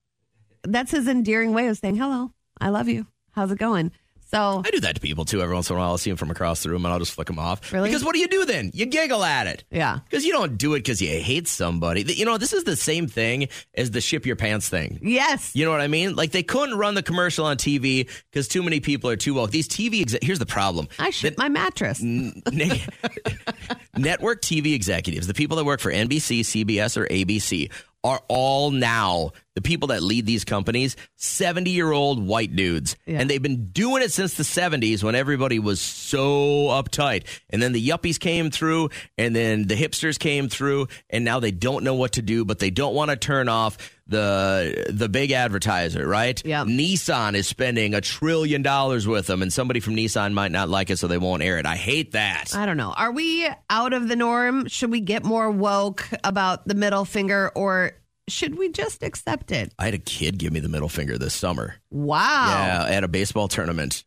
that's 0.64 0.92
his 0.92 1.08
endearing 1.08 1.54
way 1.54 1.68
of 1.68 1.78
saying, 1.78 1.96
"Hello, 1.96 2.32
I 2.62 2.70
love 2.70 2.88
you. 2.88 3.08
How's 3.32 3.52
it 3.52 3.58
going?" 3.58 3.92
So 4.30 4.62
I 4.66 4.72
do 4.72 4.80
that 4.82 4.96
to 4.96 5.02
people 5.02 5.24
too. 5.26 5.42
Every 5.42 5.56
once 5.56 5.70
in 5.70 5.76
a 5.76 5.80
while, 5.80 5.92
I'll 5.92 5.98
see 5.98 6.10
them 6.10 6.18
from 6.18 6.32
across 6.32 6.64
the 6.64 6.70
room 6.70 6.84
and 6.86 6.94
I'll 6.94 7.00
just 7.00 7.14
flick 7.14 7.28
them 7.28 7.40
off. 7.40 7.72
Really? 7.72 7.90
Because 7.90 8.04
what 8.04 8.14
do 8.14 8.20
you 8.20 8.28
do 8.28 8.44
then? 8.46 8.72
You 8.74 8.86
giggle 8.86 9.24
at 9.24 9.48
it. 9.48 9.64
Yeah. 9.72 10.00
Because 10.10 10.26
you 10.26 10.34
don't 10.34 10.58
do 10.58 10.74
it 10.74 10.80
because 10.80 11.02
you 11.02 11.10
hate 11.10 11.48
somebody. 11.48 12.02
You 12.04 12.26
know, 12.26 12.38
this 12.38 12.52
is 12.52 12.66
the 12.66 12.76
same 12.76 13.08
thing 13.08 13.48
as 13.74 13.92
the 13.92 14.02
ship 14.02 14.26
your 14.26 14.36
pants 14.36 14.68
thing. 14.68 15.00
Yes. 15.02 15.56
You 15.56 15.64
know 15.66 15.72
what 15.72 15.80
I 15.82 15.88
mean? 15.88 16.16
Like 16.16 16.32
they 16.32 16.44
couldn't 16.44 16.78
run 16.78 16.94
the 16.94 17.04
commercial 17.04 17.46
on 17.46 17.58
TV 17.58 18.10
because 18.32 18.48
too 18.48 18.64
many 18.64 18.80
people 18.82 19.10
are 19.10 19.16
too 19.16 19.34
woke. 19.34 19.52
These 19.52 19.70
TV, 19.70 20.02
exe- 20.02 20.18
here's 20.22 20.40
the 20.40 20.46
problem. 20.46 20.88
I 21.00 21.10
shit 21.12 21.38
my 21.38 21.48
mattress. 21.50 22.02
Network 23.98 24.42
TV 24.42 24.74
executives, 24.74 25.28
the 25.28 25.34
people 25.34 25.58
that 25.58 25.64
work 25.64 25.80
for 25.80 25.92
NBC, 25.92 26.42
CBS, 26.42 26.98
or 26.98 27.08
ABC, 27.08 27.72
are 28.04 28.22
all 28.28 28.72
now 28.72 29.32
the 29.56 29.62
people 29.62 29.88
that 29.88 30.04
lead 30.04 30.26
these 30.26 30.46
companies 30.46 30.96
70 31.16 31.72
year 31.72 31.92
old 31.92 32.26
white 32.26 32.56
dudes. 32.56 32.96
Yeah. 33.06 33.20
And 33.20 33.30
they've 33.30 33.42
been 33.42 33.66
doing 33.66 34.04
it 34.04 34.12
since 34.12 34.36
the 34.36 34.44
70s 34.44 35.04
when 35.04 35.16
everybody 35.16 35.60
was 35.60 35.82
so 35.82 36.68
uptight. 36.68 37.24
And 37.50 37.62
then 37.62 37.74
the 37.74 37.86
yuppies 37.86 38.20
came 38.20 38.52
through, 38.52 38.90
and 39.18 39.36
then 39.36 39.68
the 39.68 39.76
hipsters 39.76 40.20
came 40.20 40.48
through, 40.48 40.88
and 41.10 41.26
now 41.26 41.40
they 41.40 41.52
don't 41.52 41.84
know 41.84 41.96
what 41.96 42.14
to 42.14 42.22
do, 42.22 42.46
but 42.46 42.60
they 42.60 42.70
don't 42.70 42.94
want 42.94 43.10
to 43.10 43.18
turn 43.18 43.50
off 43.50 43.78
the 44.08 44.86
the 44.90 45.10
big 45.10 45.32
advertiser, 45.32 46.08
right? 46.08 46.42
Yeah. 46.46 46.64
Nissan 46.64 47.34
is 47.36 47.48
spending 47.48 47.94
a 47.94 48.02
trillion 48.02 48.62
dollars 48.62 49.08
with 49.08 49.28
them, 49.28 49.42
and 49.42 49.52
somebody 49.52 49.80
from 49.80 49.96
Nissan 49.96 50.34
might 50.34 50.52
not 50.52 50.70
like 50.70 50.90
it, 50.90 50.98
so 50.98 51.08
they 51.08 51.18
won't 51.18 51.44
air 51.44 51.58
it. 51.58 51.66
I 51.66 51.76
hate 51.76 52.14
that. 52.14 52.56
I 52.56 52.66
don't 52.66 52.78
know. 52.78 52.94
Are 52.96 53.12
we 53.12 53.48
out 53.70 53.94
of 53.94 54.08
the 54.08 54.16
norm? 54.16 54.68
Should 54.68 54.92
we 54.92 55.02
get 55.02 55.24
more 55.24 55.52
woke 55.52 56.08
about 56.24 56.68
the 56.68 56.76
middle 56.76 57.06
finger, 57.06 57.52
or 57.56 57.92
should 58.30 58.58
we 58.58 58.70
just 58.72 59.04
accept 59.04 59.52
it? 59.52 59.74
I 59.80 59.86
had 59.86 59.94
a 59.94 59.98
kid 60.00 60.38
give 60.38 60.52
me 60.54 60.60
the 60.60 60.70
middle 60.70 60.90
finger 60.90 61.18
this 61.18 61.34
summer. 61.34 61.76
Wow. 61.90 62.86
Yeah, 62.90 62.96
at 62.98 63.04
a 63.04 63.08
baseball 63.08 63.48
tournament. 63.48 64.04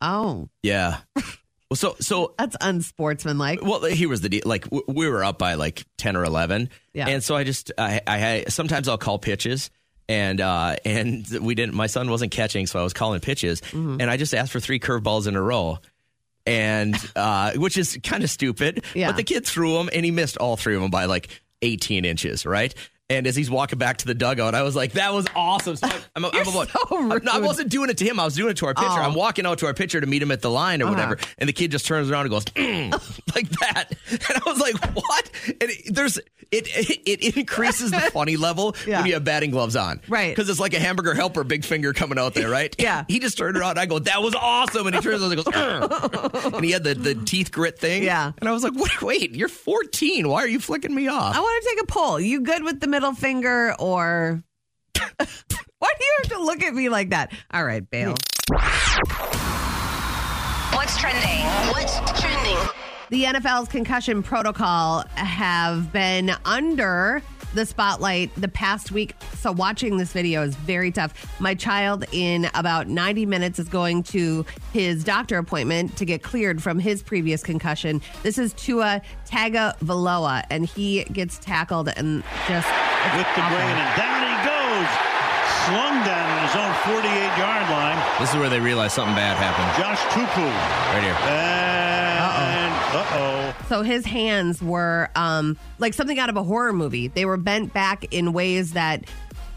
Oh, 0.00 0.48
Yeah. 0.62 0.98
Well, 1.70 1.76
so 1.76 1.96
so 2.00 2.34
that's 2.38 2.56
unsportsmanlike. 2.60 3.60
Well, 3.62 3.84
here 3.84 4.08
was 4.08 4.22
the 4.22 4.28
deal. 4.30 4.42
Like 4.46 4.64
w- 4.64 4.84
we 4.88 5.08
were 5.08 5.22
up 5.22 5.38
by 5.38 5.54
like 5.54 5.84
ten 5.98 6.16
or 6.16 6.24
eleven, 6.24 6.70
Yeah. 6.94 7.08
and 7.08 7.22
so 7.22 7.36
I 7.36 7.44
just 7.44 7.72
I, 7.76 8.00
I 8.06 8.44
sometimes 8.48 8.88
I'll 8.88 8.96
call 8.96 9.18
pitches, 9.18 9.70
and 10.08 10.40
uh 10.40 10.76
and 10.86 11.26
we 11.42 11.54
didn't. 11.54 11.74
My 11.74 11.86
son 11.86 12.10
wasn't 12.10 12.32
catching, 12.32 12.66
so 12.66 12.80
I 12.80 12.82
was 12.82 12.94
calling 12.94 13.20
pitches, 13.20 13.60
Mm-hmm. 13.60 14.00
and 14.00 14.10
I 14.10 14.16
just 14.16 14.32
asked 14.34 14.50
for 14.52 14.60
three 14.60 14.80
curveballs 14.80 15.26
in 15.26 15.36
a 15.36 15.42
row. 15.42 15.78
And 16.46 16.96
uh, 17.16 17.52
which 17.56 17.76
is 17.76 17.98
kind 18.02 18.24
of 18.24 18.30
stupid, 18.30 18.82
Yeah. 18.94 19.08
but 19.08 19.16
the 19.16 19.24
kid 19.24 19.44
threw 19.44 19.74
them 19.74 19.90
and 19.92 20.02
he 20.06 20.10
missed 20.10 20.38
all 20.38 20.56
three 20.56 20.74
of 20.74 20.80
them 20.80 20.90
by 20.90 21.04
like 21.04 21.28
18 21.60 22.06
inches, 22.06 22.46
right? 22.46 22.74
And 23.10 23.26
as 23.26 23.34
he's 23.34 23.50
walking 23.50 23.78
back 23.78 23.96
to 23.98 24.06
the 24.06 24.12
dugout, 24.14 24.54
I 24.54 24.60
was 24.62 24.76
like, 24.76 24.92
"That 24.92 25.14
was 25.14 25.24
awesome!" 25.34 25.76
So 25.76 25.88
I'm, 26.14 26.26
I'm, 26.26 26.30
I'm 26.34 26.46
about, 26.48 26.68
I'm- 26.92 27.20
no, 27.24 27.32
I 27.32 27.38
wasn't 27.40 27.70
doing 27.70 27.88
it 27.88 27.96
to 27.98 28.04
him. 28.04 28.20
I 28.20 28.24
was 28.26 28.34
doing 28.34 28.50
it 28.50 28.58
to 28.58 28.66
our 28.66 28.74
pitcher. 28.74 28.86
Oh. 28.90 28.96
I'm 29.02 29.14
walking 29.14 29.46
out 29.46 29.58
to 29.60 29.66
our 29.66 29.72
pitcher 29.72 29.98
to 29.98 30.06
meet 30.06 30.20
him 30.20 30.30
at 30.30 30.42
the 30.42 30.50
line 30.50 30.82
or 30.82 30.86
Uh-huh. 30.86 30.94
whatever, 30.94 31.18
and 31.38 31.48
the 31.48 31.54
kid 31.54 31.70
just 31.70 31.86
turns 31.86 32.10
around 32.10 32.26
and 32.26 32.30
goes 32.30 32.44
"Mm," 32.54 32.92
like 33.34 33.48
that, 33.48 33.92
and 34.10 34.42
I 34.46 34.50
was 34.50 34.58
like, 34.60 34.94
"What?" 34.94 35.30
And 35.46 35.70
it, 35.70 35.94
there's 35.94 36.18
it, 36.18 36.66
it 37.06 37.20
it 37.24 37.36
increases 37.38 37.90
the 37.92 37.98
funny 38.12 38.36
level 38.36 38.74
Yeah. 38.86 38.98
when 38.98 39.06
you 39.06 39.14
have 39.14 39.24
batting 39.24 39.50
gloves 39.52 39.74
on, 39.76 40.00
Right. 40.08 40.28
Because 40.34 40.48
it's 40.50 40.60
like 40.60 40.72
a 40.74 40.78
hamburger 40.80 41.12
helper, 41.14 41.44
big 41.44 41.62
finger 41.64 41.92
coming 41.94 42.18
out 42.18 42.32
there, 42.34 42.48
right? 42.50 42.74
Yeah. 42.78 43.04
He 43.08 43.20
just 43.20 43.36
turned 43.38 43.56
around. 43.56 43.72
and 43.72 43.80
I 43.80 43.86
go, 43.86 43.98
"That 44.00 44.22
was 44.22 44.34
awesome!" 44.34 44.86
And 44.86 44.94
he 44.94 45.00
turns 45.00 45.22
around 45.22 45.32
and 45.32 45.44
goes, 45.44 45.54
"Mm." 45.54 46.54
and 46.56 46.64
he 46.64 46.72
had 46.72 46.84
the 46.84 46.94
the 46.94 47.14
teeth 47.14 47.52
grit 47.52 47.78
thing, 47.78 48.02
Yeah. 48.02 48.32
And 48.38 48.48
I 48.50 48.52
was 48.52 48.62
like, 48.64 48.74
"Wait, 48.74 49.00
wait, 49.00 49.34
you're 49.34 49.48
14. 49.48 50.28
Why 50.28 50.42
are 50.42 50.48
you 50.48 50.60
flicking 50.60 50.94
me 50.94 51.08
off?" 51.08 51.34
I 51.34 51.40
want 51.40 51.64
to 51.64 51.70
take 51.70 51.82
a 51.84 51.86
poll. 51.86 52.20
You 52.20 52.42
good 52.42 52.62
with 52.64 52.80
the 52.80 52.86
middle 52.98 53.14
finger, 53.14 53.76
or 53.78 54.42
why 54.98 55.24
do 55.98 56.04
you 56.04 56.14
have 56.18 56.32
to 56.32 56.42
look 56.42 56.64
at 56.64 56.74
me 56.74 56.88
like 56.88 57.10
that? 57.10 57.30
All 57.52 57.64
right, 57.64 57.88
bail. 57.88 58.16
What's 60.72 60.98
trending? 60.98 61.44
What's 61.70 61.96
trending? 62.20 62.58
The 63.10 63.22
NFL's 63.22 63.68
concussion 63.68 64.24
protocol 64.24 65.04
have 65.14 65.92
been 65.92 66.32
under 66.44 67.22
the 67.54 67.66
spotlight 67.66 68.34
the 68.36 68.48
past 68.48 68.92
week. 68.92 69.14
So 69.36 69.52
watching 69.52 69.96
this 69.96 70.12
video 70.12 70.42
is 70.42 70.54
very 70.56 70.90
tough. 70.90 71.40
My 71.40 71.54
child 71.54 72.04
in 72.12 72.50
about 72.54 72.88
90 72.88 73.26
minutes 73.26 73.58
is 73.58 73.68
going 73.68 74.02
to 74.04 74.44
his 74.72 75.04
doctor 75.04 75.38
appointment 75.38 75.96
to 75.96 76.04
get 76.04 76.22
cleared 76.22 76.62
from 76.62 76.78
his 76.78 77.02
previous 77.02 77.42
concussion. 77.42 78.00
This 78.22 78.38
is 78.38 78.52
Tua 78.54 79.02
Tagovailoa 79.26 80.44
and 80.50 80.66
he 80.66 81.04
gets 81.04 81.38
tackled 81.38 81.88
and 81.96 82.22
just 82.46 82.68
with 83.16 83.26
the 83.34 83.42
brain, 83.48 83.76
and 83.78 83.96
down 83.96 84.22
he 84.26 84.36
goes. 84.44 84.90
Slung 85.64 86.04
down 86.04 86.30
on 86.30 86.46
his 86.46 86.56
own 86.56 86.72
48 87.00 87.38
yard 87.38 87.70
line. 87.70 88.20
This 88.20 88.30
is 88.30 88.36
where 88.36 88.50
they 88.50 88.60
realize 88.60 88.92
something 88.92 89.14
bad 89.14 89.36
happened. 89.36 89.68
Josh 89.76 90.00
Tupou. 90.12 90.48
Right 90.92 91.02
here. 91.02 91.14
And 91.28 91.87
uh 92.90 93.06
oh. 93.12 93.66
So 93.68 93.82
his 93.82 94.06
hands 94.06 94.62
were 94.62 95.10
um, 95.14 95.56
like 95.78 95.94
something 95.94 96.18
out 96.18 96.28
of 96.28 96.36
a 96.36 96.42
horror 96.42 96.72
movie. 96.72 97.08
They 97.08 97.24
were 97.24 97.36
bent 97.36 97.72
back 97.72 98.12
in 98.12 98.32
ways 98.32 98.72
that 98.72 99.04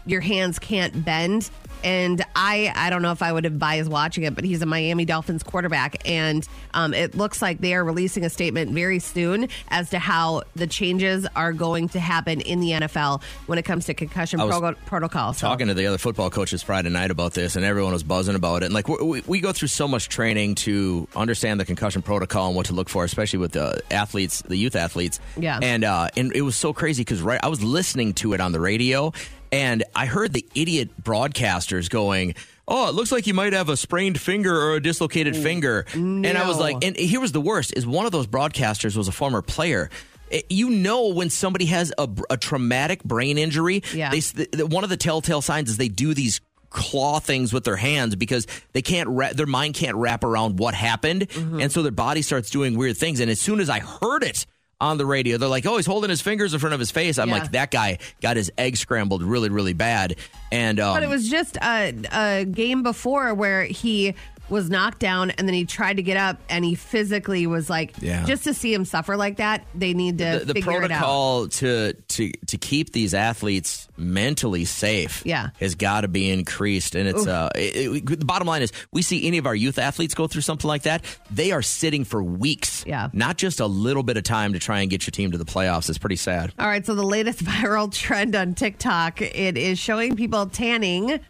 your 0.06 0.20
hands 0.20 0.58
can't 0.58 1.04
bend. 1.04 1.50
And 1.84 2.24
I, 2.34 2.72
I 2.74 2.90
don't 2.90 3.02
know 3.02 3.12
if 3.12 3.22
I 3.22 3.32
would 3.32 3.46
advise 3.46 3.88
watching 3.88 4.24
it, 4.24 4.34
but 4.34 4.44
he's 4.44 4.62
a 4.62 4.66
Miami 4.66 5.04
Dolphins 5.04 5.42
quarterback, 5.42 6.06
and 6.08 6.46
um, 6.74 6.94
it 6.94 7.14
looks 7.14 7.42
like 7.42 7.58
they 7.58 7.74
are 7.74 7.84
releasing 7.84 8.24
a 8.24 8.30
statement 8.30 8.72
very 8.72 8.98
soon 8.98 9.48
as 9.68 9.90
to 9.90 9.98
how 9.98 10.42
the 10.54 10.66
changes 10.66 11.26
are 11.36 11.52
going 11.52 11.88
to 11.90 12.00
happen 12.00 12.40
in 12.40 12.60
the 12.60 12.70
NFL 12.70 13.22
when 13.46 13.58
it 13.58 13.64
comes 13.64 13.86
to 13.86 13.94
concussion 13.94 14.40
I 14.40 14.44
was 14.44 14.58
pro- 14.58 14.74
protocol. 14.86 15.32
So- 15.32 15.46
talking 15.46 15.68
to 15.68 15.74
the 15.74 15.86
other 15.86 15.98
football 15.98 16.30
coaches 16.30 16.62
Friday 16.62 16.90
night 16.90 17.10
about 17.10 17.34
this, 17.34 17.56
and 17.56 17.64
everyone 17.64 17.92
was 17.92 18.02
buzzing 18.02 18.34
about 18.34 18.62
it. 18.62 18.66
And 18.66 18.74
like 18.74 18.88
we, 18.88 19.22
we 19.26 19.40
go 19.40 19.52
through 19.52 19.68
so 19.68 19.88
much 19.88 20.08
training 20.08 20.54
to 20.56 21.08
understand 21.16 21.60
the 21.60 21.64
concussion 21.64 22.02
protocol 22.02 22.48
and 22.48 22.56
what 22.56 22.66
to 22.66 22.72
look 22.74 22.88
for, 22.88 23.04
especially 23.04 23.38
with 23.38 23.52
the 23.52 23.82
athletes, 23.90 24.42
the 24.42 24.56
youth 24.56 24.76
athletes. 24.76 25.20
Yeah. 25.36 25.58
And 25.62 25.84
uh, 25.84 26.08
and 26.16 26.32
it 26.34 26.42
was 26.42 26.56
so 26.56 26.72
crazy 26.72 27.02
because 27.02 27.22
right, 27.22 27.40
I 27.42 27.48
was 27.48 27.62
listening 27.62 28.14
to 28.14 28.32
it 28.34 28.40
on 28.40 28.52
the 28.52 28.60
radio, 28.60 29.12
and 29.52 29.84
I 29.94 30.06
heard 30.06 30.32
the 30.32 30.44
idiot 30.54 30.90
broadcasters 31.02 31.88
going. 31.88 32.34
Oh, 32.66 32.88
it 32.88 32.94
looks 32.94 33.12
like 33.12 33.26
you 33.26 33.34
might 33.34 33.52
have 33.52 33.68
a 33.68 33.76
sprained 33.76 34.18
finger 34.20 34.56
or 34.56 34.74
a 34.76 34.80
dislocated 34.82 35.36
finger. 35.36 35.84
And 35.92 36.26
I 36.26 36.48
was 36.48 36.58
like, 36.58 36.82
and 36.84 36.96
here 36.96 37.20
was 37.20 37.32
the 37.32 37.40
worst: 37.40 37.74
is 37.76 37.86
one 37.86 38.06
of 38.06 38.12
those 38.12 38.26
broadcasters 38.26 38.96
was 38.96 39.08
a 39.08 39.12
former 39.12 39.42
player. 39.42 39.90
It- 40.30 40.46
You 40.48 40.70
know 40.70 41.08
when 41.08 41.28
somebody 41.28 41.66
has 41.66 41.92
a, 41.98 42.08
a 42.30 42.36
traumatic 42.36 43.04
brain 43.04 43.36
injury. 43.36 43.82
Yeah. 43.92 44.10
They, 44.10 44.20
the, 44.20 44.66
one 44.66 44.84
of 44.84 44.90
the 44.90 44.96
telltale 44.96 45.42
signs 45.42 45.68
is 45.70 45.76
they 45.76 45.88
do 45.88 46.14
these 46.14 46.40
claw 46.70 47.18
things 47.20 47.52
with 47.52 47.64
their 47.64 47.76
hands 47.76 48.16
because 48.16 48.46
they 48.72 48.80
can't 48.80 49.08
ra- 49.10 49.32
their 49.34 49.44
mind 49.44 49.74
can't 49.74 49.96
wrap 49.96 50.24
around 50.24 50.58
what 50.58 50.72
happened, 50.72 51.28
mm-hmm. 51.28 51.60
and 51.60 51.70
so 51.70 51.82
their 51.82 51.92
body 51.92 52.22
starts 52.22 52.48
doing 52.48 52.78
weird 52.78 52.96
things. 52.96 53.20
And 53.20 53.30
as 53.30 53.40
soon 53.40 53.60
as 53.60 53.68
I 53.68 53.80
heard 53.80 54.22
it 54.22 54.46
on 54.82 54.98
the 54.98 55.06
radio, 55.06 55.38
they're 55.38 55.48
like, 55.48 55.64
"Oh, 55.64 55.76
he's 55.76 55.86
holding 55.86 56.10
his 56.10 56.20
fingers 56.20 56.52
in 56.52 56.60
front 56.60 56.74
of 56.74 56.80
his 56.80 56.90
face." 56.90 57.18
I'm 57.18 57.28
Yeah. 57.28 57.34
like, 57.38 57.52
"That 57.52 57.70
guy 57.70 57.98
got 58.20 58.36
his 58.36 58.50
egg 58.58 58.76
scrambled 58.76 59.22
really, 59.22 59.48
really 59.48 59.72
bad." 59.72 60.16
And 60.50 60.78
um, 60.80 60.94
But 60.94 61.02
it 61.04 61.08
was 61.08 61.28
just 61.30 61.56
a, 61.62 61.94
a 62.12 62.44
game 62.44 62.82
before 62.82 63.32
where 63.32 63.64
he 63.64 64.14
was 64.52 64.70
knocked 64.70 64.98
down 65.00 65.30
and 65.32 65.48
then 65.48 65.54
he 65.54 65.64
tried 65.64 65.96
to 65.96 66.02
get 66.02 66.16
up 66.16 66.38
and 66.48 66.64
he 66.64 66.74
physically 66.74 67.46
was 67.46 67.68
like, 67.70 67.94
Yeah. 68.00 68.24
just 68.24 68.44
to 68.44 68.54
see 68.54 68.72
him 68.72 68.84
suffer 68.84 69.16
like 69.16 69.38
that, 69.38 69.66
they 69.74 69.94
need 69.94 70.18
to 70.18 70.40
the, 70.40 70.44
the 70.44 70.54
figure 70.54 70.82
it 70.82 70.92
out. 70.92 70.98
protocol 71.00 71.48
to 71.48 71.92
to 71.94 72.30
to 72.48 72.58
keep 72.58 72.92
these 72.92 73.14
athletes 73.14 73.88
mentally 73.96 74.64
safe 74.64 75.22
Yeah. 75.24 75.48
has 75.58 75.74
got 75.74 76.02
to 76.02 76.08
be 76.08 76.30
increased 76.30 76.94
and 76.94 77.08
it's 77.08 77.22
Oof. 77.22 77.28
uh 77.28 77.48
it, 77.56 78.04
it- 78.10 78.20
the 78.20 78.24
bottom 78.26 78.46
line 78.46 78.62
is 78.62 78.72
we 78.92 79.00
see 79.02 79.26
any 79.26 79.38
of 79.38 79.46
our 79.46 79.54
youth 79.54 79.78
athletes 79.78 80.14
go 80.14 80.26
through 80.26 80.42
something 80.42 80.68
like 80.68 80.82
that 80.82 81.02
they 81.30 81.50
are 81.52 81.62
sitting 81.62 82.04
for 82.04 82.22
weeks 82.22 82.84
Yeah. 82.86 83.08
not 83.12 83.38
just 83.38 83.58
a 83.60 83.66
little 83.66 84.02
bit 84.02 84.16
of 84.18 84.22
time 84.24 84.52
to 84.52 84.58
try 84.58 84.80
and 84.80 84.90
get 84.90 85.06
your 85.06 85.12
team 85.12 85.30
to 85.32 85.38
the 85.38 85.44
playoffs 85.44 85.88
it's 85.88 85.98
pretty 85.98 86.16
sad 86.16 86.52
All 86.58 86.66
right, 86.66 86.84
so 86.84 86.94
the 86.94 87.02
latest 87.02 87.42
viral 87.44 87.90
trend 87.92 88.34
on 88.36 88.54
TikTok, 88.54 89.22
it 89.22 89.56
is 89.56 89.78
showing 89.78 90.14
people 90.16 90.46
tanning 90.46 91.20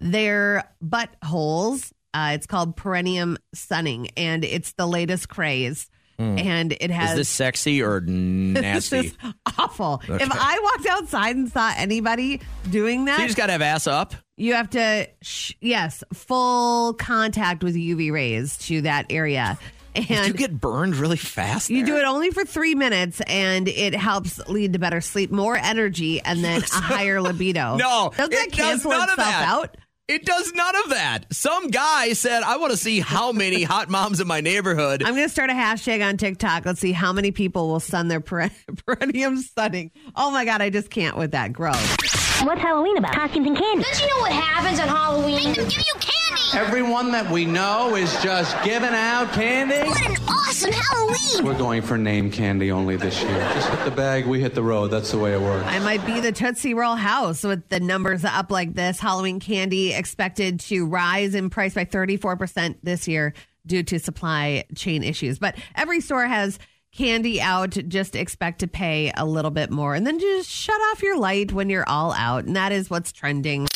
their 0.00 0.64
buttholes. 0.84 1.92
Uh, 2.14 2.30
it's 2.34 2.46
called 2.46 2.76
perineum 2.76 3.36
sunning, 3.54 4.08
and 4.16 4.44
it's 4.44 4.72
the 4.74 4.86
latest 4.86 5.28
craze. 5.28 5.88
And 6.16 6.70
it 6.72 6.92
has 6.92 7.10
is 7.10 7.16
this 7.16 7.28
sexy 7.28 7.82
or 7.82 7.98
this 8.06 8.08
nasty 8.08 8.98
is 8.98 9.16
awful. 9.58 10.00
Okay. 10.08 10.22
If 10.22 10.30
I 10.32 10.60
walked 10.62 10.86
outside 10.86 11.34
and 11.34 11.50
saw 11.50 11.72
anybody 11.76 12.40
doing 12.70 13.06
that, 13.06 13.16
so 13.16 13.22
you 13.22 13.28
just 13.28 13.36
got 13.36 13.46
to 13.46 13.52
have 13.52 13.62
ass 13.62 13.88
up 13.88 14.14
You 14.36 14.54
have 14.54 14.70
to, 14.70 15.08
sh- 15.22 15.54
yes, 15.60 16.04
full 16.12 16.94
contact 16.94 17.64
with 17.64 17.74
UV 17.74 18.12
rays 18.12 18.56
to 18.58 18.82
that 18.82 19.06
area. 19.10 19.58
And 19.96 20.26
you 20.28 20.34
get 20.34 20.60
burned 20.60 20.96
really 20.96 21.16
fast 21.16 21.70
you 21.70 21.86
do 21.86 21.96
it 21.96 22.04
only 22.04 22.30
for 22.30 22.44
three 22.44 22.74
minutes, 22.74 23.20
and 23.28 23.68
it 23.68 23.94
helps 23.94 24.38
lead 24.48 24.72
to 24.72 24.78
better 24.80 25.00
sleep, 25.00 25.30
more 25.30 25.56
energy, 25.56 26.20
and 26.20 26.42
then 26.44 26.62
a 26.62 26.66
higher 26.74 27.20
libido. 27.20 27.76
no 27.76 28.10
doesn't 28.16 28.30
that 28.30 28.46
it 28.46 28.50
does 28.52 28.58
cancel 28.58 28.90
none 28.90 29.08
itself 29.08 29.28
out? 29.28 29.76
It 30.06 30.26
does 30.26 30.52
none 30.52 30.76
of 30.84 30.90
that 30.90 31.24
some 31.32 31.68
guy 31.68 32.12
said 32.12 32.42
i 32.42 32.58
want 32.58 32.72
to 32.72 32.76
see 32.76 33.00
how 33.00 33.32
many 33.32 33.62
hot 33.62 33.88
moms 33.88 34.20
in 34.20 34.26
my 34.26 34.42
neighborhood 34.42 35.02
I'm 35.02 35.14
going 35.14 35.26
to 35.26 35.30
start 35.32 35.48
a 35.48 35.54
hashtag 35.54 36.06
on 36.06 36.18
TikTok. 36.18 36.66
Let's 36.66 36.80
see 36.80 36.92
how 36.92 37.12
many 37.12 37.30
people 37.30 37.68
will 37.68 37.80
sun 37.80 38.08
their 38.08 38.20
per- 38.20 38.50
perineum 38.86 39.38
sunning. 39.38 39.90
Oh 40.14 40.30
my 40.30 40.44
God, 40.44 40.60
I 40.60 40.68
just 40.70 40.90
can't 40.90 41.16
with 41.16 41.30
that. 41.32 41.52
Gross. 41.52 42.23
What's 42.44 42.60
Halloween 42.60 42.98
about? 42.98 43.14
Costumes 43.14 43.46
and 43.46 43.56
candy. 43.56 43.82
Don't 43.82 44.00
you 44.02 44.06
know 44.06 44.18
what 44.18 44.32
happens 44.32 44.78
on 44.78 44.86
Halloween? 44.86 45.36
Make 45.36 45.56
them 45.56 45.66
give 45.66 45.78
you 45.78 45.94
candy. 45.98 46.58
Everyone 46.58 47.10
that 47.12 47.30
we 47.30 47.46
know 47.46 47.96
is 47.96 48.22
just 48.22 48.54
giving 48.62 48.90
out 48.90 49.32
candy. 49.32 49.88
What 49.88 50.06
an 50.06 50.16
awesome 50.28 50.70
Halloween! 50.70 51.46
We're 51.46 51.56
going 51.56 51.80
for 51.80 51.96
name 51.96 52.30
candy 52.30 52.70
only 52.70 52.96
this 52.96 53.22
year. 53.22 53.38
Just 53.54 53.70
hit 53.70 53.84
the 53.86 53.90
bag, 53.90 54.26
we 54.26 54.42
hit 54.42 54.54
the 54.54 54.62
road. 54.62 54.88
That's 54.88 55.10
the 55.10 55.18
way 55.18 55.32
it 55.32 55.40
works. 55.40 55.64
I 55.66 55.78
might 55.78 56.04
be 56.04 56.20
the 56.20 56.32
Tootsie 56.32 56.74
Roll 56.74 56.96
house 56.96 57.44
with 57.44 57.66
the 57.70 57.80
numbers 57.80 58.26
up 58.26 58.50
like 58.50 58.74
this. 58.74 59.00
Halloween 59.00 59.40
candy 59.40 59.94
expected 59.94 60.60
to 60.60 60.84
rise 60.84 61.34
in 61.34 61.48
price 61.48 61.72
by 61.72 61.86
34% 61.86 62.76
this 62.82 63.08
year 63.08 63.32
due 63.66 63.82
to 63.84 63.98
supply 63.98 64.64
chain 64.74 65.02
issues. 65.02 65.38
But 65.38 65.56
every 65.74 66.02
store 66.02 66.26
has 66.26 66.58
candy 66.96 67.40
out. 67.40 67.70
Just 67.88 68.16
expect 68.16 68.60
to 68.60 68.66
pay 68.66 69.12
a 69.16 69.24
little 69.24 69.50
bit 69.50 69.70
more. 69.70 69.94
And 69.94 70.06
then 70.06 70.18
just 70.18 70.48
shut 70.48 70.80
off 70.90 71.02
your 71.02 71.18
light 71.18 71.52
when 71.52 71.70
you're 71.70 71.88
all 71.88 72.12
out. 72.12 72.44
And 72.44 72.56
that 72.56 72.72
is 72.72 72.88
what's 72.90 73.12
trending. 73.12 73.66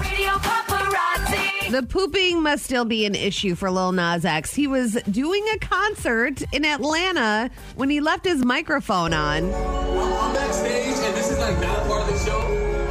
Radio 0.00 0.30
Paparazzi. 0.38 1.70
The 1.70 1.82
pooping 1.82 2.42
must 2.42 2.64
still 2.64 2.84
be 2.84 3.06
an 3.06 3.14
issue 3.14 3.54
for 3.54 3.70
Lil 3.70 3.92
Nas 3.92 4.24
X. 4.24 4.54
He 4.54 4.66
was 4.66 4.94
doing 5.10 5.44
a 5.54 5.58
concert 5.58 6.42
in 6.52 6.64
Atlanta 6.64 7.50
when 7.74 7.90
he 7.90 8.00
left 8.00 8.24
his 8.24 8.44
microphone 8.44 9.12
on. 9.12 9.52
I'm 9.52 10.34
backstage, 10.34 10.86
and 10.86 11.16
this 11.16 11.30
is 11.30 11.38
like 11.38 11.60
not 11.60 11.86
part 11.86 12.08
of 12.08 12.08
the 12.08 12.24
show, 12.24 12.40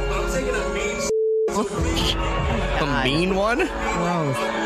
but 0.08 0.24
I'm 0.24 0.32
taking 0.32 0.54
a 0.54 0.74
mean 0.74 0.86
a 2.78 3.04
mean 3.04 3.34
one 3.34 3.62
i'll 3.62 4.65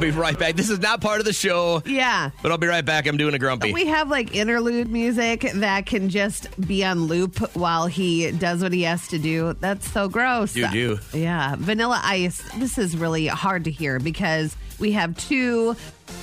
be 0.00 0.10
right 0.10 0.38
back 0.38 0.54
this 0.54 0.70
is 0.70 0.78
not 0.78 1.00
part 1.00 1.18
of 1.18 1.24
the 1.26 1.32
show 1.32 1.82
Yeah. 1.84 2.30
but 2.42 2.52
i'll 2.52 2.58
be 2.58 2.66
right 2.66 2.84
back 2.84 3.06
i'm 3.06 3.16
doing 3.16 3.34
a 3.34 3.38
grumpy 3.38 3.72
We 3.72 3.86
have 3.86 4.08
like 4.08 4.34
interlude 4.34 4.88
music 4.90 5.50
that 5.54 5.86
can 5.86 6.08
just 6.08 6.48
be 6.66 6.84
on 6.84 7.04
loop 7.06 7.38
while 7.56 7.86
he 7.86 8.30
does 8.32 8.62
what 8.62 8.72
he 8.72 8.82
has 8.82 9.08
to 9.08 9.18
do. 9.18 9.54
That's 9.60 9.90
so 9.90 10.08
gross. 10.08 10.54
You 10.56 10.68
do. 10.70 10.98
Yeah. 11.12 11.56
Vanilla 11.58 12.00
Ice, 12.04 12.42
this 12.58 12.78
is 12.78 12.96
really 12.96 13.26
hard 13.26 13.64
to 13.64 13.70
hear 13.70 13.98
because 13.98 14.56
we 14.78 14.92
have 14.92 15.16
two 15.16 15.76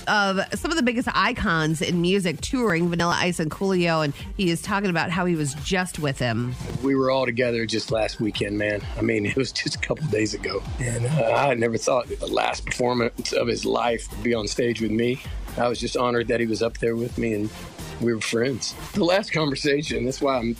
of 0.07 0.39
some 0.53 0.71
of 0.71 0.77
the 0.77 0.83
biggest 0.83 1.07
icons 1.13 1.81
in 1.81 2.01
music 2.01 2.41
touring, 2.41 2.89
Vanilla 2.89 3.15
Ice 3.17 3.39
and 3.39 3.51
Coolio, 3.51 4.03
and 4.03 4.13
he 4.37 4.49
is 4.49 4.61
talking 4.61 4.89
about 4.89 5.09
how 5.09 5.25
he 5.25 5.35
was 5.35 5.53
just 5.55 5.99
with 5.99 6.19
him. 6.19 6.55
We 6.83 6.95
were 6.95 7.11
all 7.11 7.25
together 7.25 7.65
just 7.65 7.91
last 7.91 8.19
weekend, 8.19 8.57
man. 8.57 8.81
I 8.97 9.01
mean, 9.01 9.25
it 9.25 9.35
was 9.35 9.51
just 9.51 9.75
a 9.75 9.79
couple 9.79 10.05
days 10.07 10.33
ago. 10.33 10.61
And 10.79 11.05
uh, 11.05 11.33
I 11.33 11.53
never 11.55 11.77
thought 11.77 12.07
the 12.07 12.27
last 12.27 12.65
performance 12.65 13.33
of 13.33 13.47
his 13.47 13.65
life 13.65 14.11
would 14.11 14.23
be 14.23 14.33
on 14.33 14.47
stage 14.47 14.81
with 14.81 14.91
me. 14.91 15.21
I 15.57 15.67
was 15.67 15.79
just 15.79 15.97
honored 15.97 16.27
that 16.27 16.39
he 16.39 16.45
was 16.45 16.61
up 16.61 16.77
there 16.79 16.95
with 16.95 17.17
me 17.17 17.33
and 17.33 17.49
we 18.01 18.13
were 18.13 18.21
friends. 18.21 18.75
The 18.93 19.05
last 19.05 19.31
conversation, 19.31 20.05
that's 20.05 20.21
why 20.21 20.37
I'm 20.37 20.55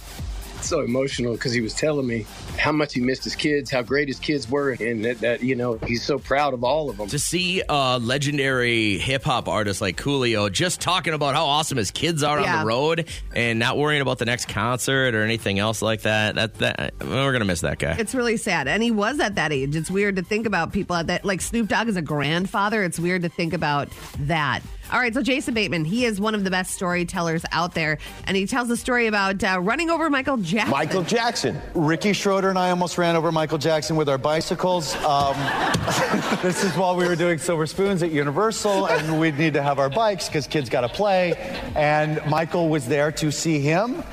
so 0.66 0.82
emotional 0.82 1.34
because 1.34 1.54
he 1.54 1.62
was 1.62 1.74
telling 1.74 2.06
me 2.08 2.26
how 2.58 2.72
much 2.72 2.94
he 2.94 3.02
missed 3.02 3.24
his 3.24 3.36
kids, 3.36 3.70
how 3.72 3.82
great 3.82 4.08
his 4.08 4.20
kids 4.20 4.50
were, 4.50 4.72
and 4.72 5.06
that, 5.06 5.20
that 5.20 5.44
you 5.44 5.56
know, 5.56 5.76
he's 5.86 6.04
so 6.04 6.18
proud 6.20 6.54
of 6.54 6.64
all 6.64 6.90
of 6.90 6.98
them. 6.98 7.08
to 7.08 7.20
see 7.20 7.62
a 7.70 8.00
legendary 8.00 8.98
hip 8.98 9.24
hop 9.24 9.48
artist 9.48 9.82
like 9.82 9.98
Coolio 9.98 10.52
just 10.52 10.82
talking 10.82 11.14
about 11.14 11.36
how 11.36 11.46
awesome 11.46 11.78
his 11.78 11.92
kids 11.92 12.24
are 12.24 12.40
Yeah. 12.42 12.54
on 12.56 12.60
the 12.62 12.66
road 12.68 13.08
and 13.36 13.60
not 13.60 13.78
worrying 13.78 14.02
about 14.02 14.18
the 14.18 14.26
next 14.26 14.48
concert 14.48 15.16
or 15.16 15.24
anything 15.24 15.60
else 15.60 15.82
like 15.82 16.02
that. 16.02 16.36
That, 16.36 16.54
that 16.56 16.94
we're 17.02 17.32
gonna 17.32 17.46
miss 17.46 17.62
that 17.62 17.80
guy. 17.80 17.96
It's 18.00 18.16
really 18.16 18.38
sad. 18.38 18.68
And 18.68 18.82
he 18.82 18.92
was 18.92 19.20
at 19.20 19.36
that 19.36 19.52
age. 19.52 19.76
It's 19.76 19.92
weird 19.92 20.16
to 20.18 20.22
think 20.24 20.46
about 20.46 20.74
people 20.74 20.96
at 20.96 21.08
that. 21.08 21.24
Like 21.26 21.42
Snoop 21.42 21.68
Dogg 21.68 21.88
is 21.88 21.96
a 21.98 22.02
grandfather. 22.02 22.84
It's 22.84 23.00
weird 23.00 23.22
to 23.24 23.30
think 23.30 23.54
about 23.54 23.90
that. 24.20 24.62
All 24.92 25.00
right, 25.00 25.14
so 25.14 25.22
Jason 25.22 25.54
Bateman, 25.54 25.86
he 25.86 26.06
is 26.06 26.20
one 26.20 26.36
of 26.36 26.44
the 26.44 26.52
best 26.52 26.74
storytellers 26.74 27.44
out 27.52 27.74
there. 27.74 27.98
And 28.26 28.38
he 28.38 28.46
tells 28.46 28.70
a 28.70 28.78
story 28.78 29.08
about 29.08 29.44
uh, 29.44 29.60
running 29.60 29.90
over 29.90 30.10
Michael 30.10 30.38
Jackson. 30.38 30.72
Michael 30.72 31.04
Jackson. 31.04 31.60
Ricky 31.74 32.14
Schroder 32.14 32.50
and 32.50 32.60
I 32.60 32.70
almost 32.70 32.98
ran 32.98 33.16
over 33.16 33.32
Michael 33.32 33.58
Jackson 33.58 33.96
with 33.96 34.08
our 34.10 34.18
bicycles. 34.18 34.96
Um, 34.98 35.36
this 36.42 36.64
is 36.64 36.76
while 36.78 36.96
we 36.96 37.08
were 37.08 37.16
doing 37.16 37.40
Silver 37.40 37.66
Spoons 37.66 38.04
at 38.04 38.12
Universal, 38.12 38.88
and 38.88 39.20
we'd 39.20 39.38
need 39.38 39.54
to 39.54 39.64
have 39.64 39.80
our 39.80 39.90
bikes 39.90 40.28
because 40.28 40.48
kids 40.48 40.70
got 40.70 40.82
to 40.82 40.90
play. 40.90 41.34
And 41.76 42.22
Michael 42.30 42.70
was 42.70 42.88
there 42.88 43.12
to 43.14 43.32
see 43.32 43.60
him. 43.60 44.04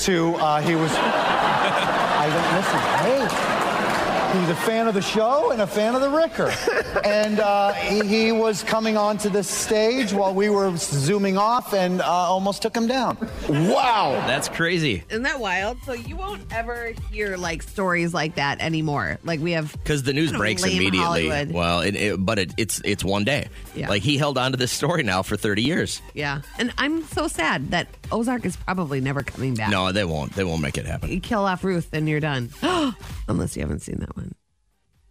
To 0.00 0.34
uh, 0.36 0.62
he 0.62 0.74
was. 0.76 0.90
I 0.94 2.28
don't 2.32 3.28
listen. 3.28 3.48
Hey. 3.48 3.59
He's 4.32 4.48
a 4.48 4.54
fan 4.54 4.86
of 4.86 4.94
the 4.94 5.02
show 5.02 5.50
and 5.50 5.60
a 5.60 5.66
fan 5.66 5.96
of 5.96 6.00
the 6.00 6.08
Ricker. 6.08 6.52
and 7.04 7.40
uh, 7.40 7.72
he, 7.72 8.06
he 8.06 8.32
was 8.32 8.62
coming 8.62 8.96
onto 8.96 9.28
the 9.28 9.42
stage 9.42 10.12
while 10.12 10.32
we 10.32 10.48
were 10.48 10.76
zooming 10.76 11.36
off 11.36 11.74
and 11.74 12.00
uh, 12.00 12.04
almost 12.06 12.62
took 12.62 12.76
him 12.76 12.86
down. 12.86 13.16
Wow. 13.48 14.22
That's 14.28 14.48
crazy. 14.48 15.02
Isn't 15.10 15.24
that 15.24 15.40
wild? 15.40 15.78
So 15.84 15.94
you 15.94 16.14
won't 16.14 16.42
ever 16.52 16.92
hear 17.10 17.36
like 17.36 17.62
stories 17.62 18.14
like 18.14 18.36
that 18.36 18.60
anymore. 18.60 19.18
Like 19.24 19.40
we 19.40 19.50
have 19.52 19.72
Because 19.72 20.04
the 20.04 20.12
news 20.12 20.30
breaks 20.32 20.62
immediately. 20.62 21.00
Hollywood. 21.00 21.50
Well, 21.52 21.80
it, 21.80 21.96
it, 21.96 22.24
but 22.24 22.38
it, 22.38 22.54
it's 22.56 22.80
it's 22.84 23.04
one 23.04 23.24
day. 23.24 23.48
Yeah. 23.74 23.88
Like 23.88 24.02
he 24.02 24.16
held 24.16 24.38
on 24.38 24.52
to 24.52 24.56
this 24.56 24.70
story 24.70 25.02
now 25.02 25.22
for 25.22 25.36
30 25.36 25.62
years. 25.62 26.00
Yeah. 26.14 26.42
And 26.56 26.72
I'm 26.78 27.02
so 27.06 27.26
sad 27.26 27.72
that 27.72 27.88
Ozark 28.12 28.44
is 28.44 28.56
probably 28.56 29.00
never 29.00 29.22
coming 29.24 29.54
back. 29.54 29.70
No, 29.70 29.90
they 29.90 30.04
won't. 30.04 30.34
They 30.34 30.44
won't 30.44 30.62
make 30.62 30.78
it 30.78 30.86
happen. 30.86 31.10
You 31.10 31.20
kill 31.20 31.44
off 31.46 31.64
Ruth 31.64 31.88
and 31.92 32.08
you're 32.08 32.20
done. 32.20 32.50
Unless 33.28 33.56
you 33.56 33.62
haven't 33.62 33.80
seen 33.80 33.96
that 34.00 34.16
one. 34.16 34.19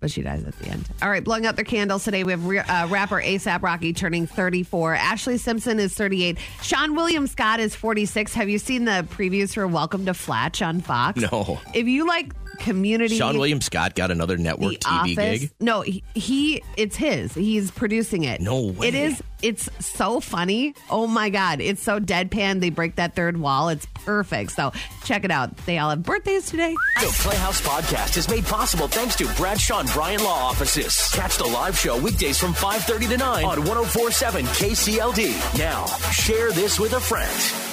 But 0.01 0.11
she 0.11 0.21
dies 0.21 0.43
at 0.45 0.57
the 0.59 0.69
end. 0.69 0.87
All 1.01 1.09
right, 1.09 1.23
blowing 1.23 1.45
out 1.45 1.57
their 1.57 1.65
candles 1.65 2.05
today. 2.05 2.23
We 2.23 2.31
have 2.31 2.45
re- 2.45 2.59
uh, 2.59 2.87
rapper 2.87 3.21
ASAP 3.21 3.61
Rocky 3.61 3.91
turning 3.91 4.27
34. 4.27 4.95
Ashlee 4.95 5.37
Simpson 5.39 5.77
is 5.77 5.93
38. 5.93 6.37
Seann 6.61 6.95
William 6.95 7.27
Scott 7.27 7.59
is 7.59 7.75
46. 7.75 8.33
Have 8.33 8.47
you 8.47 8.59
seen 8.59 8.85
the 8.85 9.05
previews 9.11 9.53
for 9.53 9.67
Welcome 9.67 10.05
to 10.05 10.13
Flatch 10.13 10.61
on 10.61 10.79
Fox? 10.79 11.21
No. 11.31 11.59
If 11.73 11.87
you 11.87 12.07
like 12.07 12.31
community. 12.59 13.17
Seann 13.19 13.37
William 13.37 13.61
Scott 13.61 13.95
got 13.95 14.11
another 14.11 14.37
network 14.37 14.71
The 14.73 14.77
TV 14.79 15.17
Office. 15.17 15.39
gig. 15.41 15.51
No, 15.59 15.81
he, 15.81 16.03
he 16.13 16.61
it's 16.77 16.95
his. 16.95 17.33
He's 17.33 17.71
producing 17.71 18.23
it. 18.23 18.41
No 18.41 18.61
way. 18.67 18.89
It 18.89 18.95
is. 18.95 19.23
It's 19.41 19.69
so 19.79 20.19
funny. 20.19 20.73
Oh 20.89 21.07
my 21.07 21.29
god, 21.29 21.61
it's 21.61 21.81
so 21.81 21.99
deadpan. 21.99 22.59
They 22.59 22.69
break 22.71 22.95
that 22.95 23.15
third 23.15 23.37
wall. 23.37 23.69
It's 23.69 23.87
perfect. 23.93 24.51
So 24.51 24.73
check 25.05 25.23
it 25.23 25.31
out. 25.31 25.55
They 25.65 25.77
all 25.77 25.89
have 25.91 26.03
birthdays 26.03 26.47
today. 26.49 26.75
The 26.99 27.07
Playhouse 27.21 27.61
Podcast 27.61 28.17
is 28.17 28.29
made 28.29 28.43
possible 28.45 28.87
thanks 28.89 29.15
to 29.17 29.27
Bradshaw 29.35 29.79
and 29.79 29.89
Bryan 29.91 30.21
Law 30.23 30.33
Offices. 30.49 31.09
Catch 31.13 31.37
the 31.37 31.45
live 31.45 31.77
show 31.79 31.97
weekdays 31.97 32.37
from 32.37 32.53
5.30 32.53 33.09
to 33.09 33.17
9 33.17 33.45
on 33.45 33.59
1047 33.59 34.45
KCLD. 34.45 35.57
Now, 35.57 35.85
share 36.11 36.51
this 36.51 36.77
with 36.79 36.91
a 36.93 36.99
friend. 36.99 37.69